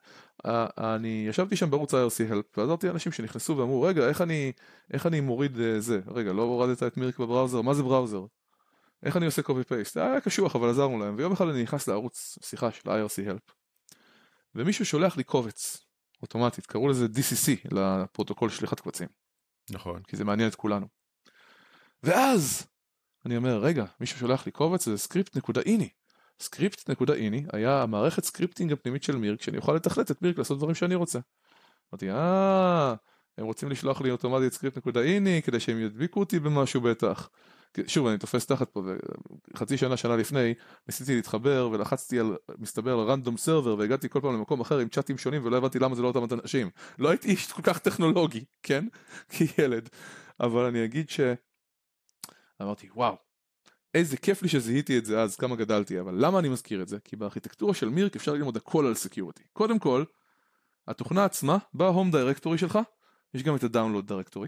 אני 0.77 1.25
ישבתי 1.29 1.55
שם 1.55 1.69
בערוץ 1.69 1.93
IRC 1.93 2.31
Help, 2.31 2.57
ועזרתי 2.57 2.87
לאנשים 2.87 3.11
שנכנסו 3.11 3.57
ואמרו, 3.57 3.81
רגע, 3.81 4.07
איך 4.07 4.21
אני, 4.21 4.51
איך 4.93 5.05
אני 5.05 5.19
מוריד 5.19 5.59
אה, 5.59 5.79
זה? 5.79 5.99
רגע, 6.07 6.33
לא 6.33 6.41
הורדת 6.41 6.83
את 6.83 6.97
מירק 6.97 7.19
בבראוזר? 7.19 7.61
מה 7.61 7.73
זה 7.73 7.83
בראוזר? 7.83 8.25
איך 9.03 9.17
אני 9.17 9.25
עושה 9.25 9.41
copy 9.41 9.69
paste? 9.69 9.99
היה 9.99 10.21
קשוח, 10.21 10.55
אבל 10.55 10.69
עזרנו 10.69 10.99
להם. 10.99 11.15
ויום 11.17 11.31
אחד 11.31 11.47
אני 11.47 11.63
נכנס 11.63 11.87
לערוץ 11.87 12.37
שיחה 12.43 12.71
של 12.71 12.89
IRC 12.89 13.29
Help, 13.29 13.51
ומישהו 14.55 14.85
שולח 14.85 15.17
לי 15.17 15.23
קובץ, 15.23 15.85
אוטומטית, 16.21 16.65
קראו 16.65 16.87
לזה 16.87 17.05
DCC, 17.05 17.67
לפרוטוקול 17.71 18.49
שליחת 18.49 18.79
קבצים. 18.79 19.07
נכון. 19.69 20.03
כי 20.07 20.17
זה 20.17 20.25
מעניין 20.25 20.49
את 20.49 20.55
כולנו. 20.55 20.87
ואז 22.03 22.67
אני 23.27 23.37
אומר, 23.37 23.57
רגע, 23.57 23.85
מישהו 23.99 24.19
שולח 24.19 24.45
לי 24.45 24.51
קובץ, 24.51 24.85
זה 24.85 24.97
script 24.97 25.37
נקודה 25.37 25.61
ini. 25.61 25.89
script 26.39 26.89
נקודה 26.89 27.13
ini 27.13 27.45
היה 27.53 27.81
המערכת 27.81 28.23
scripting 28.23 28.71
הפנימית 28.71 29.03
של 29.03 29.15
mIRC, 29.15 29.41
שאני 29.41 29.57
אוכל 29.57 29.73
לתכנת 29.73 30.11
את 30.11 30.21
mIRC 30.21 30.37
לעשות 30.37 30.57
דברים 30.57 30.75
שאני 30.75 30.95
רוצה. 30.95 31.19
אמרתי, 31.93 32.11
אה, 32.11 32.95
הם 33.37 33.45
רוצים 33.45 33.69
לשלוח 33.69 34.01
לי 34.01 34.11
אוטומטית 34.11 34.53
script 34.53 34.77
נקודה 34.77 35.01
ini, 35.01 35.41
כדי 35.41 35.59
שהם 35.59 35.79
ידביקו 35.79 36.19
אותי 36.19 36.39
במשהו 36.39 36.81
בטח. 36.81 37.29
שוב, 37.87 38.07
אני 38.07 38.17
תופס 38.17 38.45
תחת 38.45 38.69
פה, 38.69 38.81
וחצי 39.53 39.77
שנה, 39.77 39.97
שנה 39.97 40.15
לפני, 40.15 40.53
ניסיתי 40.87 41.15
להתחבר 41.15 41.69
ולחצתי 41.71 42.19
על, 42.19 42.35
מסתבר, 42.57 42.99
על 42.99 43.07
random 43.07 43.37
server, 43.37 43.75
והגעתי 43.77 44.09
כל 44.09 44.21
פעם 44.21 44.33
למקום 44.33 44.61
אחר 44.61 44.79
עם 44.79 44.89
צ'אטים 44.89 45.17
שונים, 45.17 45.45
ולא 45.45 45.57
הבנתי 45.57 45.79
למה 45.79 45.95
זה 45.95 46.01
לא 46.01 46.07
אותם 46.07 46.35
אנשים. 46.41 46.69
לא 46.99 47.09
הייתי 47.09 47.27
איש 47.27 47.51
כל 47.51 47.61
כך 47.61 47.79
טכנולוגי, 47.79 48.45
כן? 48.63 48.85
כילד. 49.29 49.89
אבל 50.39 50.65
אני 50.65 50.85
אגיד 50.85 51.09
ש... 51.09 51.19
אמרתי, 52.61 52.89
וואו, 52.95 53.15
איזה 53.93 54.17
כיף 54.17 54.41
לי 54.41 54.49
שזיהיתי 54.49 54.97
את 54.97 55.05
זה 55.05 55.21
אז, 55.21 55.35
כמה 55.35 55.55
גדלתי, 55.55 55.99
אבל 55.99 56.25
למה 56.25 56.39
אני 56.39 56.49
מזכיר 56.49 56.81
את 56.81 56.87
זה? 56.87 56.97
כי 57.03 57.15
בארכיטקטורה 57.15 57.73
של 57.73 57.89
mIRC 57.89 58.15
אפשר 58.15 58.33
ללמוד 58.33 58.57
הכל 58.57 58.85
על 58.85 58.95
security. 58.95 59.43
קודם 59.53 59.79
כל, 59.79 60.03
התוכנה 60.87 61.25
עצמה, 61.25 61.57
ב 61.73 61.81
home 61.81 62.11
directory 62.11 62.57
שלך, 62.57 62.79
יש 63.33 63.43
גם 63.43 63.55
את 63.55 63.63
ה 63.63 63.68
download 63.68 64.07
directory. 64.07 64.47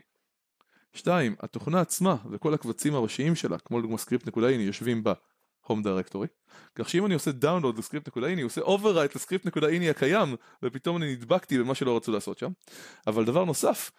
שתיים, 0.93 1.35
התוכנה 1.39 1.81
עצמה 1.81 2.15
וכל 2.31 2.53
הקבצים 2.53 2.95
הראשיים 2.95 3.35
שלה, 3.35 3.59
כמו 3.59 3.79
לדוגמה 3.79 3.97
script.ini, 3.97 4.41
יושבים 4.41 5.03
ב 5.03 5.19
home 5.19 5.83
directory. 5.83 6.27
כך 6.75 6.89
שאם 6.89 7.05
אני 7.05 7.13
עושה 7.13 7.31
download 7.31 7.77
ל 7.77 7.83
script.ini, 7.83 8.41
הוא 8.41 8.45
עושה 8.45 8.61
overwrite 8.61 9.15
ל 9.15 9.22
script.ini 9.22 9.89
הקיים, 9.89 10.35
ופתאום 10.63 10.97
אני 10.97 11.11
נדבקתי 11.11 11.59
במה 11.59 11.75
שלא 11.75 11.97
רצו 11.97 12.11
לעשות 12.11 12.37
שם. 12.37 12.51
אבל 13.07 13.25
דבר 13.25 13.45
נוסף, 13.45 13.91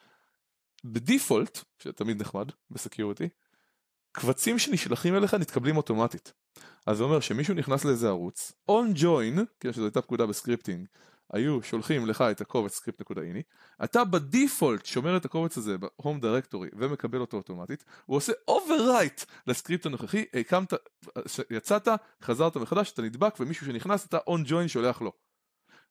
ב 0.85 0.94
default, 0.94 1.65
שתמיד 1.79 2.21
נחמד 2.21 2.51
ב 2.71 2.76
security, 2.76 3.29
קבצים 4.13 4.59
שנשלחים 4.59 5.17
אליך 5.17 5.35
נתקבלים 5.35 5.77
אוטומטית. 5.77 6.33
אז 6.87 6.97
זה 6.97 7.05
אומר 7.05 7.21
שמישהו 7.21 7.55
נכנס 7.55 7.85
לאיזה 7.85 8.09
ערוץ, 8.09 8.53
on 8.71 8.97
join, 8.97 9.41
כן, 9.61 9.73
שזו 9.73 9.85
הייתה 9.85 10.03
פקודה 10.03 10.27
ב 10.27 10.32
scripting, 10.32 10.87
היו 11.33 11.63
שולחים 11.63 12.07
לך 12.07 12.25
את 12.31 12.41
הקובץ 12.41 12.81
script.ini, 12.81 13.43
אתה 13.85 14.05
ב 14.05 14.15
default 14.15 14.87
שומר 14.87 15.17
את 15.17 15.25
הקובץ 15.25 15.59
הזה 15.59 15.79
ב-home 15.79 16.23
directory 16.23 16.75
ומקבל 16.79 17.19
אותו 17.19 17.37
אוטומטית, 17.37 17.85
הוא 18.07 18.17
עושה 18.17 18.33
overwrite 18.51 19.25
ל 19.47 19.52
script 19.52 19.87
הנוכחי, 19.87 20.25
הקמת, 20.35 20.73
יצאת, 21.51 21.89
חזרת 22.23 22.57
מחדש, 22.57 22.93
אתה 22.93 23.03
נדבק 23.03 23.35
ומישהו 23.41 23.67
שנכנס 23.67 24.07
אתה 24.07 24.19
on 24.19 24.49
join 24.49 24.69
שולח 24.69 25.01
לו. 25.03 25.13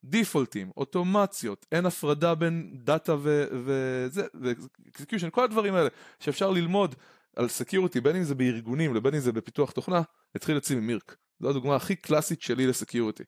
דיפולטים, 0.03 0.71
אוטומציות, 0.77 1.65
אין 1.71 1.85
הפרדה 1.85 2.35
בין 2.35 2.71
דאטה 2.83 3.15
וזה, 3.19 4.27
ו 4.41 4.49
execution, 4.49 5.29
כל 5.29 5.43
הדברים 5.43 5.75
האלה 5.75 5.89
שאפשר 6.19 6.51
ללמוד 6.51 6.95
על 7.35 7.47
security, 7.47 8.01
בין 8.01 8.15
אם 8.15 8.23
זה 8.23 8.35
בארגונים 8.35 8.95
לבין 8.95 9.13
אם 9.13 9.19
זה 9.19 9.31
בפיתוח 9.31 9.71
תוכנה, 9.71 10.01
התחיל 10.35 10.57
אצלי 10.57 10.75
מ 10.75 10.82
mIRC. 10.82 11.17
זו 11.39 11.49
הדוגמה 11.49 11.75
הכי 11.75 11.95
קלאסית 11.95 12.41
שלי 12.41 12.67
ל 12.67 12.73
security. 12.73 13.23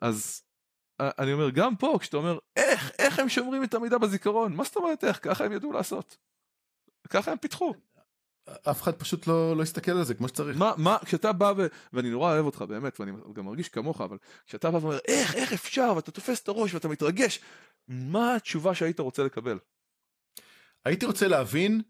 אז 0.00 0.42
אני 1.00 1.32
אומר, 1.32 1.50
גם 1.50 1.76
פה, 1.76 1.98
כשאתה 2.00 2.16
אומר, 2.16 2.38
איך, 2.56 2.92
איך 2.98 3.18
הם 3.18 3.28
שומרים 3.28 3.64
את 3.64 3.74
המידע 3.74 3.98
בזיכרון? 3.98 4.56
מה 4.56 4.64
זאת 4.64 4.76
אומרת 4.76 5.04
איך? 5.04 5.18
ככה 5.22 5.44
הם 5.44 5.52
ידעו 5.52 5.72
לעשות. 5.72 6.16
ככה 7.08 7.32
הם 7.32 7.38
פיתחו. 7.38 7.74
אף 8.70 8.82
אחד 8.82 8.94
פשוט 8.94 9.26
לא, 9.26 9.56
לא 9.56 9.62
הסתכל 9.62 9.92
על 9.92 10.04
זה 10.04 10.14
כמו 10.14 10.28
שצריך. 10.28 10.56
מה, 10.56 10.72
מה, 10.76 10.98
כשאתה 11.04 11.32
בא 11.32 11.52
ו... 11.56 11.66
ואני 11.92 12.10
נורא 12.10 12.32
אוהב 12.32 12.46
אותך 12.46 12.62
באמת, 12.62 13.00
ואני 13.00 13.12
גם 13.32 13.44
מרגיש 13.44 13.68
כמוך, 13.68 14.00
אבל 14.00 14.16
כשאתה 14.46 14.70
בא 14.70 14.76
ואומר, 14.76 14.98
איך, 15.08 15.34
איך 15.34 15.52
אפשר, 15.52 15.92
ואתה 15.96 16.10
תופס 16.10 16.42
את 16.42 16.48
הראש 16.48 16.74
ואתה 16.74 16.88
מתרגש, 16.88 17.40
מה 17.88 18.34
התשובה 18.34 18.74
שהיית 18.74 19.00
רוצה 19.00 19.24
לקבל? 19.24 19.58
הייתי 20.84 21.06
רוצה 21.06 21.28
להבין, 21.28 21.82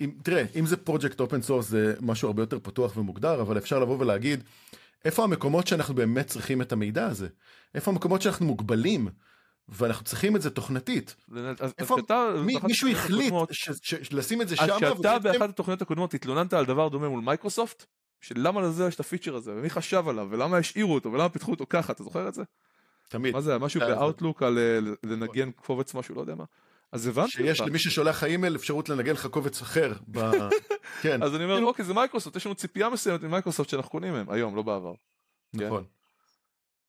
אם, 0.00 0.10
תראה, 0.22 0.44
אם 0.56 0.66
זה 0.66 0.76
פרויקט 0.76 1.20
open 1.20 1.42
source 1.42 1.68
זה 1.68 1.94
משהו 2.00 2.28
הרבה 2.28 2.42
יותר 2.42 2.58
פתוח 2.62 2.96
ומוגדר, 2.96 3.40
אבל 3.40 3.58
אפשר 3.58 3.78
לבוא 3.78 3.96
ולהגיד, 3.98 4.44
איפה 5.04 5.24
המקומות 5.24 5.66
שאנחנו 5.66 5.94
באמת 5.94 6.26
צריכים 6.26 6.62
את 6.62 6.72
המידע 6.72 7.06
הזה? 7.06 7.28
איפה 7.74 7.90
המקומות 7.90 8.22
שאנחנו 8.22 8.46
מוגבלים? 8.46 9.08
ואנחנו 9.68 10.04
צריכים 10.04 10.36
את 10.36 10.42
זה 10.42 10.50
תוכנתית. 10.50 11.16
איפה, 11.78 11.96
מי, 12.44 12.54
מישהו 12.62 12.88
החליט 12.88 13.34
ש, 13.50 13.70
ש, 13.70 13.94
ש, 13.94 14.12
לשים 14.12 14.42
את 14.42 14.48
זה 14.48 14.56
שם. 14.56 14.62
אז 14.62 14.80
שאתה 14.80 15.18
באחת 15.18 15.48
התוכניות 15.48 15.82
הקודמות 15.82 16.14
התלוננת 16.14 16.52
על 16.52 16.66
דבר 16.66 16.88
דומה 16.88 17.08
מול 17.08 17.20
מייקרוסופט, 17.20 17.86
שלמה 18.20 18.60
לזה 18.60 18.86
יש 18.86 18.94
את 18.94 19.00
הפיצ'ר 19.00 19.34
הזה, 19.34 19.52
ומי 19.52 19.70
חשב 19.70 20.08
עליו, 20.08 20.28
ולמה 20.30 20.56
השאירו 20.56 20.94
אותו, 20.94 21.12
ולמה 21.12 21.28
פיתחו 21.28 21.50
אותו 21.50 21.66
ככה, 21.68 21.92
אתה 21.92 22.02
זוכר 22.02 22.28
את 22.28 22.34
זה? 22.34 22.42
תמיד. 23.08 23.34
מה 23.34 23.40
זה, 23.40 23.58
משהו 23.58 23.80
ב 23.80 23.88
Outlook 23.88 24.42
על 24.42 24.58
אה, 24.58 24.78
לנגן 25.02 25.50
קובץ 25.50 25.94
משהו, 25.94 26.14
לא 26.14 26.20
יודע 26.20 26.34
מה. 26.34 26.44
אז 26.92 27.06
הבנתי 27.06 27.30
שיש 27.30 27.60
למי 27.60 27.78
ששולח 27.78 28.22
האימייל 28.22 28.56
אפשרות 28.56 28.88
לנגן 28.88 29.12
לך 29.12 29.26
קובץ 29.26 29.62
אחר. 29.62 29.92
ב... 30.10 30.18
כן. 31.02 31.22
אז 31.22 31.34
אני 31.34 31.44
אומר, 31.44 31.64
אוקיי, 31.64 31.84
זה 31.84 31.94
מייקרוסופט, 31.94 32.36
יש 32.36 32.46
לנו 32.46 32.54
ציפייה 32.54 32.90
מסוימת 32.90 33.22
ממייקרוסופט 33.22 33.68
שאנחנו 33.68 33.90
קונים 33.90 34.12
מהם, 34.12 34.30
היום, 34.30 34.56
לא 34.56 34.62
בעבר. 34.62 34.94
נכון. 35.52 35.84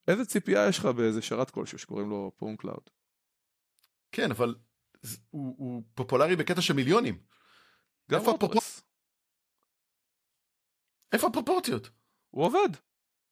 איזה 0.07 0.25
ציפייה 0.25 0.67
יש 0.67 0.79
לך 0.79 0.85
באיזה 0.85 1.21
שרת 1.21 1.49
כלשהו 1.49 1.77
שקוראים 1.77 2.09
לו 2.09 2.31
ownCloud? 2.37 2.89
כן, 4.11 4.31
אבל 4.31 4.55
הוא, 5.29 5.55
הוא 5.57 5.83
פופולרי 5.95 6.35
בקטע 6.35 6.61
של 6.61 6.73
מיליונים. 6.73 7.17
איפה, 8.11 8.31
הפרופ... 8.31 8.81
איפה 11.13 11.27
הפרופורציות? 11.27 11.89
הוא 12.29 12.45
עובד. 12.45 12.69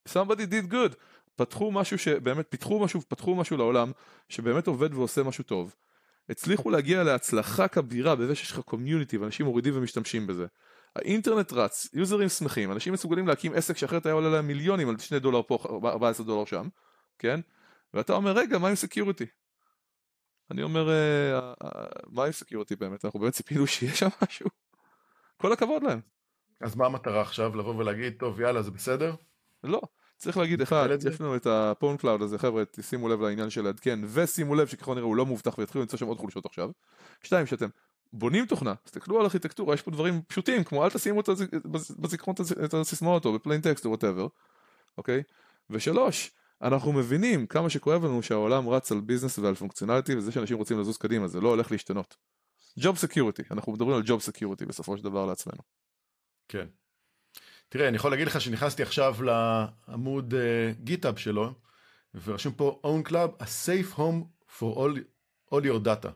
somebody 0.10 0.52
did 0.52 0.72
good. 0.72 0.96
פתחו 1.36 1.72
משהו 1.72 1.98
שבאמת, 1.98 2.46
פיתחו 2.50 2.80
משהו, 2.80 3.02
פתחו 3.02 3.36
משהו 3.36 3.58
לעולם, 3.58 3.92
שבאמת 4.30 4.68
עובד 4.68 4.94
ועושה 4.94 5.24
משהו 5.24 5.44
טוב. 5.44 5.76
הצליחו 6.30 6.70
להגיע 6.70 7.04
להצלחה 7.04 7.68
כבירה 7.68 8.16
בזה 8.16 8.36
שיש 8.36 8.52
לך 8.52 8.60
community 8.60 9.18
ואנשים 9.18 9.46
מורידים 9.46 9.78
ומשתמשים 9.78 10.28
בזה. 10.28 10.46
האינטרנט 10.96 11.54
רץ, 11.54 11.90
יוזרים 11.94 12.30
שמחים, 12.30 12.72
אנשים 12.72 12.94
מסוגלים 12.94 13.28
להקים 13.28 13.54
עסק 13.54 13.78
שאחרת 13.78 14.06
היה 14.06 14.14
עולה 14.14 14.30
להם 14.30 14.48
מיליונים 14.48 14.90
על 14.90 14.98
2 14.98 15.22
דולר 15.22 15.42
פה, 15.42 15.58
14 15.86 16.26
דולר 16.26 16.46
שם, 16.46 16.68
כן? 17.20 17.40
ואתה 17.94 18.14
אומר 18.14 18.32
רגע 18.32 18.58
מה 18.58 18.70
עם 18.70 18.76
security? 18.76 19.26
אני 20.52 20.64
אומר, 20.64 20.90
אה, 20.90 21.40
אה, 21.40 21.86
מה 22.08 22.26
עם 22.26 22.32
security 22.32 22.76
באמת? 22.76 23.06
אנחנו 23.06 23.20
באמת 23.20 23.34
ציפינו 23.34 23.68
שיהיה 23.68 23.96
שם 23.96 24.08
משהו? 24.24 24.50
כל 25.38 25.54
הכבוד 25.54 25.84
להם. 25.84 26.00
אז 26.62 26.76
מה 26.76 26.86
המטרה 26.86 27.22
עכשיו? 27.22 27.56
לבוא 27.56 27.76
ולהגיד, 27.76 28.14
טוב 28.20 28.42
יאללה 28.42 28.62
זה 28.62 28.72
בסדר? 28.72 29.16
לא. 29.64 29.82
צריך 30.18 30.38
להגיד, 30.38 30.62
אחד, 30.62 30.88
יש 31.08 31.22
לנו 31.22 31.36
את 31.36 31.48
ה 31.48 31.98
ownCloud 31.98 32.22
הזה, 32.22 32.38
חבר'ה, 32.38 32.64
שימו 32.82 33.10
לב 33.10 33.22
לעניין 33.22 33.50
של 33.50 33.62
לעדכן, 33.62 34.00
ושימו 34.14 34.56
לב 34.56 34.68
שככל 34.68 34.94
נראה 34.94 35.06
הוא 35.06 35.16
לא 35.16 35.26
מובטח 35.26 35.58
ויתחילו 35.58 35.82
למצוא 35.82 36.00
שם 36.00 36.08
עוד 36.08 36.18
חולשות 36.18 36.46
עכשיו. 36.46 36.70
שתיים, 37.24 37.46
שאתם 37.46 37.68
בונים 38.14 38.46
תוכנה, 38.46 38.74
תסתכלו 38.84 39.18
על 39.20 39.24
ארכיטקטורה, 39.24 39.74
יש 39.74 39.82
פה 39.82 39.92
דברים 39.92 40.22
פשוטים, 40.28 40.64
כמו 40.64 40.86
אל 40.86 40.90
תשימו 40.90 41.22
בזיכרון 42.00 42.36
את 42.66 42.74
הסיסמאות 42.74 43.26
או 43.26 43.34
ב 43.34 43.39
plain 43.39 43.62
text 43.62 43.86
או 43.86 43.90
whatever, 43.90 44.28
אוקיי? 44.98 45.24
ושלוש, 45.70 46.32
אנחנו 46.62 46.94
מבינים 46.94 47.48
כמה 47.48 47.70
שכואב 47.70 48.06
לנו 48.06 48.24
שהעולם 48.24 48.70
רץ 48.70 48.92
על 48.92 49.02
business 49.02 49.40
ועל 49.40 49.56
functionality 49.56 50.16
וזה 50.16 50.32
שאנשים 50.32 50.58
רוצים 50.58 50.80
לזוז 50.80 50.98
קדימה 50.98 51.28
זה 51.28 51.42
לא 51.42 51.50
הולך 51.50 51.72
להשתנות. 51.72 52.16
job 52.80 52.98
security 52.98 53.44
אנחנו 53.52 53.72
מדברים 53.72 53.98
על 53.98 54.04
job 54.06 54.22
security 54.22 54.66
בסופו 54.66 54.98
של 54.98 55.04
דבר 55.04 55.26
לעצמנו. 55.26 55.62
כן. 56.48 56.68
תראה 57.70 57.88
אני 57.88 57.96
יכול 57.96 58.12
להגיד 58.12 58.28
לך 58.28 58.42
שנכנסתי 58.42 58.84
עכשיו 58.84 59.16
לעמוד 59.24 60.34
GitHub 60.84 61.16
uh, 61.16 61.20
שלו 61.20 61.54
ורשום 62.24 62.54
פה 62.54 62.82
ownCloud 62.84 63.44
a 63.44 63.46
safe 63.46 63.98
home 63.98 64.50
for 64.60 64.78
all, 64.78 65.00
all 65.54 65.64
your 65.64 65.86
data. 65.86 66.10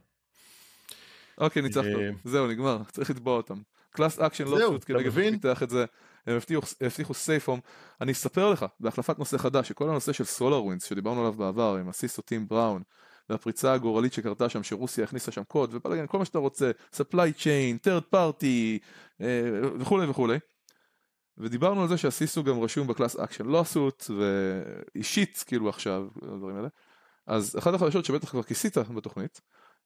אוקיי 1.38 1.62
ניצחנו 1.62 2.00
אה, 2.00 2.10
זהו 2.24 2.48
נגמר 2.48 2.82
צריך 2.94 3.10
לתבוע 3.10 3.38
אותם. 3.38 3.62
class 3.92 4.20
action 4.20 4.48
לא 4.48 4.58
פשוט 4.58 4.84
כדי 4.86 5.04
לפתח 5.04 5.64
את 5.64 5.70
זה 5.70 5.86
הם 6.28 6.36
הבטיחו, 6.36 6.68
הבטיחו 6.82 7.14
סייפום. 7.14 7.60
אני 8.02 8.12
אספר 8.12 8.50
לך, 8.52 8.66
בהחלפת 8.80 9.20
נושא 9.20 9.38
חדש, 9.38 9.68
שכל 9.68 9.90
הנושא 9.90 10.14
של 10.14 10.24
SolarWinds 10.24 10.86
שדיברנו 10.86 11.20
עליו 11.20 11.34
בעבר, 11.34 11.76
עם 11.76 11.90
ה-CISO 11.90 12.22
טים 12.22 12.48
בראון, 12.48 12.82
והפריצה 13.30 13.74
הגורלית 13.74 14.14
שקרתה 14.14 14.50
שם, 14.50 14.64
שרוסיה 14.64 15.04
הכניסה 15.04 15.32
שם 15.32 15.44
קוד, 15.44 15.70
ובלגן, 15.74 16.08
כל 16.08 16.18
מה 16.18 16.26
שאתה 16.26 16.40
רוצה, 16.40 16.72
supply 16.96 17.38
chain, 17.40 17.88
third 17.88 18.16
party, 18.16 18.80
אה, 19.22 19.42
וכולי 19.80 20.08
וכולי. 20.08 20.38
ודיברנו 21.42 21.82
על 21.82 21.88
זה 21.88 21.98
שה-CISO 21.98 22.44
גם 22.44 22.60
רשום 22.60 22.88
ב-class 22.88 23.16
action 23.16 23.46
lawsuit, 23.46 24.06
ואישית 24.18 25.44
כאילו 25.48 25.70
עכשיו, 25.70 26.08
הדברים 26.22 26.56
האלה. 26.56 26.68
אז 27.28 27.56
אחת 27.60 27.74
החדשות 27.74 28.06
שבטח 28.06 28.30
כבר 28.30 28.44
כיסית 28.44 28.78
בתוכנית, 28.78 29.42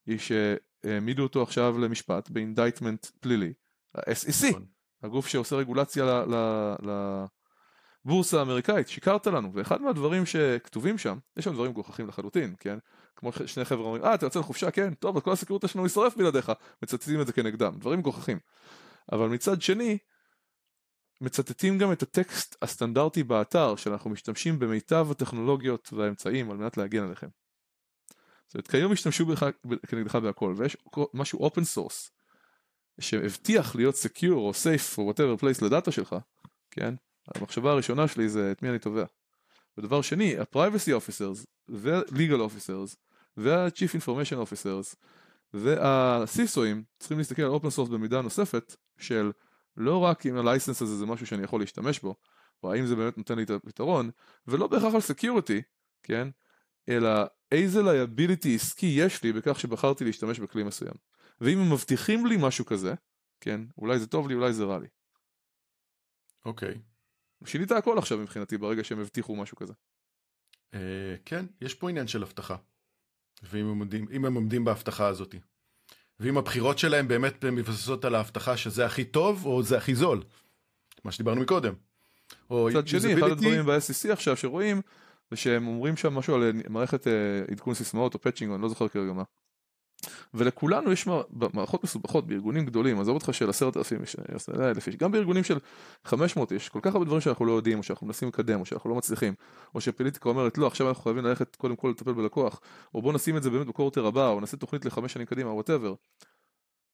היא 0.05 0.19
שהעמידו 0.19 1.23
אותו 1.23 1.43
עכשיו 1.43 1.79
למשפט 1.79 2.29
ב-indictment 2.29 3.05
פלילי, 3.05 3.53
ה-SEC. 3.95 4.49
נכון. 4.49 4.65
הגוף 5.03 5.27
שעושה 5.27 5.55
רגולציה 5.55 6.23
לבורסה 8.05 8.39
האמריקאית, 8.39 8.87
שיקרת 8.87 9.27
לנו, 9.27 9.53
ואחד 9.53 9.81
מהדברים 9.81 10.25
שכתובים 10.25 10.97
שם, 10.97 11.17
יש 11.37 11.45
שם 11.45 11.53
דברים 11.53 11.71
מגוחכים 11.71 12.07
לחלוטין, 12.07 12.55
כן? 12.59 12.77
כמו 13.15 13.31
שני 13.45 13.65
חבר'ה 13.65 13.85
אומרים, 13.85 14.03
אה, 14.03 14.13
אתה 14.13 14.25
יוצא 14.25 14.39
לחופשה, 14.39 14.71
כן, 14.71 14.93
טוב, 14.93 15.17
אז 15.17 15.23
כל 15.23 15.31
ה-security 15.31 15.67
שלנו 15.67 15.85
יישרף 15.85 16.17
בלעדיך, 16.17 16.51
מצטטים 16.83 17.21
את 17.21 17.27
זה 17.27 17.33
כנגדם, 17.33 17.73
דברים 17.79 17.99
מגוחכים. 17.99 18.39
אבל 19.11 19.27
מצד 19.27 19.61
שני, 19.61 19.97
מצטטים 21.21 21.77
גם 21.77 21.91
את 21.91 22.03
הטקסט 22.03 22.55
הסטנדרטי 22.61 23.23
באתר, 23.23 23.75
שאנחנו 23.75 24.09
משתמשים 24.09 24.59
במיטב 24.59 25.07
הטכנולוגיות 25.11 25.93
והאמצעים 25.93 26.51
על 26.51 26.57
מנת 26.57 26.77
להגן 26.77 27.03
עליכם. 27.03 27.27
זאת 28.47 28.55
אומרת, 28.55 28.67
כיום 28.67 28.91
השתמשו 28.91 29.25
בך 29.25 29.45
כנגדך 29.87 30.15
בהכל, 30.15 30.53
ויש 30.57 30.77
משהו 31.13 31.39
open 31.39 31.63
source, 31.63 32.11
שהבטיח 32.99 33.75
להיות 33.75 33.95
secure 33.95 34.31
או 34.33 34.51
safe 34.51 34.97
או 34.97 35.11
whatever 35.11 35.41
place 35.41 35.65
לדאטה 35.65 35.91
שלך, 35.91 36.15
כן? 36.71 36.95
המחשבה 37.35 37.71
הראשונה 37.71 38.07
שלי 38.07 38.29
זה 38.29 38.51
את 38.51 38.61
מי 38.61 38.69
אני 38.69 38.79
תובע. 38.79 39.05
ודבר 39.77 40.01
שני, 40.01 40.37
ה-privacy 40.37 40.89
officers 40.99 41.45
וה-legal 41.67 42.39
officers 42.39 42.95
וה-chief 43.37 44.01
information 44.01 44.35
officers 44.35 44.95
וה-CISOים 45.53 46.77
צריכים 46.99 47.17
להסתכל 47.17 47.41
על 47.41 47.51
open 47.55 47.77
source 47.77 47.91
במידה 47.91 48.21
נוספת 48.21 48.75
של 48.97 49.31
לא 49.77 49.97
רק 49.97 50.25
אם 50.25 50.37
ה-license 50.37 50.83
הזה 50.83 50.97
זה 50.97 51.05
משהו 51.05 51.27
שאני 51.27 51.43
יכול 51.43 51.59
להשתמש 51.59 51.99
בו, 51.99 52.15
או 52.63 52.73
האם 52.73 52.85
זה 52.85 52.95
באמת 52.95 53.17
נותן 53.17 53.37
לי 53.37 53.43
את 53.43 53.49
הפתרון, 53.49 54.11
ולא 54.47 54.67
בהכרח 54.67 54.93
על 54.93 55.01
security, 55.01 55.61
כן? 56.03 56.27
אלא 56.89 57.09
איזה 57.51 57.81
liability 57.81 58.47
עסקי 58.55 58.85
יש 58.85 59.23
לי 59.23 59.33
בכך 59.33 59.59
שבחרתי 59.59 60.05
להשתמש 60.05 60.39
בכלי 60.39 60.63
מסוים. 60.63 60.93
ואם 61.41 61.57
הם 61.57 61.73
מבטיחים 61.73 62.25
לי 62.25 62.37
משהו 62.39 62.65
כזה, 62.65 62.93
כן, 63.39 63.61
אולי 63.77 63.99
זה 63.99 64.07
טוב 64.07 64.27
לי, 64.27 64.33
אולי 64.33 64.53
זה 64.53 64.63
רע 64.63 64.79
לי. 64.79 64.87
אוקיי. 66.45 66.73
Okay. 66.73 67.47
שינית 67.47 67.71
הכל 67.71 67.97
עכשיו 67.97 68.17
מבחינתי 68.17 68.57
ברגע 68.57 68.83
שהם 68.83 68.99
הבטיחו 68.99 69.35
משהו 69.35 69.57
כזה. 69.57 69.73
Uh, 70.71 70.77
כן, 71.25 71.45
יש 71.61 71.73
פה 71.73 71.89
עניין 71.89 72.07
של 72.07 72.23
הבטחה. 72.23 72.55
ואם 73.43 73.65
הם 73.65 73.79
עומדים, 73.79 74.07
הם 74.25 74.33
עומדים 74.33 74.65
בהבטחה 74.65 75.07
הזאת. 75.07 75.35
ואם 76.19 76.37
הבחירות 76.37 76.77
שלהם 76.77 77.07
באמת 77.07 77.45
מבססות 77.45 78.05
על 78.05 78.15
ההבטחה 78.15 78.57
שזה 78.57 78.85
הכי 78.85 79.03
טוב 79.03 79.45
או 79.45 79.63
זה 79.63 79.77
הכי 79.77 79.95
זול. 79.95 80.23
מה 81.03 81.11
שדיברנו 81.11 81.41
מקודם. 81.41 81.73
מצד 82.51 82.87
שני, 82.87 83.13
אחד 83.13 83.31
הדברים 83.31 83.65
ב-SEC 83.65 84.11
עכשיו 84.11 84.37
שרואים, 84.37 84.81
זה 85.31 85.37
שהם 85.37 85.67
אומרים 85.67 85.97
שם 85.97 86.13
משהו 86.13 86.35
על 86.35 86.51
מערכת 86.69 87.07
אה, 87.07 87.51
עדכון 87.51 87.73
סיסמאות 87.73 88.13
או 88.13 88.21
patching, 88.21 88.53
אני 88.53 88.61
לא 88.61 88.69
זוכר 88.69 88.87
כרגע 88.87 89.13
מה. 89.13 89.23
ולכולנו 90.33 90.91
יש 90.91 91.07
מערכות 91.53 91.83
מסובכות 91.83 92.27
בארגונים 92.27 92.65
גדולים, 92.65 92.99
עזוב 92.99 93.15
אותך 93.15 93.33
של 93.33 93.49
עשרת 93.49 93.77
אלפים 93.77 94.01
איש, 94.01 94.15
אלף 94.59 94.87
איש, 94.87 94.95
גם 94.95 95.11
בארגונים 95.11 95.43
של 95.43 95.57
500 96.05 96.51
איש, 96.51 96.69
כל 96.69 96.79
כך 96.81 96.93
הרבה 96.93 97.05
דברים 97.05 97.21
שאנחנו 97.21 97.45
לא 97.45 97.51
יודעים, 97.51 97.77
או 97.77 97.83
שאנחנו 97.83 98.07
מנסים 98.07 98.27
לקדם, 98.27 98.59
או 98.59 98.65
שאנחנו 98.65 98.89
לא 98.89 98.95
מצליחים, 98.95 99.33
או 99.75 99.81
שפוליטיקה 99.81 100.29
אומרת 100.29 100.57
לא, 100.57 100.67
עכשיו 100.67 100.89
אנחנו 100.89 101.03
חייבים 101.03 101.25
ללכת 101.25 101.55
קודם 101.55 101.75
כל 101.75 101.87
לטפל 101.87 102.13
בלקוח, 102.13 102.61
או 102.93 103.01
בוא 103.01 103.13
נשים 103.13 103.37
את 103.37 103.43
זה 103.43 103.49
באמת 103.49 103.67
ב-quarter 103.67 104.05
הבא, 104.05 104.29
או 104.29 104.39
נעשה 104.39 104.57
תוכנית 104.57 104.85
לחמש 104.85 105.13
שנים 105.13 105.25
קדימה, 105.25 105.49
whatever. 105.49 105.93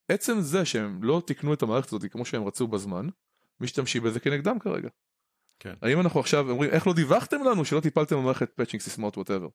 עצם 0.09 0.41
זה 0.41 0.65
שהם 0.65 1.03
לא 1.03 1.21
תיקנו 1.25 1.53
את 1.53 1.61
המערכת 1.61 1.87
הזאת 1.87 2.11
כמו 2.11 2.25
שהם 2.25 2.43
רצו 2.43 2.67
בזמן, 2.67 3.07
משתמשים 3.59 4.03
בזה 4.03 4.19
כנגדם 4.19 4.59
כרגע. 4.59 4.89
כן. 5.59 5.73
האם 5.81 5.99
אנחנו 5.99 6.19
עכשיו 6.19 6.49
אומרים 6.49 6.71
איך 6.71 6.87
לא 6.87 6.93
דיווחתם 6.93 7.43
לנו 7.43 7.65
שלא 7.65 7.79
טיפלתם 7.79 8.17
במערכת 8.17 8.49
patching 8.55 8.81
סיסמאות 8.81 9.17
whatever. 9.17 9.47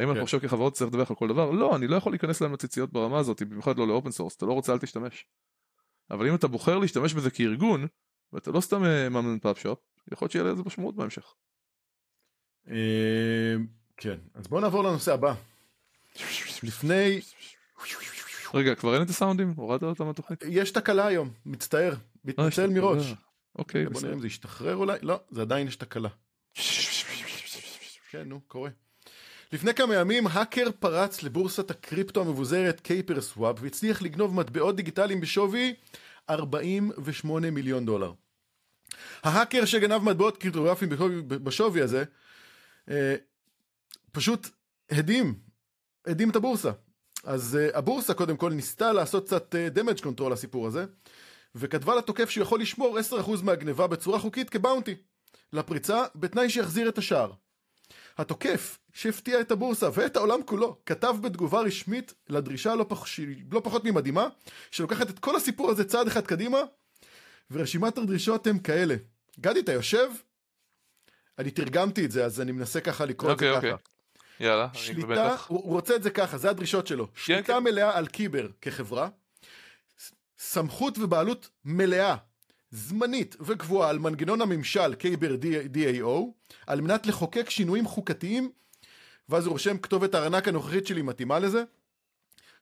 האם 0.00 0.08
אנחנו 0.08 0.20
כן. 0.20 0.22
עכשיו 0.22 0.40
כחברות 0.40 0.72
צריך 0.72 0.90
לדווח 0.90 1.10
על 1.10 1.16
כל 1.16 1.28
דבר? 1.28 1.50
לא, 1.50 1.76
אני 1.76 1.86
לא 1.86 1.96
יכול 1.96 2.12
להיכנס 2.12 2.40
להם 2.40 2.52
לציציות 2.52 2.92
ברמה 2.92 3.18
הזאת, 3.18 3.42
במיוחד 3.42 3.78
לא 3.78 3.88
ל-open 3.88 4.10
source, 4.10 4.36
אתה 4.36 4.46
לא 4.46 4.52
רוצה 4.52 4.72
אל 4.72 4.78
תשתמש. 4.78 5.26
אבל 6.10 6.28
אם 6.28 6.34
אתה 6.34 6.48
בוחר 6.48 6.78
להשתמש 6.78 7.14
בזה 7.14 7.30
כארגון, 7.30 7.86
ואתה 8.32 8.50
לא 8.50 8.60
סתם 8.60 8.82
mom 8.82 9.10
and 9.10 9.38
pop 9.38 9.58
shop, 9.58 9.78
יכול 10.12 10.24
להיות 10.24 10.32
שיהיה 10.32 10.44
לזה 10.44 10.62
משמעות 10.66 10.96
בהמשך. 10.96 11.34
אה, 12.70 13.54
כן, 13.96 14.18
אז 14.34 14.46
בואו 14.46 14.60
נעבור 14.60 14.84
לנושא 14.84 15.14
הבא. 15.14 15.34
לפני, 16.62 17.20
רגע, 18.54 18.74
כבר 18.74 18.94
אין 18.94 19.02
את 19.02 19.08
הסאונדים? 19.08 19.52
הורדת 19.56 19.82
אותם 19.82 20.06
מהתוכנית? 20.06 20.42
יש 20.48 20.70
תקלה 20.70 21.06
היום, 21.06 21.30
מצטער, 21.46 21.92
אה, 21.92 21.98
מתנצל. 22.24 22.66
מראש. 22.66 23.14
אוקיי, 23.58 23.86
בוא 23.86 24.00
נראה. 24.00 24.14
אם 24.14 24.20
זה 24.20 24.26
ישתחרר 24.26 24.76
אולי, 24.76 24.98
לא, 25.02 25.20
זה 25.30 25.42
עדיין 25.42 25.66
יש 25.66 25.76
תקלה. 25.76 26.08
כן, 28.10 28.28
נו, 28.28 28.40
קורה. 28.46 28.70
לפני 29.52 29.74
כמה 29.74 29.94
ימים, 29.94 30.26
האקר 30.26 30.66
פרץ 30.78 31.22
לבורסת 31.22 31.70
הקריפטו 31.70 32.20
המבוזרת 32.20 32.80
קייפר 32.80 33.20
סוואפ 33.20 33.56
והצליח 33.60 34.02
לגנוב 34.02 34.34
מטבעות 34.34 34.76
דיגיטליים 34.76 35.20
בשווי 35.20 35.74
48 36.30 37.50
מיליון 37.50 37.86
דולר. 37.86 38.12
ההאקר 39.22 39.64
שגנב 39.64 40.02
מטבעות 40.02 40.36
קריפטוגרפיים 40.36 40.90
בשווי 41.28 41.82
הזה, 41.82 42.04
אה, 42.90 43.14
פשוט 44.12 44.48
הדים, 44.90 45.34
הדים 46.06 46.30
את 46.30 46.36
הבורסה. 46.36 46.70
אז 47.24 47.56
אה, 47.60 47.78
הבורסה 47.78 48.14
קודם 48.14 48.36
כל 48.36 48.52
ניסתה 48.52 48.92
לעשות 48.92 49.26
קצת 49.26 49.54
אה, 49.54 49.68
damage 49.74 50.00
control 50.00 50.30
לסיפור 50.30 50.66
הזה, 50.66 50.84
וכתבה 51.54 51.94
לתוקף 51.94 52.30
שהוא 52.30 52.42
יכול 52.42 52.60
לשמור 52.60 52.98
10% 52.98 53.42
מהגניבה 53.42 53.86
בצורה 53.86 54.18
חוקית 54.18 54.50
כבאונטי 54.50 54.94
לפריצה, 55.52 56.04
בתנאי 56.14 56.50
שיחזיר 56.50 56.88
את 56.88 56.98
השער. 56.98 57.32
התוקף, 58.20 58.78
שהפתיע 58.92 59.40
את 59.40 59.50
הבורסה 59.50 59.88
ואת 59.94 60.16
העולם 60.16 60.42
כולו, 60.42 60.76
כתב 60.86 61.16
בתגובה 61.20 61.60
רשמית 61.60 62.14
לדרישה 62.28 62.74
לא, 62.74 62.86
פח... 62.88 63.04
לא 63.52 63.60
פחות 63.64 63.84
ממדהימה, 63.84 64.28
שלוקחת 64.70 65.10
את 65.10 65.18
כל 65.18 65.36
הסיפור 65.36 65.70
הזה 65.70 65.84
צעד 65.84 66.06
אחד 66.06 66.26
קדימה, 66.26 66.58
ורשימת 67.50 67.98
הדרישות 67.98 68.46
הם 68.46 68.58
כאלה. 68.58 68.94
גדי, 69.40 69.60
אתה 69.60 69.72
יושב? 69.72 70.10
אני 71.38 71.50
תרגמתי 71.50 72.04
את 72.04 72.10
זה, 72.10 72.24
אז 72.24 72.40
אני 72.40 72.52
מנסה 72.52 72.80
ככה 72.80 73.04
לקרוא 73.04 73.32
אוקיי, 73.32 73.48
את 73.48 73.52
זה 73.52 73.56
אוקיי. 73.56 73.72
ככה. 73.72 73.90
יאללה, 74.40 74.68
אני 74.72 74.78
שליטה. 74.78 75.36
הוא, 75.46 75.58
הוא 75.58 75.72
רוצה 75.72 75.96
את 75.96 76.02
זה 76.02 76.10
ככה, 76.10 76.38
זה 76.38 76.50
הדרישות 76.50 76.86
שלו. 76.86 77.08
שליטה 77.14 77.52
כן. 77.52 77.64
מלאה 77.64 77.98
על 77.98 78.06
Kyber 78.06 78.48
כחברה, 78.60 79.08
סמכות 80.38 80.98
ובעלות 80.98 81.50
מלאה, 81.64 82.16
זמנית 82.70 83.36
וקבועה 83.40 83.90
על 83.90 83.98
מנגנון 83.98 84.40
הממשל 84.40 84.94
KyberDAO, 84.94 86.06
על 86.66 86.80
מנת 86.80 87.06
לחוקק 87.06 87.50
שינויים 87.50 87.86
חוקתיים, 87.86 88.50
ואז 89.28 89.46
הוא 89.46 89.52
רושם 89.52 89.78
כתובת 89.78 90.14
הארנק 90.14 90.48
הנוכחית 90.48 90.86
שלי 90.86 91.02
מתאימה 91.02 91.38
לזה. 91.38 91.62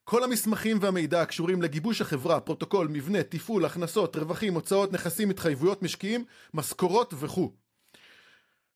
כל 0.05 0.25
המסמכים 0.25 0.79
והמידע 0.81 1.23
הקשורים 1.23 1.63
לגיבוש 1.63 2.01
החברה, 2.01 2.41
פרוטוקול, 2.41 2.89
מבנה, 2.89 3.23
תפעול, 3.23 3.65
הכנסות, 3.65 4.17
רווחים, 4.17 4.55
הוצאות, 4.55 4.93
נכסים, 4.93 5.31
התחייבויות 5.31 5.83
משקיעים, 5.83 6.25
משכורות 6.55 7.15
וכו'. 7.19 7.53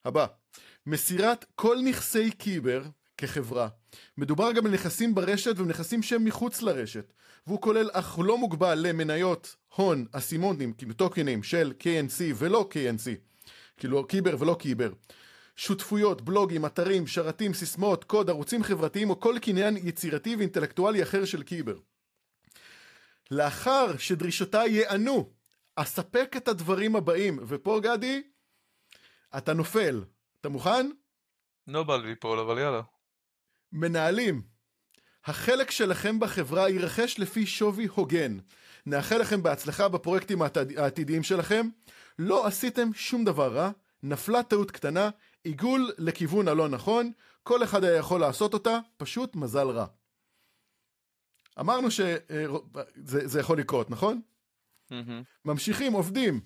הבא, 0.05 0.27
מסירת 0.87 1.45
כל 1.55 1.79
נכסי 1.85 2.31
קיבר 2.31 2.83
כחברה. 3.23 3.69
מדובר 4.19 4.53
גם 4.53 4.67
על 4.67 4.73
נכסים 4.73 5.15
ברשת 5.15 5.55
ובנכסים 5.59 6.03
שהם 6.03 6.25
מחוץ 6.25 6.63
לרשת, 6.63 7.13
והוא 7.47 7.61
כולל 7.61 7.91
אך 7.93 8.19
לא 8.25 8.39
מוגבל 8.39 8.79
למניות, 8.79 9.57
הון, 9.77 10.07
אסימונים, 10.13 10.73
כאילו 10.73 10.93
טוקנים 10.93 11.43
של 11.43 11.73
KNC 11.81 12.23
ולא 12.35 12.69
KNC, 12.73 13.09
כאילו 13.77 14.07
קיבר 14.07 14.37
ולא 14.39 14.57
קיבר. 14.59 14.93
שותפויות, 15.57 16.23
בלוגים, 16.23 16.67
אתרים, 16.67 17.07
שרתים, 17.07 17.55
סיסמאות, 17.55 18.05
קוד, 18.05 18.31
ערוצים 18.31 18.63
חברתיים 18.63 19.11
או 19.11 19.21
כל 19.21 19.35
קניין 19.43 19.77
יצירתי 19.77 20.37
ואינטלקטואלי 20.37 21.03
אחר 21.03 21.25
של 21.25 21.43
קיבר. 21.43 21.77
לאחר 23.31 23.97
שדרישותיי 23.97 24.71
ייענו, 24.71 25.31
אספק 25.77 26.35
את 26.37 26.49
הדברים 26.49 26.97
הבאים, 26.97 27.39
ופה 27.49 27.81
גדי, 27.83 28.23
אתה 29.37 29.53
נופל. 29.53 30.05
אתה 30.41 30.49
מוכן? 30.49 30.91
לא 31.67 31.83
בא 31.83 31.97
לי 31.97 32.09
ליפול, 32.09 32.39
אבל 32.39 32.59
יאללה. 32.59 32.81
מנהלים, 33.73 34.43
החלק 35.25 35.71
שלכם 35.71 36.21
בחברה 36.21 36.69
יירכש 36.69 37.19
לפי 37.19 37.47
שווי 37.47 37.87
הוגן. 37.87 38.39
נאחל 38.87 39.19
לכם 39.19 39.43
בהצלחה 39.43 39.89
בפרויקטים 39.89 40.43
העתיד- 40.43 40.79
העתידיים 40.79 41.23
שלכם. 41.23 41.69
לא 42.19 42.47
עשיתם 42.47 42.95
שום 42.95 43.25
דבר 43.25 43.55
רע, 43.57 43.71
נפלה 44.03 44.43
טעות 44.43 44.71
קטנה, 44.71 45.11
עיגול 45.45 45.93
לכיוון 45.99 46.49
הלא 46.49 46.69
נכון, 46.69 47.13
כל 47.43 47.65
אחד 47.65 47.85
היה 47.85 47.97
יכול 47.97 48.21
לעשות 48.21 48.55
אותה, 48.55 48.79
פשוט 48.97 49.37
מזל 49.37 49.67
רע. 49.69 49.87
אמרנו 51.61 51.91
שזה 51.91 53.41
יכול 53.41 53.59
לקרות, 53.59 53.91
נכון? 53.91 54.21
מהמם. 54.91 55.23
ממשיכים, 55.45 55.93
עובדים. 55.93 56.41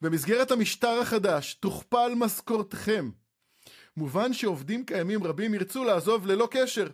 במסגרת 0.00 0.50
המשטר 0.50 0.98
החדש 1.02 1.54
תוכפל 1.54 2.12
משכורתכם. 2.16 3.10
מובן 3.96 4.32
שעובדים 4.32 4.84
קיימים 4.84 5.24
רבים 5.24 5.54
ירצו 5.54 5.84
לעזוב 5.84 6.26
ללא 6.26 6.48
קשר. 6.50 6.86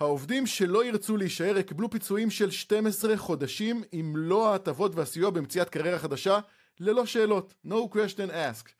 העובדים 0.00 0.46
שלא 0.46 0.84
ירצו 0.84 1.16
להישאר 1.16 1.58
יקבלו 1.58 1.90
פיצויים 1.90 2.30
של 2.30 2.50
12 2.50 3.16
חודשים 3.16 3.82
עם 3.92 4.12
מלוא 4.12 4.48
ההטבות 4.48 4.94
והסיוע 4.94 5.30
במציאת 5.30 5.68
קריירה 5.68 5.98
חדשה, 5.98 6.38
ללא 6.80 7.06
שאלות. 7.06 7.54
No 7.66 7.94
question 7.94 8.30
asked. 8.30 8.70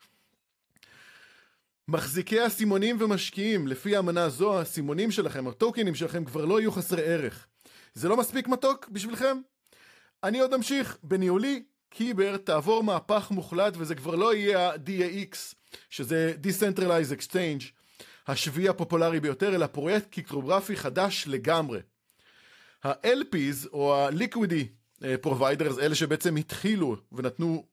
מחזיקי 1.87 2.39
הסימונים 2.39 2.97
ומשקיעים, 2.99 3.67
לפי 3.67 3.95
האמנה 3.95 4.29
זו, 4.29 4.59
הסימונים 4.59 5.11
שלכם, 5.11 5.47
הטוקנים 5.47 5.95
שלכם 5.95 6.25
כבר 6.25 6.45
לא 6.45 6.59
יהיו 6.59 6.71
חסרי 6.71 7.03
ערך. 7.03 7.47
זה 7.93 8.09
לא 8.09 8.17
מספיק 8.17 8.47
מתוק 8.47 8.89
בשבילכם? 8.89 9.37
אני 10.23 10.39
עוד 10.39 10.53
אמשיך. 10.53 10.97
בניהולי, 11.03 11.63
קיבר 11.89 12.37
תעבור 12.37 12.83
מהפך 12.83 13.31
מוחלט 13.31 13.73
וזה 13.77 13.95
כבר 13.95 14.15
לא 14.15 14.33
יהיה 14.35 14.69
ה-DAX, 14.69 15.55
שזה 15.89 16.33
Decentralized 16.43 17.19
Exchange, 17.19 17.63
השביעי 18.27 18.69
הפופולרי 18.69 19.19
ביותר, 19.19 19.55
אלא 19.55 19.67
פרויקט 19.67 20.11
קריפטוגרפי 20.11 20.75
חדש 20.75 21.23
לגמרי. 21.27 21.79
ה-LPs, 22.83 23.67
או 23.73 23.95
ה-Liquidity 23.95 24.65
אה, 25.03 25.15
Providers, 25.25 25.81
אלה 25.81 25.95
שבעצם 25.95 26.35
התחילו 26.35 26.95
ונתנו 27.11 27.65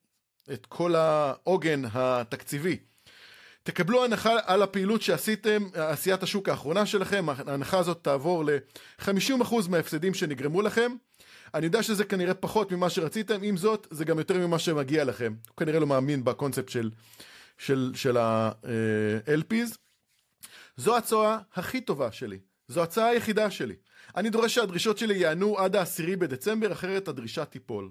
את 0.53 0.67
כל 0.67 0.95
העוגן 0.95 1.83
התקציבי. 1.93 2.77
תקבלו 3.63 4.05
הנחה 4.05 4.37
על 4.45 4.63
הפעילות 4.63 5.03
שעשיתם, 5.03 5.69
עשיית 5.75 6.23
השוק 6.23 6.49
האחרונה 6.49 6.87
שלכם, 6.87 7.27
ההנחה 7.29 7.79
הזאת 7.79 7.99
תעבור 8.03 8.45
ל-50% 8.45 9.55
מההפסדים 9.69 10.15
שנגרמו 10.15 10.63
לכם. 10.63 10.93
אני 11.55 11.67
יודע 11.67 11.83
שזה 11.83 12.05
כנראה 12.05 12.35
פחות 12.35 12.73
ממה 12.73 12.91
שרציתם, 12.91 13.43
עם 13.43 13.57
זאת, 13.57 13.87
זה 13.91 14.05
גם 14.05 14.19
יותר 14.19 14.47
ממה 14.47 14.59
שמגיע 14.59 15.05
לכם. 15.05 15.35
הוא 15.49 15.57
כנראה 15.57 15.81
לא 15.81 15.87
מאמין 15.87 16.25
בקונספט 16.25 16.69
של, 16.69 16.91
של, 17.59 17.93
של 17.95 18.17
ה-LPs. 18.17 19.77
זו 20.77 20.95
ההצעה 20.95 21.39
הכי 21.55 21.81
טובה 21.81 22.13
שלי. 22.13 22.39
זו 22.69 22.81
ההצעה 22.81 23.07
היחידה 23.07 23.51
שלי. 23.51 23.75
אני 24.17 24.31
דורש 24.31 24.55
שהדרישות 24.55 24.99
שלי 24.99 25.19
יענו 25.19 25.59
עד 25.59 25.77
העשירי 25.77 26.17
בדצמבר, 26.17 26.73
אחרת 26.73 27.09
הדרישה 27.09 27.45
תיפול. 27.45 27.91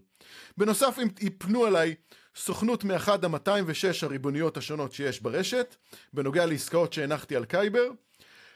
בנוסף, 0.58 0.98
אם 1.04 1.08
יפנו 1.20 1.66
עליי 1.66 1.96
סוכנות 2.36 2.84
מאחד 2.84 3.26
ה-206 3.26 4.06
הריבוניות 4.06 4.58
השונות 4.58 4.94
שיש 4.94 5.22
ברשת, 5.22 5.76
בנוגע 6.14 6.46
לעסקאות 6.46 6.94
שהנחתי 6.94 7.36
על 7.36 7.46
קייבר, 7.46 7.88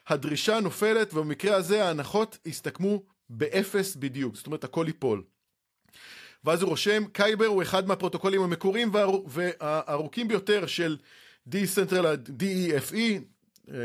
הדרישה 0.07 0.59
נופלת, 0.59 1.14
ובמקרה 1.14 1.55
הזה 1.55 1.86
ההנחות 1.86 2.38
יסתכמו 2.45 3.03
באפס 3.30 3.95
בדיוק, 3.95 4.36
זאת 4.36 4.45
אומרת 4.45 4.64
הכל 4.64 4.86
ייפול. 4.88 5.24
ואז 6.43 6.61
הוא 6.61 6.69
רושם, 6.69 7.03
Kyber 7.13 7.45
הוא 7.45 7.61
אחד 7.63 7.87
מהפרוטוקולים 7.87 8.41
המקוריים 8.41 8.89
והארו- 8.93 9.25
והארוכים 9.29 10.27
ביותר 10.27 10.65
של 10.67 10.97
Decentralized 11.49 12.29
DeFi, 12.39 12.95
אה, 12.95 13.15
אה, 13.73 13.77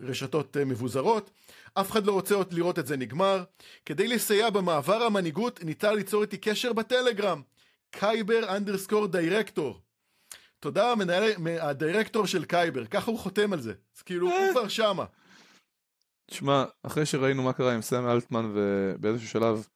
רשתות 0.00 0.56
אה, 0.56 0.64
מבוזרות. 0.64 1.30
אף 1.74 1.90
אחד 1.90 2.06
לא 2.06 2.12
רוצה 2.12 2.34
לראות 2.50 2.78
את 2.78 2.86
זה 2.86 2.96
נגמר. 2.96 3.44
כדי 3.86 4.08
לסייע 4.08 4.50
במעבר 4.50 5.02
המנהיגות, 5.02 5.64
ניתן 5.64 5.94
ליצור 5.94 6.22
איתי 6.22 6.36
קשר 6.38 6.72
בטלגרם. 6.72 7.42
Kyber 7.90 8.56
underscore 8.56 9.06
director. 9.06 9.80
תודה, 10.60 10.94
מנהל, 10.94 11.32
הדירקטור 11.60 12.26
של 12.26 12.44
Kyber, 12.44 12.86
ככה 12.86 13.10
הוא 13.10 13.18
חותם 13.18 13.52
על 13.52 13.60
זה. 13.60 13.72
אז 13.96 14.02
כאילו, 14.02 14.26
הוא 14.30 14.52
כבר 14.52 14.68
שמה. 14.68 15.04
תשמע, 16.30 16.64
אחרי 16.82 17.06
שראינו 17.06 17.42
מה 17.42 17.52
קרה 17.52 17.74
עם 17.74 17.82
סם 17.82 18.06
אלטמן 18.08 18.52
ובאיזשהו 18.54 19.28
שלב 19.28 19.66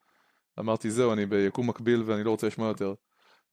אמרתי 0.58 0.90
זהו, 0.90 1.12
אני 1.12 1.26
ביקום 1.26 1.68
מקביל 1.68 2.02
ואני 2.06 2.24
לא 2.24 2.30
רוצה 2.30 2.46
לשמוע 2.46 2.68
יותר. 2.68 2.94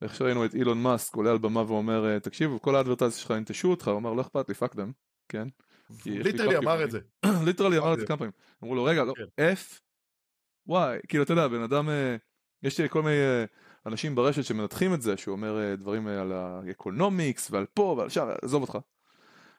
איך 0.01 0.15
שראינו 0.15 0.45
את 0.45 0.53
אילון 0.53 0.83
מאסק 0.83 1.15
עולה 1.15 1.31
על 1.31 1.37
במה 1.37 1.63
ואומר, 1.67 2.19
תקשיבו, 2.19 2.61
כל 2.61 2.75
ה-advertisers 2.75 3.15
שלך 3.15 3.33
ינטשו 3.37 3.67
אותך, 3.67 3.87
הוא 3.87 3.97
אמר, 3.97 4.13
לא 4.13 4.21
אכפת 4.21 4.49
לי, 4.49 4.55
fuck 4.55 4.75
them, 4.75 4.91
כן? 5.29 5.47
literally 6.05 6.57
אמר 6.57 6.83
את 6.83 6.91
זה. 6.91 6.99
literally 7.45 7.77
אמר 7.77 7.93
את 7.93 7.99
זה 7.99 8.05
כמה 8.05 8.17
פעמים. 8.17 8.31
אמרו 8.63 8.75
לו, 8.75 8.83
רגע, 8.83 9.03
לא, 9.03 9.13
כן. 9.17 9.53
F, 9.53 9.79
וואי, 10.67 10.99
כאילו, 11.07 11.23
אתה 11.23 11.33
יודע, 11.33 11.47
בן 11.47 11.61
אדם, 11.61 11.89
אה, 11.89 12.15
יש 12.63 12.79
לי 12.79 12.89
כל 12.89 13.01
מיני 13.01 13.15
אה, 13.15 13.45
אנשים 13.85 14.15
ברשת 14.15 14.43
שמנתחים 14.43 14.93
את 14.93 15.01
זה, 15.01 15.17
שהוא 15.17 15.31
אומר 15.31 15.59
אה, 15.59 15.75
דברים 15.75 16.07
על 16.07 16.31
ה-economics 16.31 17.51
ועל 17.51 17.65
פה 17.65 17.95
ועל 17.97 18.09
שם, 18.09 18.27
עזוב 18.41 18.61
אותך. 18.61 18.77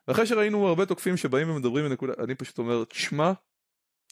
ואחרי 0.09 0.27
שראינו 0.27 0.69
הרבה 0.69 0.87
תוקפים 0.87 1.17
שבאים 1.17 1.51
ומדברים 1.51 1.85
בנקודה, 1.85 2.13
אני 2.25 2.35
פשוט 2.35 2.59
אומר, 2.59 2.85
תשמע, 2.85 3.33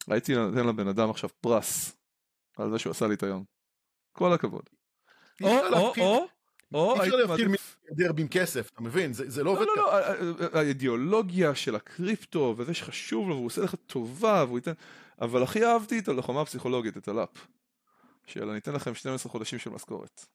הייתי 0.09 0.35
נותן 0.35 0.66
לבן 0.66 0.89
אדם 0.89 1.11
עכשיו 1.11 1.31
פרס 1.41 1.97
על 2.61 2.71
זה 2.71 2.79
שהוא 2.79 2.91
עשה 2.91 3.07
לי 3.07 3.15
את 3.15 3.23
היום. 3.23 3.45
כל 4.13 4.33
הכבוד. 4.33 4.63
אפשר 5.35 5.69
להפחיד- 5.71 6.05
או, 6.05 6.27
או, 6.75 6.95
אי 7.03 7.07
אפשר 7.09 7.17
מעדיף- 7.29 7.77
מיליארדר 7.91 8.23
עם 8.23 8.29
כסף, 8.29 8.71
אתה 8.75 8.83
מבין? 8.83 9.13
זה 9.13 9.31
זה 9.31 9.45
לא 9.45 9.51
עובד 9.51 9.61
לא, 9.67 9.77
לא, 9.77 9.83
ככה. 9.91 10.23
לא, 10.23 10.35
ה- 10.55 10.59
האידיאולוגיה 10.59 11.55
של 11.55 11.77
הקריפטו 11.77 12.55
וזה 12.59 12.75
שחשוב 12.75 13.29
לו 13.29 13.35
והוא 13.35 13.47
עושה 13.47 13.61
לך 13.63 13.75
טובה 13.87 14.45
והוא 14.47 14.59
ייתן, 14.59 14.73
אבל 15.21 15.43
הכי 15.43 15.65
אהבתי 15.65 15.99
את 15.99 16.09
הלוחמה 16.09 16.41
הפסיכולוגית, 16.41 16.97
את 16.97 17.09
הלאפ. 17.09 17.47
של 18.27 18.49
אני 18.49 18.59
אתן 18.59 18.73
לכם 18.73 18.95
12 18.95 19.33
חודשים 19.33 19.59
של 19.59 19.71
משכורת. 19.71 20.27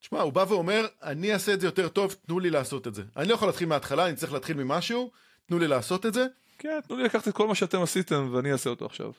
תשמע, 0.00 0.20
הוא 0.20 0.32
בא 0.32 0.44
ואומר, 0.48 0.86
אני 1.02 1.32
אעשה 1.32 1.54
את 1.54 1.60
זה 1.60 1.66
יותר 1.66 1.88
טוב, 1.88 2.12
תנו 2.26 2.38
לי 2.40 2.50
לעשות 2.50 2.86
את 2.86 2.94
זה. 2.94 3.02
אני 3.16 3.28
לא 3.28 3.34
יכול 3.34 3.48
להתחיל 3.48 3.68
מההתחלה, 3.68 4.08
אני 4.08 4.16
צריך 4.16 4.32
להתחיל 4.32 4.56
ממשהו, 4.56 5.10
תנו 5.46 5.58
לי 5.58 5.68
לעשות 5.68 6.06
את 6.06 6.14
זה. 6.14 6.26
כן, 6.58 6.80
תנו 6.88 6.96
לי 6.96 7.02
לקחת 7.04 7.28
את 7.28 7.34
כל 7.34 7.48
מה 7.48 7.54
שאתם 7.54 7.82
עשיתם 7.82 8.28
ואני 8.32 8.52
אעשה 8.52 8.70
אותו 8.70 8.86
עכשיו. 8.86 9.12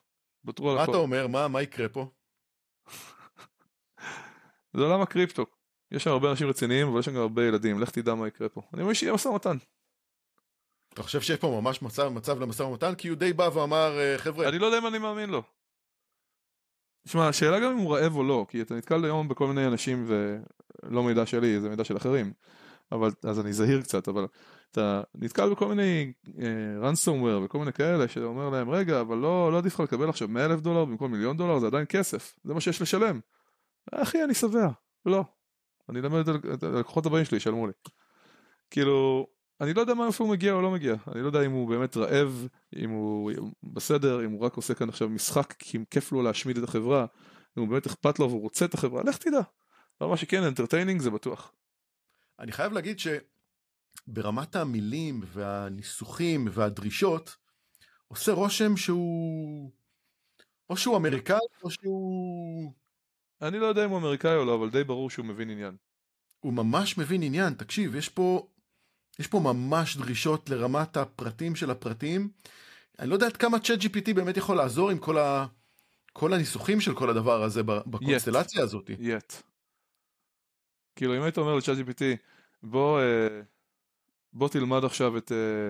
בטרו 0.46 0.70
על 0.72 0.76
מה 0.78 0.84
הכל. 0.84 0.92
אתה 0.92 1.00
אומר? 1.00 1.28
מה 1.28 1.48
מה 1.48 1.62
יקרה 1.62 1.90
פה? 1.90 2.10
זה 4.74 4.82
עולם 4.82 5.02
הקריפטו. 5.02 5.46
יש 5.92 6.04
שם 6.04 6.10
הרבה 6.10 6.32
אנשים 6.32 6.48
רציניים 6.48 6.88
אבל 6.88 7.00
יש 7.00 7.06
שם 7.06 7.14
גם 7.14 7.22
הרבה 7.22 7.48
ילדים, 7.48 7.80
לך 7.80 7.90
תדע 7.90 8.16
מה 8.16 8.28
יקרה 8.28 8.50
פה. 8.50 8.62
אני 8.74 8.82
אומר 8.82 8.94
שיהיה 8.94 9.14
משא 9.14 9.28
ומתן. 9.28 9.58
אתה 10.94 11.04
חושב 11.04 11.22
שיש 11.22 11.40
פה 11.40 11.60
ממש 11.62 11.82
מצב, 11.82 12.08
מצב 12.08 12.40
למשא 12.40 12.64
ומתן? 12.64 12.96
כי 12.96 13.08
הוא 13.08 13.18
די 13.18 13.34
בא 13.34 13.50
ואמר, 13.54 14.00
"אה, 14.00 14.18
חבר'ה, 14.18 14.50
אני 14.50 14.60
לא 14.60 14.66
יודע 14.66 14.78
אם 14.78 14.88
אני 14.88 14.98
מאמין 14.98 15.30
לו. 15.30 15.44
תשמע, 17.08 17.28
השאלה 17.28 17.60
גם 17.60 17.72
אם 17.72 17.78
הוא 17.78 17.96
רעב 17.96 18.16
או 18.16 18.24
לא, 18.24 18.46
כי 18.50 18.62
אתה 18.62 18.76
נתקל 18.76 19.06
היום 19.06 19.28
בכל 19.28 19.48
מיני 19.48 19.68
אנשים 19.68 20.06
ולא 20.08 21.04
מידע 21.04 21.26
שלי, 21.26 21.60
זה 21.62 21.70
מידע 21.70 21.84
של 21.84 21.98
אחרים. 21.98 22.34
אבל, 22.92 23.10
אז 23.24 23.40
אני 23.40 23.54
זהיר 23.54 23.82
קצת, 23.82 24.08
אבל 24.08 24.28
אתה 24.76 25.02
נתקל 25.16 25.50
בכל 25.50 25.68
מיני 25.68 26.14
אה, 26.40 26.90
ransomware 26.90 27.46
וכל 27.46 27.60
מיני 27.60 27.74
כאלה 27.74 28.08
שאומר 28.08 28.50
להם, 28.50 28.70
רגע, 28.70 29.02
אבל 29.02 29.18
לא, 29.18 29.52
לא 29.52 29.58
עדיף 29.58 29.74
לך 29.74 29.80
לקבל 29.80 30.10
עכשיו 30.10 30.28
100 30.28 30.46
אלף 30.46 30.60
דולר 30.60 30.86
במקום 30.86 31.12
מיליון 31.12 31.38
דולר, 31.38 31.60
זה 31.60 31.68
עדיין 31.68 31.86
כסף, 31.90 32.40
זה 32.44 32.54
מה 32.54 32.62
שיש 32.62 32.82
לשלם. 32.82 33.20
אחי, 33.92 34.24
אני 34.24 34.34
שבע, 34.34 34.70
לא. 35.06 35.24
אני 35.90 36.00
אלמד 36.00 36.30
את 36.30 36.64
הלקוחות 36.64 37.06
הבאים 37.06 37.26
שלי, 37.26 37.38
ישלמו 37.38 37.68
לי. 37.68 37.74
כאילו, 38.72 39.28
אני 39.62 39.74
לא 39.74 39.82
יודע 39.82 39.94
מה 39.94 40.08
איפה 40.08 40.24
הוא 40.24 40.32
מגיע 40.32 40.54
או 40.54 40.62
לא 40.62 40.72
מגיע, 40.72 40.96
אני 41.12 41.22
לא 41.22 41.28
יודע 41.28 41.46
אם 41.46 41.52
הוא 41.52 41.70
באמת 41.70 41.98
רעב, 41.98 42.48
אם 42.76 42.90
הוא 42.90 43.32
בסדר, 43.64 44.26
אם 44.26 44.32
הוא 44.32 44.42
רק 44.42 44.54
עושה 44.54 44.74
כאן 44.74 44.90
עכשיו 44.90 45.10
משחק 45.10 45.54
כי 45.60 45.78
כיף 45.92 46.12
לו 46.12 46.22
להשמיד 46.22 46.58
את 46.58 46.64
החברה, 46.64 47.06
אם 47.58 47.62
הוא 47.62 47.70
באמת 47.70 47.86
אכפת 47.86 48.20
לו 48.20 48.30
והוא 48.30 48.42
רוצה 48.42 48.66
את 48.66 48.74
החברה, 48.74 49.04
לך 49.04 49.18
תדע. 49.18 49.42
אבל 50.02 50.10
מה 50.10 50.18
שכן, 50.18 50.44
entertaining 50.44 51.02
זה 51.02 51.10
בטוח. 51.12 51.52
אני 52.40 52.52
חייב 52.52 52.74
להגיד 52.74 53.00
שברמת 54.10 54.56
המילים 54.56 55.22
והניסוחים 55.26 56.48
והדרישות, 56.52 57.36
עושה 58.08 58.32
רושם 58.32 58.78
שהוא... 58.78 59.72
או 60.70 60.78
שהוא 60.78 60.98
אמריקאי, 60.98 61.40
או 61.64 61.72
שהוא... 61.72 62.74
אני 63.42 63.60
לא 63.60 63.66
יודע 63.66 63.86
אם 63.86 63.90
הוא 63.90 63.98
אמריקאי 63.98 64.36
או 64.36 64.46
לא, 64.46 64.56
אבל 64.56 64.70
די 64.70 64.84
ברור 64.84 65.10
שהוא 65.10 65.26
מבין 65.26 65.50
עניין. 65.50 65.76
הוא 66.40 66.54
ממש 66.54 66.98
מבין 66.98 67.24
עניין. 67.24 67.54
תקשיב, 67.54 67.96
יש 67.96 68.10
פה... 68.10 68.48
יש 69.20 69.28
פה 69.28 69.40
ממש 69.40 69.98
דרישות 69.98 70.50
לרמת 70.50 70.98
הפרטים 70.98 71.56
של 71.56 71.72
הפרטים. 71.72 72.30
אני 73.00 73.10
לא 73.10 73.14
יודע 73.14 73.26
עד 73.26 73.38
כמה 73.38 73.60
ChatGPT 73.60 74.14
באמת 74.16 74.38
יכול 74.38 74.58
לעזור 74.58 74.90
עם 74.90 74.98
כל, 74.98 75.18
ה... 75.18 75.46
כל 76.14 76.34
הניסוחים 76.34 76.82
של 76.82 76.96
כל 76.96 77.10
הדבר 77.10 77.44
הזה 77.44 77.64
בקונסטלציה 77.64 78.64
הזאת. 78.64 78.90
יט. 79.00 79.34
כאילו 80.96 81.18
אם 81.18 81.22
היית 81.22 81.38
אומר 81.38 81.56
ל-ChatGPT 81.56 82.02
בוא 82.64 83.02
אה, 83.02 83.42
בוא 84.36 84.50
תלמד 84.50 84.86
עכשיו 84.86 85.18
את, 85.18 85.32
אה, 85.32 85.70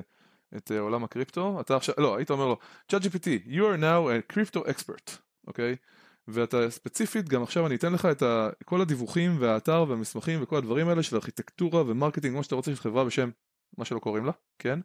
את 0.58 0.72
אה, 0.72 0.80
עולם 0.80 1.04
הקריפטו. 1.04 1.60
אתה 1.60 1.76
עכשיו 1.76 1.96
לא 1.98 2.18
היית 2.18 2.30
אומר 2.30 2.48
לו 2.48 2.58
ChatGPT 2.92 3.48
you 3.48 3.62
are 3.62 3.80
now 3.80 4.10
a 4.10 4.34
crypto 4.34 4.60
expert 4.60 5.12
אוקיי? 5.48 5.76
ואתה 6.28 6.70
ספציפית 6.70 7.30
גם 7.30 7.44
עכשיו 7.44 7.68
אני 7.68 7.76
אתן 7.76 7.94
לך 7.94 8.06
את 8.06 8.22
ה, 8.22 8.50
כל 8.66 8.82
הדיווחים 8.82 9.38
והאתר 9.40 9.86
והמסמכים 9.88 10.44
וכל 10.44 10.58
הדברים 10.58 10.88
האלה 10.88 11.04
של 11.04 11.16
ארכיטקטורה 11.16 11.84
ו-marketing 11.88 12.36
מה 12.36 12.44
שאתה 12.44 12.56
רוצה 12.56 12.76
של 12.76 12.82
חברה 12.82 13.06
בשם 13.06 13.30
מה 13.78 13.86
שלא 13.86 14.00
קוראים 14.00 14.26
לה 14.26 14.32
כן? 14.60 14.80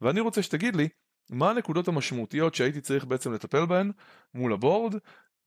ואני 0.00 0.20
רוצה 0.20 0.42
שתגיד 0.42 0.76
לי 0.76 0.88
מה 1.30 1.50
הנקודות 1.50 1.88
המשמעותיות 1.88 2.54
שהייתי 2.54 2.80
צריך 2.80 3.04
בעצם 3.04 3.32
לטפל 3.32 3.66
בהן 3.66 3.92
מול 4.34 4.52
ה-board 4.52 4.94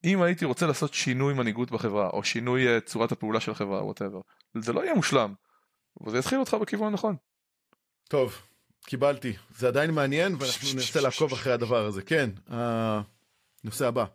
אם 0.04 0.22
הייתי 0.22 0.46
רוצה 0.46 0.68
לעשות 0.68 0.94
שינוי 0.94 1.34
מנהיגות 1.34 1.72
בחברה, 1.72 2.10
או 2.10 2.24
שינוי 2.24 2.68
אה, 2.68 2.82
צורת 2.82 3.12
הפעולה 3.12 3.40
של 3.40 3.52
החברה, 3.52 3.84
whatever, 3.84 4.22
זה 4.58 4.74
לא 4.74 4.82
יהיה 4.84 4.96
מושלם, 4.96 5.34
אבל 6.02 6.12
זה 6.12 6.18
יתחיל 6.18 6.40
אותך 6.40 6.54
בכיוון 6.54 6.88
הנכון. 6.88 7.16
טוב, 8.08 8.42
קיבלתי. 8.86 9.34
זה 9.58 9.68
עדיין 9.68 9.92
מעניין, 9.92 10.36
ואנחנו 10.40 10.68
ננסה 10.74 11.02
לעקוב 11.02 11.34
אחרי 11.34 11.54
הדבר 11.54 11.86
הזה. 11.86 12.02
כן, 12.02 12.30
הנושא 12.48 13.88
הבא. 13.88 14.06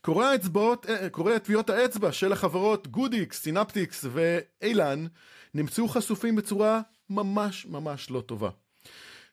קוראי 0.00 0.26
האצבעות, 0.26 0.86
אה, 0.90 1.10
קוראי 1.10 1.40
טביעות 1.40 1.70
האצבע 1.70 2.12
של 2.12 2.32
החברות 2.32 2.88
Goodix, 2.88 3.42
Synaptics 3.42 4.04
ו-ELAN 4.12 5.06
נמצאו 5.54 5.88
חשופים 5.88 6.36
בצורה 6.36 6.80
ממש 7.10 7.66
ממש 7.66 8.10
לא 8.10 8.20
טובה. 8.20 8.50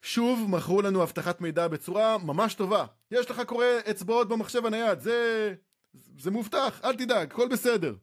שוב 0.01 0.45
מכרו 0.49 0.81
לנו 0.81 1.03
אבטחת 1.03 1.41
מידע 1.41 1.67
בצורה 1.67 2.17
ממש 2.17 2.53
טובה. 2.53 2.85
יש 3.11 3.31
לך 3.31 3.41
קורא 3.45 3.65
אצבעות 3.89 4.27
במחשב 4.27 4.65
הנייד, 4.65 4.99
זה... 4.99 5.53
זה 6.19 6.31
מובטח, 6.31 6.81
אל 6.83 6.95
תדאג, 6.95 7.31
הכל 7.31 7.47
בסדר. 7.47 7.95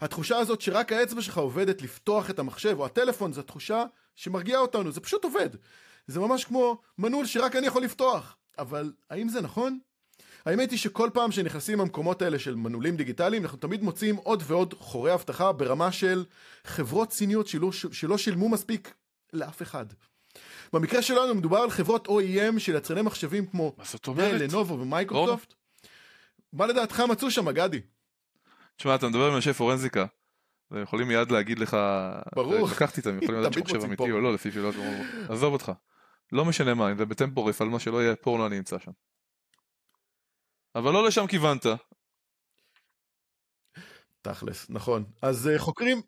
התחושה 0.00 0.38
הזאת 0.38 0.60
שרק 0.60 0.92
האצבע 0.92 1.22
שלך 1.22 1.38
עובדת 1.38 1.82
לפתוח 1.82 2.30
את 2.30 2.38
המחשב 2.38 2.76
או 2.78 2.86
הטלפון 2.86 3.32
זו 3.32 3.42
תחושה 3.42 3.84
שמרגיעה 4.16 4.60
אותנו, 4.60 4.92
זה 4.92 5.00
פשוט 5.00 5.24
עובד. 5.24 5.48
זה 6.06 6.20
ממש 6.20 6.44
כמו 6.44 6.80
מנעול 6.98 7.26
שרק 7.26 7.56
אני 7.56 7.66
יכול 7.66 7.82
לפתוח. 7.82 8.36
אבל 8.58 8.92
האם 9.10 9.28
זה 9.28 9.40
נכון? 9.40 9.78
האמת 10.46 10.70
היא 10.70 10.78
שכל 10.78 11.10
פעם 11.14 11.32
שנכנסים 11.32 11.78
למקומות 11.78 12.22
האלה 12.22 12.38
של 12.38 12.54
מנעולים 12.54 12.96
דיגיטליים 12.96 13.42
אנחנו 13.42 13.58
תמיד 13.58 13.82
מוצאים 13.82 14.16
עוד 14.16 14.42
ועוד 14.46 14.74
חורי 14.78 15.14
אבטחה 15.14 15.52
ברמה 15.52 15.92
של 15.92 16.24
חברות 16.64 17.12
סיניות 17.12 17.46
שלא, 17.46 17.72
שלא 17.72 18.18
שילמו 18.18 18.48
מספיק 18.48 18.94
לאף 19.32 19.62
אחד. 19.62 19.86
במקרה 20.72 21.02
שלנו 21.02 21.34
מדובר 21.34 21.58
על 21.58 21.70
חברות 21.70 22.08
OEM 22.08 22.58
של 22.58 22.74
יצרני 22.74 23.02
מחשבים 23.02 23.46
כמו 23.46 23.76
לנובו 24.16 24.78
ומייקרוסופט. 24.78 25.54
מה 26.52 26.66
לדעתך 26.66 27.00
מצאו 27.00 27.30
שם 27.30 27.50
גדי? 27.50 27.80
תשמע, 28.76 28.94
אתה 28.94 29.08
מדבר 29.08 29.28
עם 29.28 29.36
אנשי 29.36 29.52
פורנזיקה, 29.52 30.06
והם 30.72 30.82
יכולים 30.82 31.08
מיד 31.08 31.30
להגיד 31.30 31.58
לך, 31.58 31.76
ברור. 32.34 32.68
לקחתי 32.68 33.00
אותם, 33.00 33.18
יכולים 33.22 33.40
לדעת 33.40 33.52
שמחשב 33.54 33.74
מוצאים 33.74 33.90
אמיתי. 33.90 34.10
או 34.10 34.20
לא, 34.20 34.34
לפי 34.34 34.52
שאלות, 34.52 34.74
עזוב 35.28 35.52
אותך. 35.52 35.72
לא 36.32 36.44
משנה 36.44 36.74
מה, 36.74 36.90
אם 36.90 36.96
זה 36.96 37.04
בטמפוריף, 37.04 37.62
על 37.62 37.68
מה 37.68 37.80
שלא 37.80 38.02
יהיה, 38.02 38.16
פורנו 38.16 38.46
אני 38.46 38.58
אמצא 38.58 38.78
שם. 38.78 38.90
אבל 40.74 40.92
לא 40.92 41.06
לשם 41.06 41.26
כיוונת. 41.26 41.66
תכלס, 44.22 44.66
נכון. 44.70 45.04
אז 45.22 45.50
uh, 45.54 45.58
חוקרים, 45.58 46.02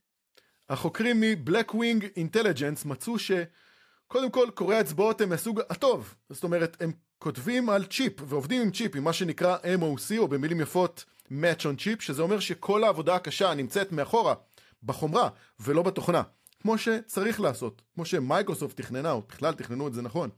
החוקרים 0.69 1.21
מ-Blackwing 1.21 2.03
Intelligence 2.03 2.89
מצאו 2.89 3.19
שקודם 3.19 4.31
כל 4.31 4.49
קוראי 4.55 4.77
האצבעות 4.77 5.21
הם 5.21 5.29
מהסוג 5.29 5.61
הטוב. 5.71 6.15
זאת 6.31 6.45
אומרת, 6.45 6.83
הם 6.83 6.93
כותבים 7.19 7.71
על 7.71 7.85
צ'יפ 7.85 8.13
ועובדים 8.27 8.63
עם 8.63 8.71
צ'יפ, 8.71 8.97
עם 8.97 9.05
מה 9.05 9.13
שנקרא 9.13 9.57
MOC, 9.57 10.19
או 10.19 10.29
במילים 10.29 10.61
יפות 10.61 11.05
Match 11.29 11.61
on 11.61 11.81
Chip, 11.81 12.01
שזה 12.01 12.23
אומר 12.23 12.41
שכל 12.41 12.85
העבודה 12.85 13.15
הקשה 13.15 13.55
נמצאת 13.55 13.93
מאחורה, 13.93 14.35
בחומרה, 14.85 15.29
ולא 15.61 15.83
בתוכנה. 15.83 16.23
כמו 16.63 16.79
שצריך 16.79 17.41
לעשות, 17.41 17.83
כמו 17.95 18.05
שמייקרוסופט 18.05 18.81
תכננה, 18.81 19.11
או 19.11 19.23
בכלל 19.29 19.55
תכננו 19.55 19.89
את 19.89 19.95
זה 19.95 20.03
נכון. 20.03 20.31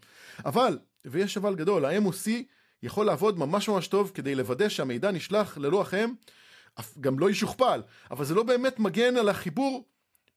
אבל, 0.44 0.78
ויש 1.04 1.36
אבל 1.36 1.54
גדול, 1.54 1.84
ה-MOC 1.84 2.28
יכול 2.82 3.06
לעבוד 3.06 3.38
ממש 3.38 3.68
ממש 3.68 3.88
טוב 3.88 4.10
כדי 4.14 4.34
לוודא 4.34 4.68
שהמידע 4.68 5.10
נשלח 5.10 5.58
ללוח 5.58 5.94
אם 5.94 6.14
גם 7.00 7.18
לא 7.18 7.30
ישוכפל, 7.30 7.82
אבל 8.10 8.24
זה 8.24 8.34
לא 8.34 8.42
באמת 8.42 8.78
מגן 8.78 9.16
על 9.16 9.28
החיבור 9.28 9.88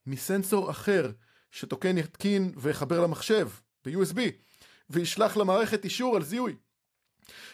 מסנסור 0.05 0.71
אחר 0.71 1.11
שתוקף 1.51 1.97
יתקין 1.97 2.53
ויחבר 2.57 3.01
למחשב 3.01 3.49
ב-USB 3.85 4.19
וישלח 4.89 5.37
למערכת 5.37 5.83
אישור 5.83 6.15
על 6.15 6.23
זיהוי. 6.23 6.55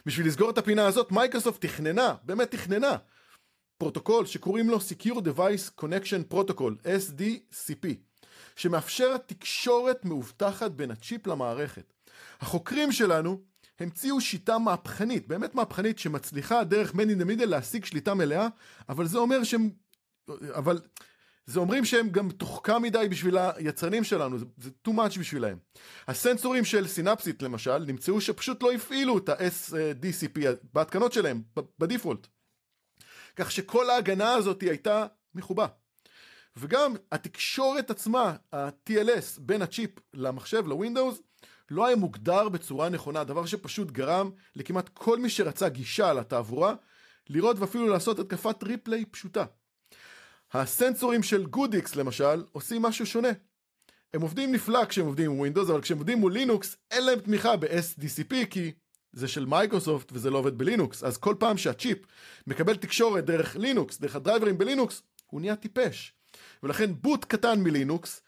בשביל 0.05 0.27
לסגור 0.27 0.49
את 0.49 0.57
הפינה 0.57 0.87
הזאת 0.87 1.11
מייקרוסופט 1.11 1.65
תכננה, 1.65 2.15
באמת 2.23 2.51
תכננה, 2.51 2.95
פרוטוקול 3.77 4.25
שקוראים 4.25 4.69
לו 4.69 4.77
Secure 4.77 5.19
Device 5.19 5.81
Connection 5.81 6.33
Protocol, 6.33 6.71
SDCP, 6.83 7.87
שמאפשר 8.55 9.17
תקשורת 9.17 10.05
מאובטחת 10.05 10.71
בין 10.71 10.91
הצ'יפ 10.91 11.27
למערכת. 11.27 11.93
החוקרים 12.39 12.91
שלנו 12.91 13.41
המציאו 13.79 14.21
שיטה 14.21 14.57
מהפכנית, 14.57 15.27
באמת 15.27 15.55
מהפכנית, 15.55 15.99
שמצליחה 15.99 16.63
דרך 16.63 16.91
man 16.91 16.95
in 16.95 17.21
the 17.21 17.25
middle 17.25 17.45
להשיג 17.45 17.85
שליטה 17.85 18.13
מלאה, 18.13 18.47
אבל 18.89 19.07
זה 19.07 19.17
אומר 19.17 19.43
שהם... 19.43 19.69
אבל 20.53 20.79
זה 21.45 21.59
אומרים 21.59 21.85
שהם 21.85 22.09
גם 22.09 22.31
תוחכם 22.31 22.81
מדי 22.81 23.07
בשביל 23.09 23.37
היצרנים 23.37 24.03
שלנו, 24.03 24.39
זה, 24.39 24.45
זה 24.57 24.69
too 24.87 24.91
much 24.91 25.19
בשבילהם. 25.19 25.57
הסנסורים 26.07 26.65
של 26.65 26.87
סינפסית 26.87 27.41
למשל, 27.41 27.77
נמצאו 27.77 28.21
שפשוט 28.21 28.63
לא 28.63 28.71
הפעילו 28.71 29.17
את 29.17 29.29
ה-SDCP 29.29 30.39
בהתקנות 30.73 31.13
שלהם, 31.13 31.41
בדיפולט. 31.79 32.27
כך 33.35 33.51
שכל 33.51 33.89
ההגנה 33.89 34.33
הזאת 34.33 34.61
הייתה 34.61 35.05
מחובה. 35.35 35.67
וגם 36.57 36.93
התקשורת 37.11 37.91
עצמה, 37.91 38.35
ה-TLS, 38.53 39.39
בין 39.39 39.61
הצ'יפ 39.61 39.89
למחשב, 40.13 40.67
לווינדוס, 40.67 41.21
לא 41.71 41.85
היה 41.85 41.95
מוגדר 41.95 42.49
בצורה 42.49 42.89
נכונה, 42.89 43.23
דבר 43.23 43.45
שפשוט 43.45 43.91
גרם 43.91 44.31
לכמעט 44.55 44.89
כל 44.89 45.19
מי 45.19 45.29
שרצה 45.29 45.69
גישה 45.69 46.13
לתעבורה, 46.13 46.75
לראות 47.29 47.59
ואפילו 47.59 47.87
לעשות 47.87 48.19
התקפת 48.19 48.63
replay 48.63 49.05
פשוטה. 49.05 49.45
הסנסורים 50.53 51.23
של 51.23 51.45
Goodix 51.45 51.95
למשל 51.95 52.43
עושים 52.51 52.81
משהו 52.81 53.05
שונה. 53.05 53.29
הם 54.13 54.21
עובדים 54.21 54.51
נפלא 54.51 54.85
כשהם 54.85 55.05
עובדים 55.05 55.31
עם 55.31 55.39
Windows, 55.39 55.69
אבל 55.69 55.81
כשהם 55.81 55.97
עובדים 55.97 56.17
מול 56.17 56.33
לינוקס 56.33 56.77
אין 56.91 57.05
להם 57.05 57.19
תמיכה 57.19 57.57
ב-SDCP 57.57 58.45
כי 58.49 58.71
זה 59.15 59.27
של 59.27 59.45
מייקרוסופט 59.45 60.09
וזה 60.11 60.29
לא 60.29 60.37
עובד 60.37 60.57
ב-Linux, 60.57 61.03
אז 61.03 61.17
כל 61.17 61.35
פעם 61.39 61.57
שה-chip 61.57 61.97
מקבל 62.47 62.75
תקשורת 62.75 63.25
דרך 63.25 63.55
לינוקס, 63.55 63.99
דרך 63.99 64.15
הדרייברים 64.15 64.57
ב-Linux, 64.57 65.01
הוא 65.25 65.41
נהיה 65.41 65.55
טיפש. 65.55 66.13
ולכן 66.63 66.91
boot 67.01 67.25
קטן 67.25 67.59
מ-Linux 67.59 68.21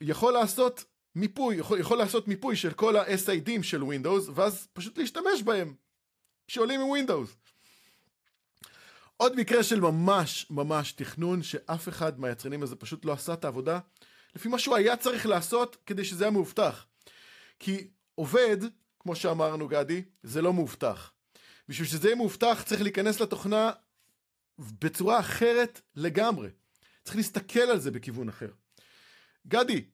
יכול 0.00 0.32
לעשות 0.32 0.84
מיפוי, 1.14 1.56
יכול, 1.56 1.80
יכול 1.80 1.98
לעשות 1.98 2.28
מיפוי 2.28 2.56
של 2.56 2.72
כל 2.72 2.96
ה-SIDים 2.96 3.62
של 3.62 3.82
ווינדוס, 3.82 4.28
ואז 4.34 4.68
פשוט 4.72 4.98
להשתמש 4.98 5.42
בהם 5.44 5.74
כשעולים 6.48 6.80
מווינדוס. 6.80 7.36
עוד 9.16 9.36
מקרה 9.36 9.62
של 9.62 9.80
ממש 9.80 10.46
ממש 10.50 10.92
תכנון 10.92 11.42
שאף 11.42 11.88
אחד 11.88 12.20
מהיצרנים 12.20 12.62
הזה 12.62 12.76
פשוט 12.76 13.04
לא 13.04 13.12
עשה 13.12 13.32
את 13.32 13.44
העבודה 13.44 13.78
לפי 14.34 14.48
מה 14.48 14.58
שהוא 14.58 14.76
היה 14.76 14.96
צריך 14.96 15.26
לעשות 15.26 15.76
כדי 15.86 16.04
שזה 16.04 16.24
היה 16.24 16.30
מאובטח. 16.30 16.86
כי 17.58 17.88
עובד, 18.14 18.56
כמו 19.00 19.16
שאמרנו 19.16 19.68
גדי, 19.68 20.02
זה 20.22 20.42
לא 20.42 20.52
מאובטח. 20.52 21.12
בשביל 21.68 21.88
שזה 21.88 22.08
יהיה 22.08 22.16
מאובטח 22.16 22.62
צריך 22.66 22.82
להיכנס 22.82 23.20
לתוכנה 23.20 23.70
בצורה 24.58 25.20
אחרת 25.20 25.80
לגמרי. 25.94 26.50
צריך 27.04 27.16
להסתכל 27.16 27.60
על 27.60 27.80
זה 27.80 27.90
בכיוון 27.90 28.28
אחר. 28.28 28.50
גדי, 29.46 29.84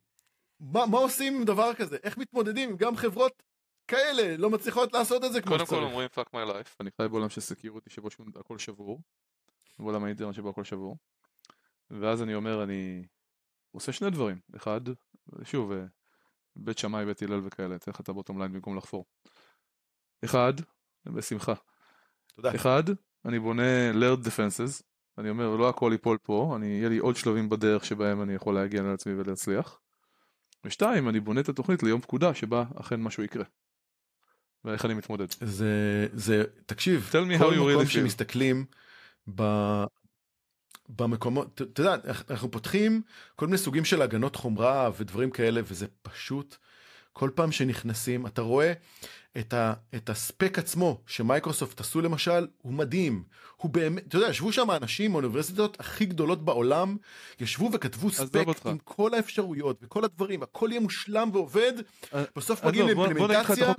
מה, 0.61 0.87
מה 0.87 0.99
עושים 0.99 1.37
עם 1.37 1.45
דבר 1.45 1.75
כזה? 1.75 1.97
איך 2.03 2.19
מתמודדים 2.19 2.77
גם 2.77 2.97
חברות 2.97 3.43
כאלה 3.89 4.37
לא 4.37 4.51
מצליחות 4.51 4.93
לעשות 4.93 5.25
את 5.25 5.33
זה 5.33 5.43
כמו 5.43 5.55
שצריך? 5.55 5.69
קודם 5.69 5.81
כל 5.81 5.87
אומרים 5.87 6.09
fuck 6.15 6.29
my 6.29 6.51
life, 6.51 6.75
אני 6.81 6.91
חי 6.91 7.09
בעולם 7.09 7.29
של 7.29 7.41
security 7.41 7.91
שבו 7.91 8.09
הכל 8.41 8.59
שבור, 8.59 9.01
בעולם 9.79 10.05
האינטרנט 10.05 10.35
שבו 10.35 10.49
הכל 10.49 10.65
שבור, 10.65 10.97
ואז 11.91 12.23
אני 12.23 12.35
אומר 12.35 12.63
אני 12.63 13.07
עושה 13.73 13.93
שני 13.93 14.11
דברים, 14.11 14.41
אחד, 14.57 14.81
שוב, 15.45 15.73
אה, 15.73 15.85
בית 16.57 16.79
שמאי, 16.79 17.05
בית 17.05 17.23
הלל 17.23 17.41
וכאלה, 17.45 17.77
אתן 17.77 17.91
לך 17.91 18.01
את 18.01 18.09
ה-bottom 18.09 18.39
line 18.39 18.53
במקום 18.53 18.77
לחפור. 18.77 19.05
אחד, 20.25 20.53
בשמחה. 21.07 21.55
תודה. 22.35 22.55
אחד, 22.55 22.83
אני 23.25 23.39
בונה 23.39 23.93
layered 23.93 24.27
defenses, 24.27 24.83
אני 25.19 25.31
אומר 25.31 25.57
לא 25.57 25.69
הכל 25.69 25.89
ייפול 25.93 26.19
פה, 26.23 26.53
אני, 26.57 26.67
יהיה 26.67 26.89
לי 26.89 26.99
עוד 26.99 27.17
שלבים 27.17 27.49
בדרך 27.49 27.85
שבהם 27.85 28.23
אני 28.23 28.35
יכול 28.35 28.55
להגיע 28.55 28.81
על 28.81 28.95
עצמי 28.95 29.15
ולהצליח. 29.15 29.81
ושתיים, 30.65 31.09
אני 31.09 31.21
בונה 31.21 31.41
את 31.41 31.49
התוכנית 31.49 31.83
ליום 31.83 32.01
פקודה 32.01 32.35
שבה 32.35 32.65
אכן 32.81 33.03
משהו 33.03 33.23
יקרה. 33.23 33.45
ואיך 34.65 34.85
אני 34.85 34.95
מתמודד. 34.95 35.27
זה, 35.41 36.07
זה, 36.13 36.45
תקשיב, 36.67 37.09
כל 37.13 37.25
מקום 37.25 37.87
שמסתכלים 37.87 38.65
ב... 39.35 39.43
במקומות, 40.89 41.63
אתה 41.63 41.81
יודע, 41.81 41.97
אנחנו 42.31 42.51
פותחים 42.51 43.03
כל 43.37 43.47
מיני 43.47 43.59
סוגים 43.59 43.85
של 43.85 44.03
הגנות 44.03 44.37
חומרה 44.37 44.91
ודברים 44.99 45.31
כאלה, 45.31 45.61
וזה 45.65 45.87
פשוט, 46.03 46.57
כל 47.13 47.31
פעם 47.35 47.53
שנכנסים, 47.53 48.27
אתה 48.27 48.43
רואה 48.43 48.73
את, 49.39 49.55
ה, 49.55 49.73
את 49.95 50.11
הספק 50.11 50.59
עצמו 50.59 51.01
שמייקרוסופט 51.07 51.81
עשו 51.81 52.01
למשל, 52.01 52.47
הוא 52.63 52.73
מדהים. 52.73 53.23
הוא 53.57 53.71
באמת, 53.71 54.07
אתה 54.09 54.17
יודע, 54.17 54.29
ישבו 54.29 54.53
שם 54.53 54.71
אנשים 54.71 55.11
מהאוניברסיטאות 55.11 55.81
הכי 55.81 56.07
גדולות 56.07 56.45
בעולם, 56.45 56.97
ישבו 57.41 57.71
וכתבו 57.73 58.11
ספק 58.11 58.47
עם 58.65 58.79
כל 58.79 59.15
האפשרויות 59.15 59.79
וכל 59.83 60.05
הדברים, 60.05 60.43
הכל 60.43 60.69
יהיה 60.71 60.81
מושלם 60.81 61.31
ועובד, 61.33 61.73
אה, 62.15 62.25
בסוף 62.37 62.65
מגיעים 62.65 62.87
לאימפלמנטציה, 62.87 63.73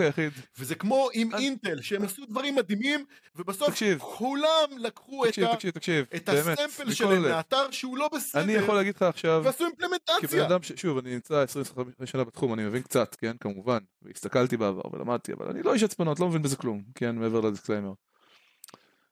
וזה 0.59 0.75
כמו 0.75 1.09
עם 1.13 1.33
אה, 1.33 1.39
אינטל, 1.39 1.81
שהם 1.81 2.03
עשו 2.03 2.25
דברים 2.25 2.55
מדהימים, 2.55 3.05
ובסוף 3.35 3.69
תקשיב, 3.69 3.99
כולם 3.99 4.69
לקחו 4.77 5.25
תקשיב, 5.25 5.45
את, 5.45 5.55
תקשיב, 5.55 5.71
תקשיב, 5.71 6.05
את 6.15 6.29
באמת, 6.29 6.59
הסמפל 6.59 6.93
שלהם 6.93 7.21
מהאתר 7.21 7.71
שהוא 7.71 7.97
לא 7.97 8.09
בסדר, 8.15 8.41
אני 8.41 8.53
יכול 8.53 8.75
להגיד 8.75 8.95
לך 8.95 9.01
עכשיו, 9.01 9.41
ועשו 9.45 9.65
אימפלמנטציה. 9.65 10.47
שוב, 10.75 10.97
אני 10.97 11.13
נמצא 11.13 11.35
25 11.41 12.11
שנה 12.11 12.23
בתחום, 12.23 12.53
אני 12.53 12.65
מבין 12.65 12.81
קצת, 12.81 13.15
כן, 13.15 13.35
כמובן, 13.39 13.79
והסתכלתי 14.01 14.57
בעבר 14.57 14.81
ולמדתי, 14.93 15.33
אבל 15.33 15.46
אני 15.49 15.63
לא 15.63 15.73
איש 15.73 15.83
הצפנות, 15.83 16.19
לא 16.19 16.27
מבין 16.27 16.41
בזה 16.41 16.55
כלום, 16.55 16.83
כן, 16.95 17.15
מעבר 17.15 17.41
לדיסקליימר. 17.41 17.93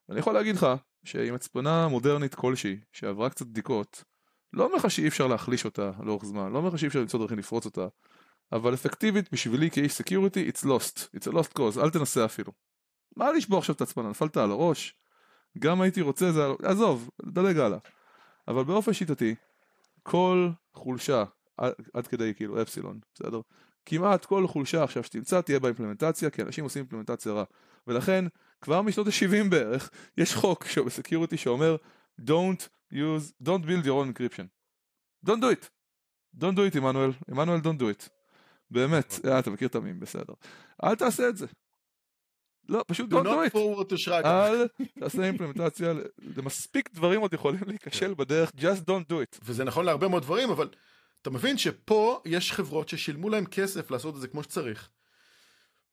אני 0.09 0.19
יכול 0.19 0.33
להגיד 0.33 0.55
לך 0.55 0.67
שעם 1.03 1.35
הצפנה 1.35 1.87
מודרנית 1.87 2.35
כלשהי, 2.35 2.79
שעברה 2.93 3.29
קצת 3.29 3.45
בדיקות, 3.45 4.03
לא 4.53 4.63
אומר 4.65 4.75
לך 4.75 4.91
שאי 4.91 5.07
אפשר 5.07 5.27
להחליש 5.27 5.65
אותה 5.65 5.91
לאורך 6.03 6.25
זמן, 6.25 6.51
לא 6.51 6.57
אומר 6.57 6.69
לך 6.69 6.79
שאי 6.79 6.87
אפשר 6.87 6.99
למצוא 6.99 7.19
דרכים 7.19 7.39
לפרוץ 7.39 7.65
אותה, 7.65 7.87
אבל 8.51 8.73
אפקטיבית 8.73 9.31
בשבילי 9.31 9.71
כאיש 9.71 9.93
security, 9.93 10.49
it's 10.49 10.65
lost, 10.65 10.99
it's 11.17 11.31
a 11.31 11.33
lost 11.33 11.57
cause, 11.57 11.83
אל 11.83 11.89
תנסה 11.89 12.25
אפילו. 12.25 12.51
מה 13.17 13.31
לשבור 13.31 13.59
עכשיו 13.59 13.75
את 13.75 13.81
הצפנה, 13.81 14.09
נפלת 14.09 14.37
על 14.37 14.51
הראש? 14.51 14.95
גם 15.59 15.81
הייתי 15.81 16.01
רוצה, 16.01 16.31
זה, 16.31 16.41
עזוב, 16.63 17.09
דלג 17.25 17.57
הלאה. 17.57 17.77
אבל 18.47 18.63
באופן 18.63 18.93
שיטתי, 18.93 19.35
כל 20.03 20.49
חולשה, 20.73 21.23
עד 21.93 22.07
כדי 22.09 22.33
כאילו 22.33 22.61
אפסילון, 22.61 22.99
בסדר? 23.13 23.41
כמעט 23.85 24.25
כל 24.25 24.47
חולשה 24.47 24.83
עכשיו 24.83 25.03
שתמצא 25.03 25.41
תהיה 25.41 25.59
באימפלמנטציה, 25.59 26.29
כי 26.29 26.41
אנשים 26.41 26.63
עושים 26.63 26.81
אימפלמנטציה 26.81 27.31
רע. 27.31 27.43
ולכן, 27.87 28.25
כבר 28.61 28.81
משנות 28.81 29.07
ה-70 29.07 29.49
בערך, 29.49 29.89
יש 30.17 30.35
חוק 30.35 30.65
בסקיוריטי 30.85 31.37
שאומר 31.37 31.75
Don't 32.21 32.67
use, 32.93 33.33
don't 33.43 33.65
build 33.65 33.85
your 33.85 33.97
own 34.01 34.13
encryption. 34.13 34.47
Don't 35.25 35.41
do 35.41 35.49
it. 35.49 35.69
Don't 36.39 36.55
do 36.55 36.73
it, 36.73 36.77
עמנואל. 36.77 37.11
עמנואל, 37.29 37.59
don't 37.59 37.79
do 37.79 37.83
it. 37.83 38.09
באמת, 38.71 39.13
אוקיי. 39.17 39.31
אה, 39.31 39.39
אתה 39.39 39.49
מכיר 39.49 39.67
את 39.67 39.75
המים, 39.75 39.99
בסדר. 39.99 40.33
אל 40.83 40.95
תעשה 40.95 41.29
את 41.29 41.37
זה. 41.37 41.45
לא, 42.69 42.83
פשוט 42.87 43.13
don't 43.13 43.25
do 43.25 43.53
it. 43.53 44.25
אל 44.25 44.67
תעשה 44.99 45.23
אימפלמנטציה, 45.23 45.93
למספיק 46.37 46.89
דברים 46.93 47.21
עוד 47.21 47.33
יכולים 47.33 47.61
להיכשל 47.67 48.07
כן. 48.07 48.15
בדרך, 48.15 48.51
just 48.57 48.81
don't 48.81 49.09
do 49.09 49.13
it. 49.13 49.39
וזה 49.43 49.63
נכון 49.63 49.85
להרבה 49.85 50.07
מאוד 50.07 50.23
דברים, 50.23 50.49
אבל 50.49 50.69
אתה 51.25 51.33
מבין 51.33 51.57
שפה 51.57 52.21
יש 52.25 52.51
חברות 52.51 52.89
ששילמו 52.89 53.29
להם 53.29 53.45
כסף 53.45 53.91
לעשות 53.91 54.15
את 54.15 54.21
זה 54.21 54.27
כמו 54.27 54.43
שצריך. 54.43 54.89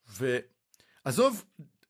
ועזוב, 0.07 1.45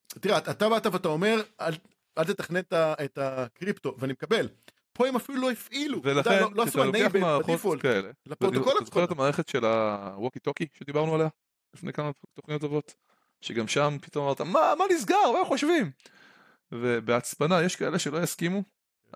תראה, 0.09 0.39
אתה 0.39 0.69
באת 0.69 0.87
ואתה 0.87 1.09
אומר, 1.09 1.43
אל, 1.61 1.73
אל 2.19 2.25
תתכנן 2.25 2.61
את 2.73 3.19
הקריפטו, 3.19 3.97
ואני 3.99 4.13
מקבל. 4.13 4.49
פה 4.93 5.09
הם 5.09 5.17
אפילו 5.17 5.41
לא 5.41 5.51
הפעילו. 5.51 6.01
ולכן, 6.05 6.41
לא, 6.41 6.51
לא 6.55 6.65
כשאתה 6.67 6.85
לוקח 6.85 7.15
מערכות 7.21 7.81
כאלה, 7.83 8.11
לפרוטוקול 8.27 8.73
אתה 8.77 8.85
זוכר 8.85 9.05
את 9.05 9.11
המערכת 9.11 9.49
של 9.49 9.65
הווקי 9.65 10.39
טוקי 10.39 10.67
שדיברנו 10.75 11.15
עליה 11.15 11.29
לפני 11.75 11.93
כמה 11.93 12.11
תוכניות 12.35 12.61
טובות? 12.61 12.95
שגם 13.41 13.69
שם 13.69 13.97
פתאום 14.03 14.25
אמרת, 14.25 14.41
מה, 14.41 14.75
מה 14.79 14.85
נסגר? 14.91 15.33
מה 15.33 15.45
חושבים? 15.45 15.91
ובהצפנה, 16.73 17.63
יש 17.63 17.77
כאלה 17.77 17.99
שלא 17.99 18.23
יסכימו, 18.23 18.63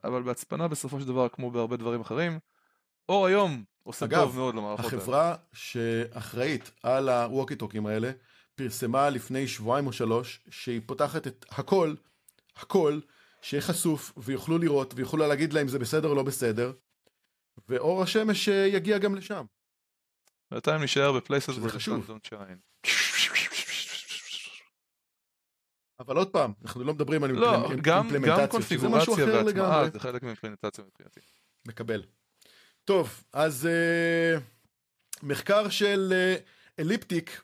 אבל 0.05 0.23
בהצפנה 0.23 0.69
בסופו 0.69 1.01
של 1.01 1.07
דבר, 1.07 1.29
כמו 1.29 1.51
בהרבה 1.51 1.77
דברים 1.77 2.01
אחרים, 2.01 2.39
אור 3.09 3.27
היום 3.27 3.65
עושה 3.83 4.07
אגב, 4.07 4.21
טוב 4.21 4.37
מאוד 4.37 4.55
למערכות 4.55 4.85
האלה. 4.85 4.97
החברה 4.97 5.35
שאחראית 5.53 6.71
על 6.83 7.09
הווקי 7.09 7.57
טוקים 7.57 7.87
האלה, 7.87 8.11
פרסמה 8.55 9.11
לפני 9.11 9.49
שבועיים 9.49 9.87
או 9.87 9.93
שלוש, 9.93 10.41
שהיא 10.51 10.81
פותחת 10.87 11.27
את 11.27 11.45
הכל, 11.51 11.95
הכל, 12.57 13.01
שיהיה 13.43 13.63
חשוף, 13.63 14.13
ויוכלו 14.17 14.59
לראות, 14.59 14.95
ויוכלו 14.97 15.27
להגיד 15.27 15.53
להם 15.53 15.69
זה 15.69 15.79
בסדר 15.79 16.09
או 16.09 16.15
לא 16.15 16.23
בסדר, 16.23 16.73
ואור 17.69 18.03
השמש 18.03 18.49
אה, 18.49 18.55
יגיע 18.55 18.99
גם 18.99 19.15
לשם. 19.15 19.45
בינתיים 20.51 20.83
נשאר 20.83 21.13
בפלייסס. 21.13 21.55
אבל 26.01 26.17
עוד 26.17 26.31
פעם, 26.31 26.53
אנחנו 26.63 26.85
לא 26.85 26.95
מדברים 26.95 27.25
על 27.25 27.31
לא, 27.31 27.55
אימפלמנטציה, 27.55 28.37
גם 28.39 28.47
קונפיגורציה 28.49 29.27
והטמעה 29.27 29.91
זה 29.91 30.01
חלק 30.01 30.23
מאימפלמנטציה 30.23 30.85
מבחינתי. 30.85 31.21
מקבל. 31.69 32.03
טוב, 32.87 33.25
אז 33.33 33.69
uh, 33.69 34.41
מחקר 35.23 35.69
של 35.69 36.13
uh, 36.13 36.81
אליפטיק 36.81 37.43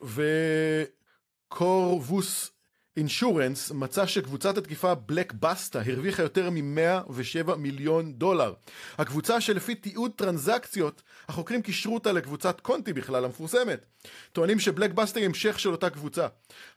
וקורבוס 1.51 2.51
אינשורנס 2.97 3.71
מצא 3.71 4.07
שקבוצת 4.07 4.59
התקיפה 4.59 4.95
בלק 4.95 5.33
בסטה 5.33 5.81
הרוויחה 5.87 6.23
יותר 6.23 6.51
מ-107 6.51 7.55
מיליון 7.55 8.13
דולר. 8.13 8.55
הקבוצה 8.99 9.41
שלפי 9.41 9.75
תיעוד 9.75 10.11
טרנזקציות, 10.17 11.03
החוקרים 11.29 11.63
קישרו 11.63 11.95
אותה 11.95 12.13
לקבוצת 12.13 12.61
קונטי 12.61 12.93
בכלל 12.93 13.25
המפורסמת. 13.25 13.87
טוענים 14.33 14.59
שבלק 14.59 14.91
בסטה 14.91 15.19
היא 15.19 15.27
המשך 15.27 15.59
של 15.59 15.71
אותה 15.71 15.91
קבוצה. 15.91 16.27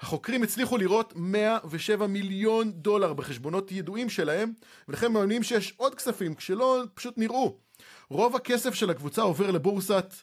החוקרים 0.02 0.44
הצליחו 0.44 0.78
לראות 0.78 1.14
107 1.16 2.08
מיליון 2.08 2.72
דולר 2.72 3.14
בחשבונות 3.14 3.72
ידועים 3.72 4.10
שלהם, 4.10 4.54
ולכן 4.88 5.12
מאמינים 5.12 5.44
שיש 5.44 5.74
עוד 5.78 5.96
כספים 5.96 6.36
כשלא 6.36 6.84
פשוט 6.94 7.18
נראו. 7.18 7.65
רוב 8.10 8.36
הכסף 8.36 8.74
של 8.74 8.90
הקבוצה 8.90 9.22
עובר 9.22 9.52
לבורסת 9.52 10.14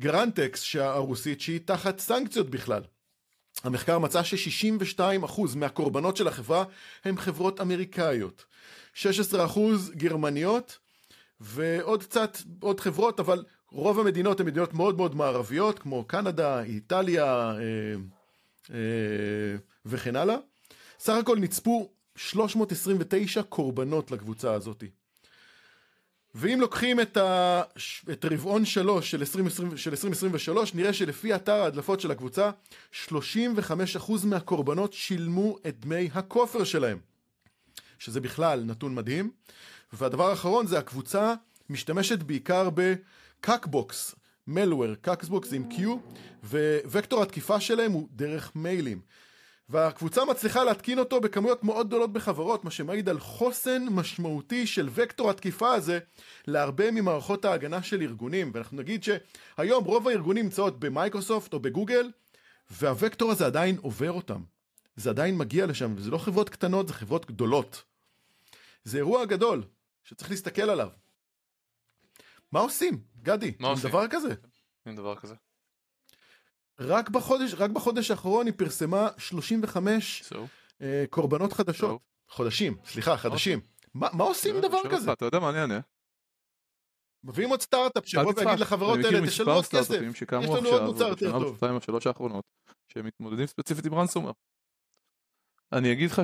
גרנטקס 0.00 0.76
הרוסית 0.76 1.40
שהיא 1.40 1.60
תחת 1.64 1.98
סנקציות 1.98 2.50
בכלל. 2.50 2.82
המחקר 3.64 3.98
מצא 3.98 4.22
ש-62% 4.22 5.40
מהקורבנות 5.56 6.16
של 6.16 6.28
החברה 6.28 6.64
הם 7.04 7.18
חברות 7.18 7.60
אמריקאיות. 7.60 8.44
16% 8.94 9.04
גרמניות 9.96 10.78
ועוד 11.40 12.02
קצת 12.02 12.38
עוד 12.60 12.80
חברות, 12.80 13.20
אבל 13.20 13.44
רוב 13.70 14.00
המדינות 14.00 14.40
הן 14.40 14.46
מדינות 14.46 14.74
מאוד 14.74 14.96
מאוד 14.96 15.14
מערביות, 15.14 15.78
כמו 15.78 16.04
קנדה, 16.04 16.62
איטליה 16.62 17.24
אה, 17.24 17.94
אה, 18.70 19.56
וכן 19.86 20.16
הלאה. 20.16 20.36
סך 20.98 21.12
הכל 21.12 21.38
נצפו 21.38 21.90
329 22.16 23.42
קורבנות 23.42 24.10
לקבוצה 24.10 24.52
הזאת. 24.52 24.84
ואם 26.38 26.60
לוקחים 26.60 27.00
את, 27.00 27.16
ה... 27.16 27.62
את 28.12 28.24
רבעון 28.24 28.64
שלוש 28.64 29.10
של, 29.10 29.18
2020, 29.20 29.76
של 29.76 29.90
2023, 29.90 30.74
נראה 30.74 30.92
שלפי 30.92 31.34
אתר 31.34 31.52
ההדלפות 31.52 32.00
של 32.00 32.10
הקבוצה, 32.10 32.50
35% 33.08 33.14
מהקורבנות 34.24 34.92
שילמו 34.92 35.58
את 35.68 35.80
דמי 35.80 36.10
הכופר 36.14 36.64
שלהם. 36.64 36.98
שזה 37.98 38.20
בכלל 38.20 38.62
נתון 38.64 38.94
מדהים. 38.94 39.30
והדבר 39.92 40.30
האחרון 40.30 40.66
זה 40.66 40.78
הקבוצה 40.78 41.34
משתמשת 41.70 42.18
בעיקר 42.18 42.68
ב-Qakbot, 42.74 44.14
malware, 44.46 44.94
Qakbot 44.94 45.52
עם 45.52 45.68
Q, 45.70 45.74
ווקטור 46.84 47.22
התקיפה 47.22 47.60
שלהם 47.60 47.92
הוא 47.92 48.08
דרך 48.12 48.52
מיילים. 48.54 49.00
והקבוצה 49.68 50.24
מצליחה 50.24 50.64
להתקין 50.64 50.98
אותו 50.98 51.20
בכמויות 51.20 51.64
מאוד 51.64 51.86
גדולות 51.86 52.12
בחברות, 52.12 52.64
מה 52.64 52.70
שמעיד 52.70 53.08
על 53.08 53.20
חוסן 53.20 53.86
משמעותי 53.90 54.66
של 54.66 54.88
וקטור 54.92 55.30
התקיפה 55.30 55.74
הזה 55.74 55.98
להרבה 56.46 56.90
ממערכות 56.90 57.44
ההגנה 57.44 57.82
של 57.82 58.02
ארגונים. 58.02 58.50
ואנחנו 58.54 58.76
נגיד 58.76 59.04
שהיום 59.04 59.84
רוב 59.84 60.08
הארגונים 60.08 60.44
נמצאות 60.44 60.80
ב-Microsoft 60.80 61.52
או 61.52 61.60
ב-Google, 61.60 62.10
והוקטור 62.70 63.30
הזה 63.30 63.46
עדיין 63.46 63.76
עובר 63.82 64.12
אותם. 64.12 64.42
זה 64.96 65.10
עדיין 65.10 65.38
מגיע 65.38 65.66
לשם, 65.66 65.94
וזה 65.96 66.10
לא 66.10 66.18
חברות 66.18 66.48
קטנות, 66.48 66.88
זה 66.88 66.94
חברות 66.94 67.26
גדולות. 67.26 67.84
זה 68.84 68.98
אירוע 68.98 69.24
גדול, 69.24 69.64
שצריך 70.04 70.30
להסתכל 70.30 70.70
עליו. 70.70 70.88
מה 72.52 72.60
עושים, 72.60 73.00
גדי, 73.22 73.52
מה 73.60 73.68
עם 73.68 73.74
עושים? 73.74 73.90
דבר 73.90 74.08
כזה? 74.08 74.34
אין 74.86 74.96
דבר 74.96 75.16
כזה. 75.16 75.34
רק 76.80 77.08
בחודש, 77.08 77.54
רק 77.54 77.70
בחודש 77.70 78.10
האחרון 78.10 78.46
היא 78.46 78.54
פרסמה 78.56 79.08
35 79.18 80.22
So, 80.32 80.36
אה, 80.82 81.04
קורבנות 81.10 81.52
חדשות. 81.52 81.90
טוב. 81.90 82.00
חודשים, 82.28 82.76
סליחה, 82.84 83.16
חדשים. 83.16 83.60
מה, 83.94 84.08
מה 84.12 84.24
עושים 84.24 84.54
עם 84.54 84.60
דבר 84.60 84.82
שואל 84.82 84.96
כזה? 84.96 85.12
אתה 85.12 85.24
יודע 85.24 85.38
מה 85.38 85.50
אני 85.50 85.60
אענה? 85.60 85.80
מביאים 87.24 87.50
עוד 87.50 87.60
סטארט-אפ 87.62 88.06
שיבוא 88.08 88.32
תצחק. 88.32 88.46
ויגיד 88.46 88.60
לחברות 88.60 88.98
האלה, 89.04 89.26
תשלמו 89.26 89.52
עוד 89.52 89.66
כסף. 89.66 90.00
יש 90.12 90.22
לנו 90.32 90.68
עוד 90.68 90.82
מוצר 90.82 91.08
יותר 91.08 91.32
טוב. 91.32 91.42
ושנתיים 91.44 91.76
השלוש 91.76 92.06
האחרונות, 92.06 92.44
שמתמודדים 92.92 93.46
ספציפית 93.46 93.86
עם 93.86 93.94
רנסומר. 93.94 94.30
אני 95.72 95.92
אגיד 95.92 96.10
לך 96.10 96.22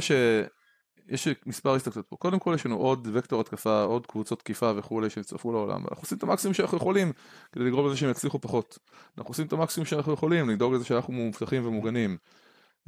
שיש 1.11 1.29
מספר 1.47 1.75
הסתכלות 1.75 2.07
פה. 2.07 2.17
קודם 2.17 2.39
כל 2.39 2.53
יש 2.55 2.67
לנו 2.67 2.77
עוד 2.77 3.09
וקטור 3.13 3.41
התקפה, 3.41 3.83
עוד 3.83 4.07
קבוצות 4.07 4.39
תקיפה 4.39 4.73
וכולי 4.77 5.11
שהצטרפו 5.11 5.53
לעולם. 5.53 5.81
אנחנו 5.83 6.03
עושים 6.03 6.19
את 6.19 6.23
המקסימום 6.23 6.55
שאנחנו 6.55 6.77
יכולים 6.77 7.13
כדי 7.53 7.65
לגרום 7.65 7.87
לזה 7.87 7.97
שהם 7.97 8.11
יצליחו 8.11 8.41
פחות. 8.41 8.79
אנחנו 9.19 9.31
עושים 9.31 9.47
את 9.47 9.53
המקסימום 9.53 9.87
שאנחנו 9.87 10.13
יכולים 10.13 10.51
לדאוג 10.51 10.75
לזה 10.75 10.85
שאנחנו 10.85 11.13
מאובטחים 11.13 11.67
ומוגנים. 11.67 12.17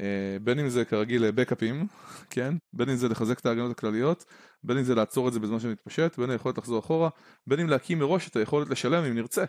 אה, 0.01 0.37
בין 0.43 0.59
אם 0.59 0.69
זה 0.69 0.85
כרגיל 0.85 1.31
בקאפים, 1.31 1.87
כן? 2.31 2.55
בין 2.73 2.89
אם 2.89 2.97
זה 2.97 3.09
לחזק 3.09 3.39
את 3.39 3.47
ההגנות 3.47 3.71
הכלליות, 3.71 4.25
בין 4.63 4.79
אם 4.79 4.85
זה 4.85 4.95
לעצור 4.95 5.29
את 5.29 5.33
זה 5.33 5.41
בזמן 5.41 5.61
שמתפשט, 5.61 6.19
בין 6.19 6.31
היכולת 6.31 6.59
לחזור 6.59 6.79
אחורה, 6.79 7.09
בין 7.47 7.61
אם 7.61 7.69
להקים 7.69 7.99
מראש 7.99 8.29
את 8.29 8.37
היכולת 8.37 8.69
לשלם 8.69 9.05
אם 9.05 9.15
נרצה. 9.15 9.45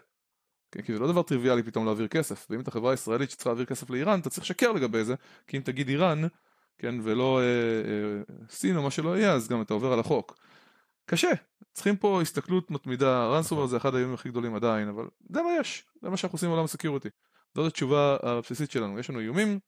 כן, 0.71 0.81
כי 0.81 0.93
זה 0.93 0.99
לא 0.99 1.11
דבר 1.11 1.23
טריוויאלי 1.23 1.63
פתאום 1.63 1.85
להעביר 1.85 2.07
כסף, 2.07 2.47
ואם 2.49 2.59
אתה 2.59 2.71
חברה 2.71 2.93
ישראלית 2.93 3.29
שצריכה 3.29 3.49
להעביר 3.49 3.65
כסף 3.65 3.89
לאיראן, 3.89 4.19
אתה 4.19 4.29
צריך 4.29 4.43
לשקר 4.43 4.71
לגבי 4.71 5.03
זה, 5.03 5.15
כי 5.47 5.57
אם 5.57 5.61
תגיד 5.61 5.89
איראן, 5.89 6.21
כן, 6.77 6.95
ולא 7.03 7.39
אה, 7.39 7.43
אה, 7.43 8.35
סין 8.49 8.77
או 8.77 8.83
מה 8.83 8.91
שלא 8.91 9.17
יהיה, 9.17 9.33
אז 9.33 9.47
גם 9.47 9.61
אתה 9.61 9.73
עובר 9.73 9.93
על 9.93 9.99
החוק. 9.99 10.37
קשה, 11.05 11.31
צריכים 11.73 11.97
פה 11.97 12.21
הסתכלות 12.21 12.71
מתמידה, 12.71 13.27
רנסומר 13.27 13.65
זה 13.65 13.77
אחד 13.77 13.95
האיומים 13.95 14.13
הכי 14.13 14.29
גדולים 14.29 14.55
עדיין, 14.55 14.87
אבל 14.87 15.07
זה 15.29 15.41
מה 15.41 15.49
יש, 15.59 15.85
זה 16.01 16.09
מה 16.09 16.17
שאנחנו 16.17 16.35
עושים 16.35 16.49
בעולם 16.49 16.63
הסקיוריטי. 16.65 17.09
זאת 17.55 17.67
התשובה 17.67 18.17
הבסיסית 18.23 18.71
שלנו, 18.71 18.99
יש 18.99 19.09
לנו 19.09 19.19
איומים, 19.19 19.59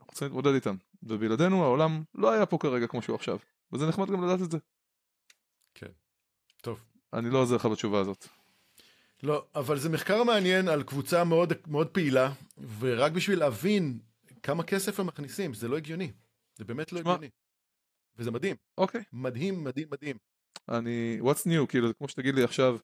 אנחנו 0.00 0.12
צריכים 0.12 0.28
להתמודד 0.28 0.54
איתם, 0.54 0.76
ובלעדינו 1.02 1.64
העולם 1.64 2.02
לא 2.14 2.30
היה 2.30 2.46
פה 2.46 2.58
כרגע 2.58 2.86
כמו 2.86 3.02
שהוא 3.02 3.16
עכשיו, 3.16 3.38
וזה 3.72 3.86
נחמד 3.86 4.10
גם 4.10 4.24
לדעת 4.24 4.42
את 4.42 4.50
זה. 4.50 4.58
כן. 5.74 5.90
טוב. 6.62 6.80
אני 7.12 7.30
לא 7.30 7.38
עוזר 7.38 7.56
לך 7.56 7.66
בתשובה 7.66 8.00
הזאת. 8.00 8.26
לא, 9.22 9.44
אבל 9.54 9.78
זה 9.78 9.88
מחקר 9.88 10.24
מעניין 10.24 10.68
על 10.68 10.82
קבוצה 10.82 11.24
מאוד, 11.24 11.52
מאוד 11.66 11.86
פעילה, 11.88 12.32
ורק 12.78 13.12
בשביל 13.12 13.38
להבין 13.38 13.98
כמה 14.42 14.62
כסף 14.62 15.00
הם 15.00 15.06
מכניסים, 15.06 15.54
זה 15.54 15.68
לא 15.68 15.76
הגיוני. 15.76 16.12
זה 16.58 16.64
באמת 16.64 16.92
לא. 16.92 16.98
הגיוני. 17.00 17.28
וזה 18.16 18.30
מדהים. 18.30 18.56
אוקיי, 18.78 19.02
מדהים, 19.12 19.64
מדהים, 19.64 19.88
מדהים. 19.90 20.16
אני, 20.68 21.18
what's 21.22 21.46
new, 21.46 21.66
כאילו, 21.68 21.98
כמו 21.98 22.08
שתגיד 22.08 22.34
לי 22.34 22.44
עכשיו, 22.44 22.78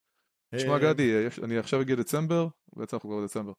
תשמע 0.54 0.72
אה, 0.72 0.78
גדי, 0.78 1.26
אני 1.42 1.58
עכשיו 1.58 1.80
הגיע 1.80 1.96
דצמבר, 1.96 2.48
בעצם 2.76 2.96
אנחנו 2.96 3.10
כבר 3.10 3.20
בדצמבר, 3.20 3.52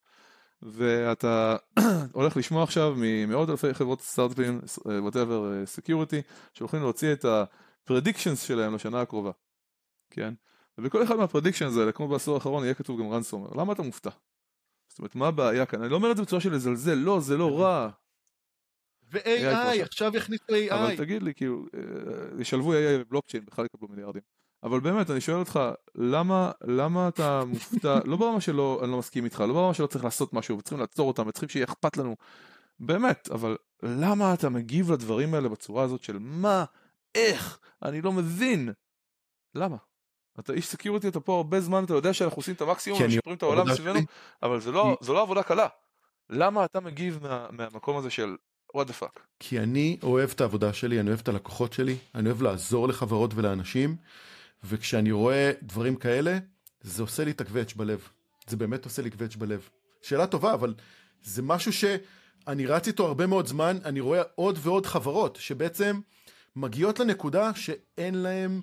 ואתה 0.62 1.56
הולך 2.14 2.38
לשמוע 2.38 2.64
עכשיו 2.64 2.94
ממאות 2.98 3.50
אלפי 3.50 3.74
חברות 3.74 4.02
סטארט-אפים, 4.02 4.60
whatever, 4.78 5.66
security, 5.66 6.22
שהולכים 6.54 6.80
להוציא 6.80 7.14
את 7.14 7.26
ה-predictions 7.26 8.36
שלהם 8.36 8.76
לשנה 8.76 9.02
הקרובה, 9.02 9.32
כן? 10.10 10.34
ובכל 10.78 11.04
אחד 11.04 11.16
מה-predictions 11.16 11.80
האלה, 11.80 11.92
כמו 11.92 12.08
בעשור 12.08 12.36
האחרון, 12.36 12.64
יהיה 12.64 12.74
כתוב 12.74 13.00
גם 13.00 13.10
רנסומר. 13.10 13.50
למה 13.56 13.74
אתה 13.74 13.82
מופתע? 13.82 14.10
זאת 14.90 15.00
אומרת, 15.00 15.16
מה 15.16 15.28
הבעיה 15.28 15.66
כאן? 15.66 15.82
אני 15.82 15.90
לא 15.90 15.96
אומר 15.96 16.12
את 16.12 16.18
זה 16.18 16.24
בצורה 16.24 16.42
של 16.42 16.54
לזלזל, 16.54 16.94
לא, 16.94 17.20
זה 17.20 17.38
לא 17.38 17.60
רע. 17.60 17.90
AI 19.14 19.18
ו-AI, 19.18 19.82
עכשיו 19.82 20.16
יכניסו 20.16 20.44
אבל 20.70 20.94
AI. 20.94 20.98
תגיד 20.98 21.24
לי, 21.24 21.34
כאילו, 21.34 21.66
אה, 21.78 21.82
ישלבו 22.42 22.74
AI 22.74 22.78
בבלוקצ'יין, 23.06 23.46
בכלל 23.46 23.66
יקבלו 23.66 23.88
מיליארדים. 23.90 24.22
אבל 24.64 24.80
באמת, 24.80 25.10
אני 25.12 25.22
שואל 25.22 25.38
אותך, 25.38 25.60
למה, 25.96 26.52
למה 26.64 27.08
אתה 27.08 27.44
מופתע, 27.46 28.00
לא 28.06 28.18
ברמה 28.18 28.42
שלא, 28.42 28.80
אני 28.84 28.92
לא 28.92 28.98
מסכים 28.98 29.26
איתך, 29.26 29.40
לא 29.40 29.54
ברמה 29.54 29.74
שלא 29.74 29.88
צריך 29.88 30.04
לעשות 30.04 30.34
משהו, 30.34 30.58
וצריכים 30.58 30.80
לעצור 30.80 31.08
אותם, 31.08 31.28
וצריכים 31.28 31.50
שיהיה 31.50 31.66
אכפת 31.66 31.98
לנו, 31.98 32.16
באמת, 32.80 33.30
אבל 33.32 33.58
למה 33.84 34.34
אתה 34.34 34.50
מגיב 34.50 34.92
לדברים 34.92 35.34
האלה 35.34 35.50
בצורה 35.50 35.84
הזאת 35.84 36.04
של 36.04 36.18
מה, 36.20 36.66
איך, 37.16 37.60
אני 37.84 38.02
לא 38.02 38.12
מבין. 38.12 38.70
למה? 39.56 39.78
אתה 40.40 40.54
איש 40.54 40.68
security, 40.68 41.08
אתה 41.08 41.20
פה 41.20 41.36
הרבה 41.38 41.60
זמן, 41.62 41.84
אתה 41.84 41.94
יודע 41.94 42.14
שאנחנו 42.14 42.40
עושים 42.40 42.54
את 42.54 42.62
המקסימום, 42.62 43.00
אני- 43.04 43.08
משפרים 43.08 43.36
את 43.38 43.44
העולם 43.44 43.76
שלי- 43.76 44.06
אבל 44.44 44.60
זה 44.62 44.72
לא, 44.72 44.98
זו 45.02 45.14
לא 45.14 45.22
עבודה 45.22 45.44
קלה. 45.44 45.68
למה 46.30 46.66
אתה 46.66 46.80
מגיב 46.80 47.20
מה, 47.22 47.48
מהמקום 47.52 47.98
הזה 47.98 48.10
של 48.10 48.36
what 48.76 48.88
the 48.88 49.04
fuck? 49.04 49.20
כי 49.40 49.60
אני 49.60 49.98
אוהב 50.04 50.30
את 50.36 50.42
העבודה 50.42 50.74
שלי, 50.74 51.00
אני 51.00 51.10
אוהב 51.10 51.20
את 51.20 51.28
הלקוחות 51.28 51.74
שלי, 51.74 51.98
אני 52.16 52.30
אוהב 52.30 52.42
לעזור 52.42 52.88
לחברות 52.88 53.32
ולאנשים, 53.36 53.96
וכשאני 54.64 55.12
רואה 55.12 55.52
דברים 55.62 55.96
כאלה, 55.96 56.38
זה 56.82 57.02
עושה 57.02 57.24
לי 57.24 57.32
את 57.32 57.42
הקווץ' 57.42 57.74
בלב. 57.74 58.08
זה 58.48 58.58
באמת 58.58 58.86
עושה 58.86 59.02
לי 59.02 59.10
קווץ' 59.10 59.36
בלב. 59.36 59.70
שאלה 60.02 60.28
טובה, 60.28 60.54
אבל 60.54 60.74
זה 61.24 61.42
משהו 61.42 61.74
שאני 61.74 62.66
רץ 62.66 62.88
איתו 62.88 63.06
הרבה 63.08 63.28
מאוד 63.28 63.48
זמן, 63.48 63.78
אני 63.86 64.00
רואה 64.00 64.22
עוד 64.36 64.60
ועוד 64.62 64.86
חברות 64.86 65.38
שבעצם 65.42 66.00
מגיעות 66.56 67.00
לנקודה 67.00 67.52
שאין 67.56 68.16
להם 68.16 68.62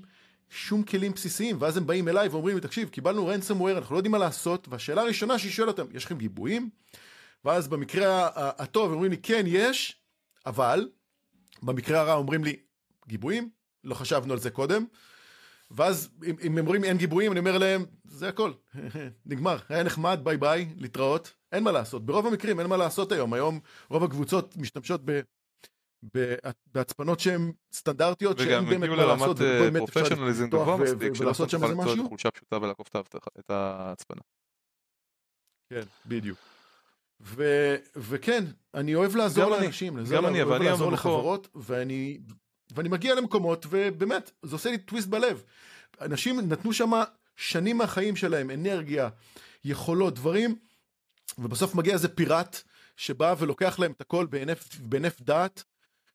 שום 0.50 0.82
כלים 0.82 1.12
בסיסיים, 1.12 1.56
ואז 1.60 1.76
הם 1.76 1.86
באים 1.86 2.08
אליי 2.08 2.28
ואומרים 2.28 2.54
לי, 2.54 2.60
תקשיב, 2.60 2.88
קיבלנו 2.88 3.32
ransomware, 3.32 3.76
אנחנו 3.76 3.94
לא 3.94 3.98
יודעים 3.98 4.12
מה 4.12 4.18
לעשות, 4.18 4.68
והשאלה 4.70 5.02
הראשונה 5.02 5.38
שהיא 5.38 5.52
שואלת 5.52 5.78
אותם, 5.78 5.96
יש 5.96 6.04
לכם 6.04 6.18
גיבויים? 6.18 6.70
ואז 7.44 7.68
במקרה 7.68 8.28
הטוב 8.34 8.92
אומרים 8.92 9.10
לי, 9.10 9.18
כן, 9.18 9.44
יש, 9.46 10.01
אבל 10.46 10.88
במקרה 11.62 12.00
הרע 12.00 12.14
אומרים 12.14 12.44
לי, 12.44 12.56
גיבויים? 13.08 13.50
לא 13.84 13.94
חשבנו 13.94 14.32
על 14.32 14.38
זה 14.38 14.50
קודם. 14.50 14.84
ואז 15.70 16.10
אם, 16.26 16.36
אם 16.42 16.52
הם 16.52 16.58
אומרים 16.58 16.84
אין 16.84 16.96
גיבויים, 16.96 17.32
אני 17.32 17.40
אומר 17.40 17.58
להם, 17.58 17.84
זה 18.04 18.28
הכל, 18.28 18.52
נגמר, 19.26 19.58
היה 19.68 19.82
נחמד, 19.82 20.20
ביי 20.22 20.36
ביי, 20.36 20.74
להתראות, 20.76 21.34
אין 21.52 21.64
מה 21.64 21.72
לעשות. 21.72 22.06
ברוב 22.06 22.26
המקרים 22.26 22.60
אין 22.60 22.66
מה 22.66 22.76
לעשות 22.76 23.12
היום, 23.12 23.32
היום 23.32 23.60
רוב 23.88 24.04
הקבוצות 24.04 24.56
משתמשות 24.56 25.00
ב... 25.04 25.20
ב- 26.14 26.34
בהצפנות 26.66 27.20
שהן 27.20 27.52
סטנדרטיות, 27.72 28.38
שאין 28.38 28.48
וגם 28.48 28.64
באמת 28.64 28.82
הגיעו 28.82 28.96
מה 28.96 29.06
לעשות, 29.06 29.40
לרמת 29.40 29.60
ובאמת 29.60 29.88
אפשר 29.88 30.00
פרופשיונליזם 30.00 30.48
גבוה 30.50 30.76
מספיק, 30.76 31.14
שלא 31.14 31.34
שם 31.34 31.64
איזה 31.64 31.74
משהו. 31.74 32.00
את 32.00 32.06
החולשה 32.06 32.28
הפשוטה 32.28 32.56
ולעקוף 32.62 32.88
את 33.38 33.50
ההצפנה. 33.50 34.20
כן, 35.70 35.82
בדיוק. 36.06 36.51
ו- 37.22 37.76
וכן, 37.96 38.44
אני 38.74 38.94
אוהב 38.94 39.16
לעזור 39.16 39.44
גם 39.44 39.52
אני, 39.52 39.62
לאנשים, 39.62 40.04
גם 40.12 40.26
אני, 40.26 40.42
אבל 40.42 40.56
אני 40.56 40.64
לעזור 40.64 40.92
לחברות, 40.92 41.48
ואני, 41.54 42.18
ואני 42.74 42.88
מגיע 42.88 43.14
למקומות, 43.14 43.66
ובאמת, 43.70 44.30
זה 44.42 44.54
עושה 44.54 44.70
לי 44.70 44.78
טוויסט 44.78 45.08
בלב. 45.08 45.42
אנשים 46.00 46.40
נתנו 46.40 46.72
שם 46.72 46.90
שנים 47.36 47.78
מהחיים 47.78 48.16
שלהם, 48.16 48.50
אנרגיה, 48.50 49.08
יכולות, 49.64 50.14
דברים, 50.14 50.56
ובסוף 51.38 51.74
מגיע 51.74 51.92
איזה 51.92 52.08
פיראט 52.08 52.62
שבא 52.96 53.34
ולוקח 53.38 53.78
להם 53.78 53.92
את 53.92 54.00
הכל 54.00 54.26
בהינף, 54.26 54.80
בהינף 54.80 55.20
דעת. 55.20 55.64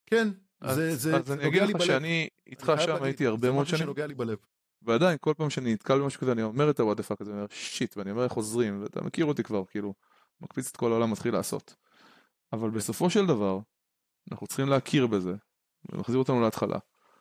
כן, 0.06 0.28
אז, 0.60 0.76
זה, 0.76 0.96
זה 0.96 1.16
אז 1.16 1.32
אני 1.32 1.48
אגיד 1.48 1.62
לך. 1.62 1.82
שאני 1.84 2.28
איתך 2.46 2.72
שם 2.78 3.02
הייתי 3.02 3.26
הרבה 3.26 3.48
זה 3.48 3.52
מאוד 3.52 3.62
משהו 3.62 3.76
שנים, 3.76 3.86
שנוגע 3.86 4.06
לי 4.06 4.14
בלב. 4.14 4.36
ועדיין 4.82 5.18
כל 5.20 5.34
פעם 5.36 5.50
שאני 5.50 5.72
נתקל 5.72 5.98
במשהו 5.98 6.20
כזה 6.20 6.32
אני 6.32 6.42
אומר 6.42 6.70
את 6.70 6.80
ה-what 6.80 6.93
the 6.93 7.00
fuck 7.00 7.20
הזה, 7.20 7.30
אני 7.30 7.38
אומר 7.38 7.48
shit, 7.50 7.96
ואני 7.96 8.10
אומר 8.10 8.24
איך 8.24 8.32
עוזרים, 8.32 8.82
ואתה 8.82 9.00
מכיר 9.02 9.24
אותי 9.24 9.42
כבר, 9.42 9.62
כאילו, 9.70 9.94
מקפיץ 10.40 10.70
את 10.70 10.76
כל 10.76 10.92
העולם 10.92 11.10
מתחיל 11.10 11.32
לעשות. 11.34 11.74
אבל 12.52 12.70
בסופו 12.70 13.10
של 13.10 13.26
דבר, 13.26 13.58
אנחנו 14.32 14.46
צריכים 14.46 14.68
להכיר 14.68 15.06
בזה, 15.06 15.34
ומחזיר 15.92 16.18
אותנו 16.18 16.40
להתחלה, 16.40 16.78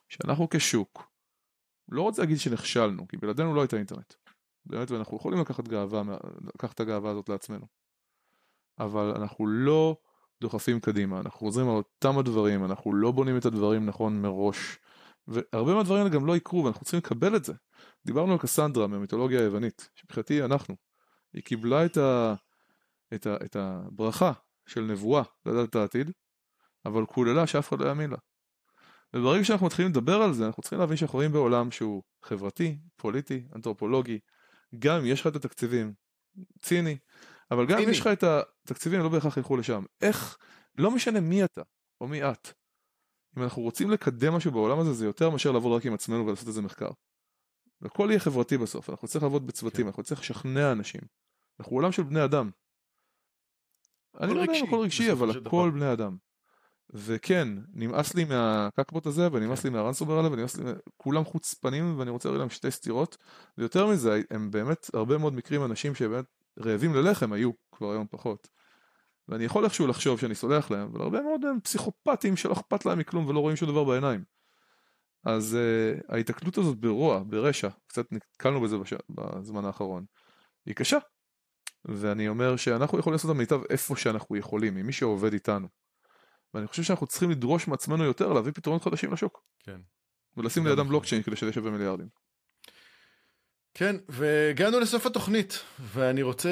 שאנחנו 0.10 0.48
כשוק, 0.50 1.12
לא 1.90 2.02
רוצה 2.02 2.22
להגיד 2.22 2.40
שנכשלנו, 2.40 3.08
כי 3.08 3.18
בלעדינו 3.18 3.56
לא 3.56 3.62
הייתה 3.62 3.78
אינטרנט. 3.78 4.14
באמת, 4.66 4.92
ואנחנו 4.92 5.18
יכולים 5.18 5.40
לקחת 5.40 5.68
גאווה, 5.68 6.04
לקחת 6.56 6.74
את 6.74 6.80
הגאווה 6.80 7.12
הזאת 7.12 7.30
לעצמנו. 7.30 7.66
אבל 8.80 9.14
אנחנו 9.16 9.48
לא 9.48 9.98
דוחפים 10.42 10.80
קדימה, 10.80 11.20
אנחנו 11.20 11.40
חוזרים 11.40 11.70
על 11.70 11.76
אותם 11.76 12.18
הדברים, 12.18 12.66
אנחנו 12.66 12.94
לא 12.94 13.12
בונים 13.12 13.38
את 13.38 13.46
הדברים 13.46 13.86
נכון 13.86 14.22
מראש. 14.22 14.78
והרבה 15.28 15.76
מהדברים 15.76 16.00
האלה 16.00 16.10
גם 16.10 16.26
לא 16.26 16.38
יקרו 16.38 16.64
ואנחנו 16.64 16.82
צריכים 16.82 16.98
לקבל 16.98 17.36
את 17.36 17.46
זה. 17.46 17.54
דיברנו 18.06 18.32
על 18.32 18.38
קסנדרה 18.38 18.88
מהמיתולוגיה 18.88 19.40
היוונית, 19.40 19.90
שמבחינתי 19.96 20.44
אנחנו. 20.44 20.76
היא 21.34 21.44
קיבלה 21.44 21.86
את, 21.86 21.98
ה, 21.98 22.36
את, 23.14 23.28
ה, 23.28 23.36
את 23.46 23.56
הברכה 23.56 24.32
של 24.68 24.82
נבואה 24.82 25.24
לדעת 25.46 25.70
את 25.70 25.76
העתיד, 25.76 26.12
אבל 26.86 27.06
קוללה 27.06 27.48
שאף 27.48 27.70
אחד 27.70 27.80
לא 27.80 27.86
יאמין 27.88 28.10
לה. 28.10 28.18
וברגע 29.14 29.44
שאנחנו 29.44 29.66
מתחילים 29.66 29.92
לדבר 29.92 30.22
על 30.22 30.34
זה, 30.34 30.46
אנחנו 30.46 30.64
צריכים 30.64 30.80
להבין 30.80 30.98
שאנחנו 30.98 31.20
חיים 31.20 31.32
בעולם 31.32 31.72
שהוא 31.72 32.04
חברתי, 32.24 32.78
פוליטי, 32.96 33.44
אנתרופולוגי, 33.56 34.20
גם 34.80 35.00
אם 35.00 35.06
יש 35.06 35.22
לך 35.22 35.28
את 35.28 35.36
התקציבים, 35.36 35.94
ציני, 36.62 36.98
אבל 37.52 37.66
גם 37.66 37.80
אם. 37.80 37.90
יש 37.90 38.00
לך 38.00 38.08
את 38.08 38.24
התקציבים, 38.24 39.00
לא 39.00 39.10
בהכרח 39.10 39.38
ילכו 39.38 39.58
לשם. 39.58 39.84
איך, 40.02 40.38
לא 40.78 40.92
משנה 40.92 41.20
מי 41.20 41.44
אתה, 41.44 41.62
או 42.02 42.08
מי 42.08 42.24
את. 42.24 42.48
אם 43.38 43.44
אנחנו 43.44 43.62
רוצים 43.62 43.92
לקדם 43.92 44.34
משהו 44.34 44.52
בעולם 44.52 44.80
הזה, 44.80 44.94
זה 44.94 45.06
יותר 45.06 45.30
מאשר 45.30 45.52
לעבוד 45.52 45.78
רק 45.78 45.86
עם 45.86 45.94
עצמנו 45.94 46.26
ולעשות 46.26 46.48
איזה 46.48 46.62
מחקר. 46.62 46.90
הכל 47.82 48.08
יהיה 48.10 48.20
חברתי 48.20 48.58
בסוף, 48.58 48.90
אנחנו 48.90 49.06
נצטרך 49.06 49.24
לעבוד 49.24 49.48
בצוותים, 49.48 49.82
כן. 49.82 49.88
אנחנו 49.88 50.02
נצטרך 50.02 50.20
לשכנע 50.20 50.72
אנשים. 50.72 51.02
אנחנו 51.60 51.76
עולם 51.76 51.92
של 51.92 52.04
בני 52.04 52.24
אדם. 52.24 52.50
אני 54.22 54.34
לא 54.34 54.42
יודע 54.42 54.54
אם 54.54 54.66
הכל 54.68 54.80
רגשי, 54.80 55.12
אבל 55.12 55.38
הכל. 55.38 55.72
בני 55.74 55.94
אדם. 55.94 56.16
וכן, 56.94 57.48
נמאס 57.74 58.16
לי 58.16 58.26
מהקקבוט 58.26 59.06
הזה, 59.06 59.28
ונמאס 59.32 59.62
כן. 59.62 59.68
לי 59.68 59.74
מהרנסובר 59.74 60.20
הזה, 60.20 60.32
ונמאס 60.32 60.58
לי, 60.58 60.72
כולם 60.98 61.26
חוצפנים, 61.26 62.00
ואני 62.00 62.10
רוצה 62.10 62.30
להביא 62.30 62.40
להם 62.40 62.50
שתי 62.50 62.72
סטירות. 62.72 63.18
ויותר 63.58 63.88
מזה, 63.88 64.22
הם 64.32 64.52
באמת, 64.52 64.90
הרבה 64.94 65.18
מאוד 65.18 65.34
מקרים 65.34 65.66
אנשים 65.66 65.96
שבאמת 65.96 66.26
רעבים 66.60 66.96
ללחם 66.96 67.34
היו, 67.34 67.52
כבר 67.72 67.92
היום 67.92 68.06
פחות. 68.12 68.48
ואני 69.28 69.44
יכול 69.44 69.66
איכשהו 69.66 69.88
לחשוב 69.88 70.20
שאני 70.20 70.36
סולח 70.36 70.72
להם, 70.72 70.90
אבל 70.92 71.02
הרבה 71.02 71.22
מאוד 71.22 71.46
הם 71.46 71.60
פסיכופטים 71.60 72.38
שלא 72.38 72.54
אכפת 72.54 72.86
להם 72.86 73.00
מכלום 73.00 73.28
ולא 73.28 73.40
רואים 73.40 73.56
שום 73.56 73.70
דבר 73.70 73.84
בעיניים. 73.84 74.24
אז 75.26 75.58
uh, 75.58 76.14
ההיתקלות 76.14 76.58
הזאת 76.58 76.78
ברוע, 76.78 77.24
ברשע, 77.28 77.70
קצת 77.88 78.12
נתקלנו 78.12 78.62
בזה 78.62 78.78
בש... 78.78 78.94
בזמן 79.10 79.66
האחרון, 79.66 80.06
היא 80.66 80.76
קשה. 80.76 80.98
ואני 81.88 82.28
אומר 82.28 82.56
שאנחנו 82.56 83.00
יכולים 83.00 83.14
לעשות 83.14 83.32
את 83.32 83.36
המיטב 83.36 83.62
איפה 83.70 83.96
שאנחנו 83.96 84.36
יכולים, 84.36 84.78
עם 84.78 84.86
מי 84.86 84.94
שעובד 84.94 85.34
איתנו. 85.34 85.68
ואני 86.54 86.68
חושב 86.68 86.84
שאנחנו 86.84 87.08
צריכים 87.08 87.30
לדרוש 87.32 87.68
מעצמנו 87.68 88.04
יותר 88.04 88.34
להביא 88.34 88.52
פתרונות 88.52 88.84
חדשים 88.84 89.14
לשוק. 89.14 89.44
כן. 89.64 89.82
ולשים 90.38 90.64
לידם 90.66 90.76
נכון. 90.80 90.90
בלוקצ'יין 90.90 91.24
כדי 91.24 91.36
שזה 91.36 91.54
שווה 91.54 91.72
מיליארדים. 91.72 92.08
כן, 93.74 93.96
והגענו 94.10 94.80
לסוף 94.80 95.06
התוכנית, 95.06 95.64
ואני 95.80 96.22
רוצה 96.24 96.50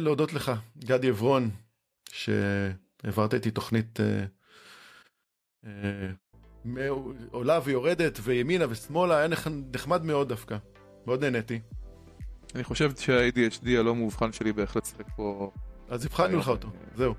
להודות 0.00 0.32
לך, 0.32 0.52
גדי 0.78 1.08
עברון, 1.08 1.50
שהעברת 2.10 3.34
איתי 3.34 3.50
תוכנית 3.50 4.00
אה, 4.00 4.24
אה, 5.66 6.10
עולה 7.30 7.60
ויורדת, 7.64 8.18
וימינה 8.22 8.64
ושמאלה, 8.68 9.18
היה 9.18 9.28
נח- 9.28 9.46
נחמד 9.74 10.02
מאוד 10.04 10.28
דווקא. 10.28 10.56
מאוד 11.06 11.24
נהניתי. 11.24 11.60
אני 12.58 12.64
חושב 12.64 12.90
שה-ADHD 12.96 13.68
הלא 13.78 13.94
מאובחן 13.94 14.32
שלי 14.32 14.52
בהחלט 14.52 14.84
שיחק 14.84 15.06
פה... 15.16 15.50
אז 15.88 16.04
הבחנו 16.06 16.38
לך 16.38 16.48
אותו, 16.48 16.68
זהו. 16.96 17.14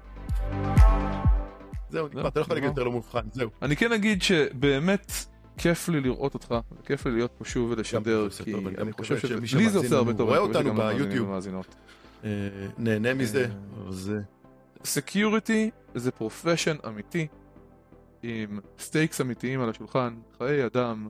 זהו, 1.90 2.08
נגמר, 2.08 2.28
אתה 2.28 2.40
לא 2.40 2.44
יכול 2.44 2.56
להגיד 2.56 2.70
יותר 2.70 2.84
לא 2.84 2.92
מאובחן, 2.92 3.22
זהו. 3.32 3.50
אני 3.62 3.76
כן 3.76 3.92
אגיד 3.92 4.22
שבאמת 4.22 5.12
כיף 5.58 5.90
לי 5.90 6.02
לראות 6.02 6.34
אותך, 6.34 6.56
וכיף 6.80 7.06
לי 7.06 7.12
להיות 7.12 7.32
פה 7.38 7.46
שוב 7.46 7.72
ולשדר, 7.72 8.30
כי 8.30 8.54
אני 8.78 8.92
חושב 8.94 9.18
שלי 9.46 9.70
זה 9.70 9.78
עושה 9.78 9.96
הרבה 9.96 10.14
טוב. 10.14 10.30
רואה 10.30 10.40
אותנו 10.40 10.74
ביוטיוב. 10.74 11.32
אה, 12.24 12.30
נהנה 12.78 13.14
מזה, 13.14 13.46
אה, 13.46 13.92
זה... 13.92 14.22
security 14.84 15.70
זה 15.96 16.12
profession 16.12 16.76
אמיתי, 16.88 17.28
עם 18.24 18.60
stakes 18.80 19.22
אמיתיים 19.22 19.62
על 19.62 19.70
השולחן, 19.70 20.16
חיי 20.38 20.66
אדם, 20.66 21.08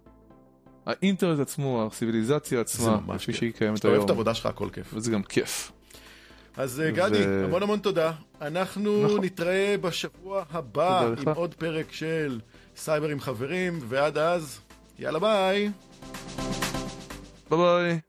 האינטרנט 0.90 1.40
עצמו, 1.40 1.88
הציביליזציה 1.91 2.62
עצמה, 2.62 3.18
כפי. 3.18 3.34
שהיא 3.34 3.54
קיימת 3.54 3.74
כשאתה 3.74 3.88
אוהב 3.88 3.96
היום, 3.98 4.06
את 4.06 4.10
העבודה 4.10 4.34
שלך, 4.34 4.46
הכל 4.46 4.70
כיף. 4.74 4.94
וזה 4.94 5.12
גם 5.12 5.24
כיף. 5.24 5.72
אז 6.58 6.82
אה, 6.82 6.92
גדי, 6.92 7.24
ו- 7.28 7.46
המון 7.46 7.64
המון 7.64 7.80
תודה. 7.80 8.12
אנחנו 8.42 9.06
נכון. 9.06 9.24
נתראה 9.24 9.76
בשבוע 9.82 10.44
הבא 10.52 11.02
תודה 11.02 11.22
לך. 11.22 11.28
עם 11.28 11.34
עוד 11.34 11.54
פרק 11.54 11.92
של 11.92 12.40
סייבר 12.76 13.08
עם 13.10 13.20
חברים, 13.20 13.80
ועד 13.88 14.18
אז, 14.18 14.60
יאללה 15.00 15.20
ביי. 15.20 15.70
ביי 17.50 17.58
ביי. 17.60 18.00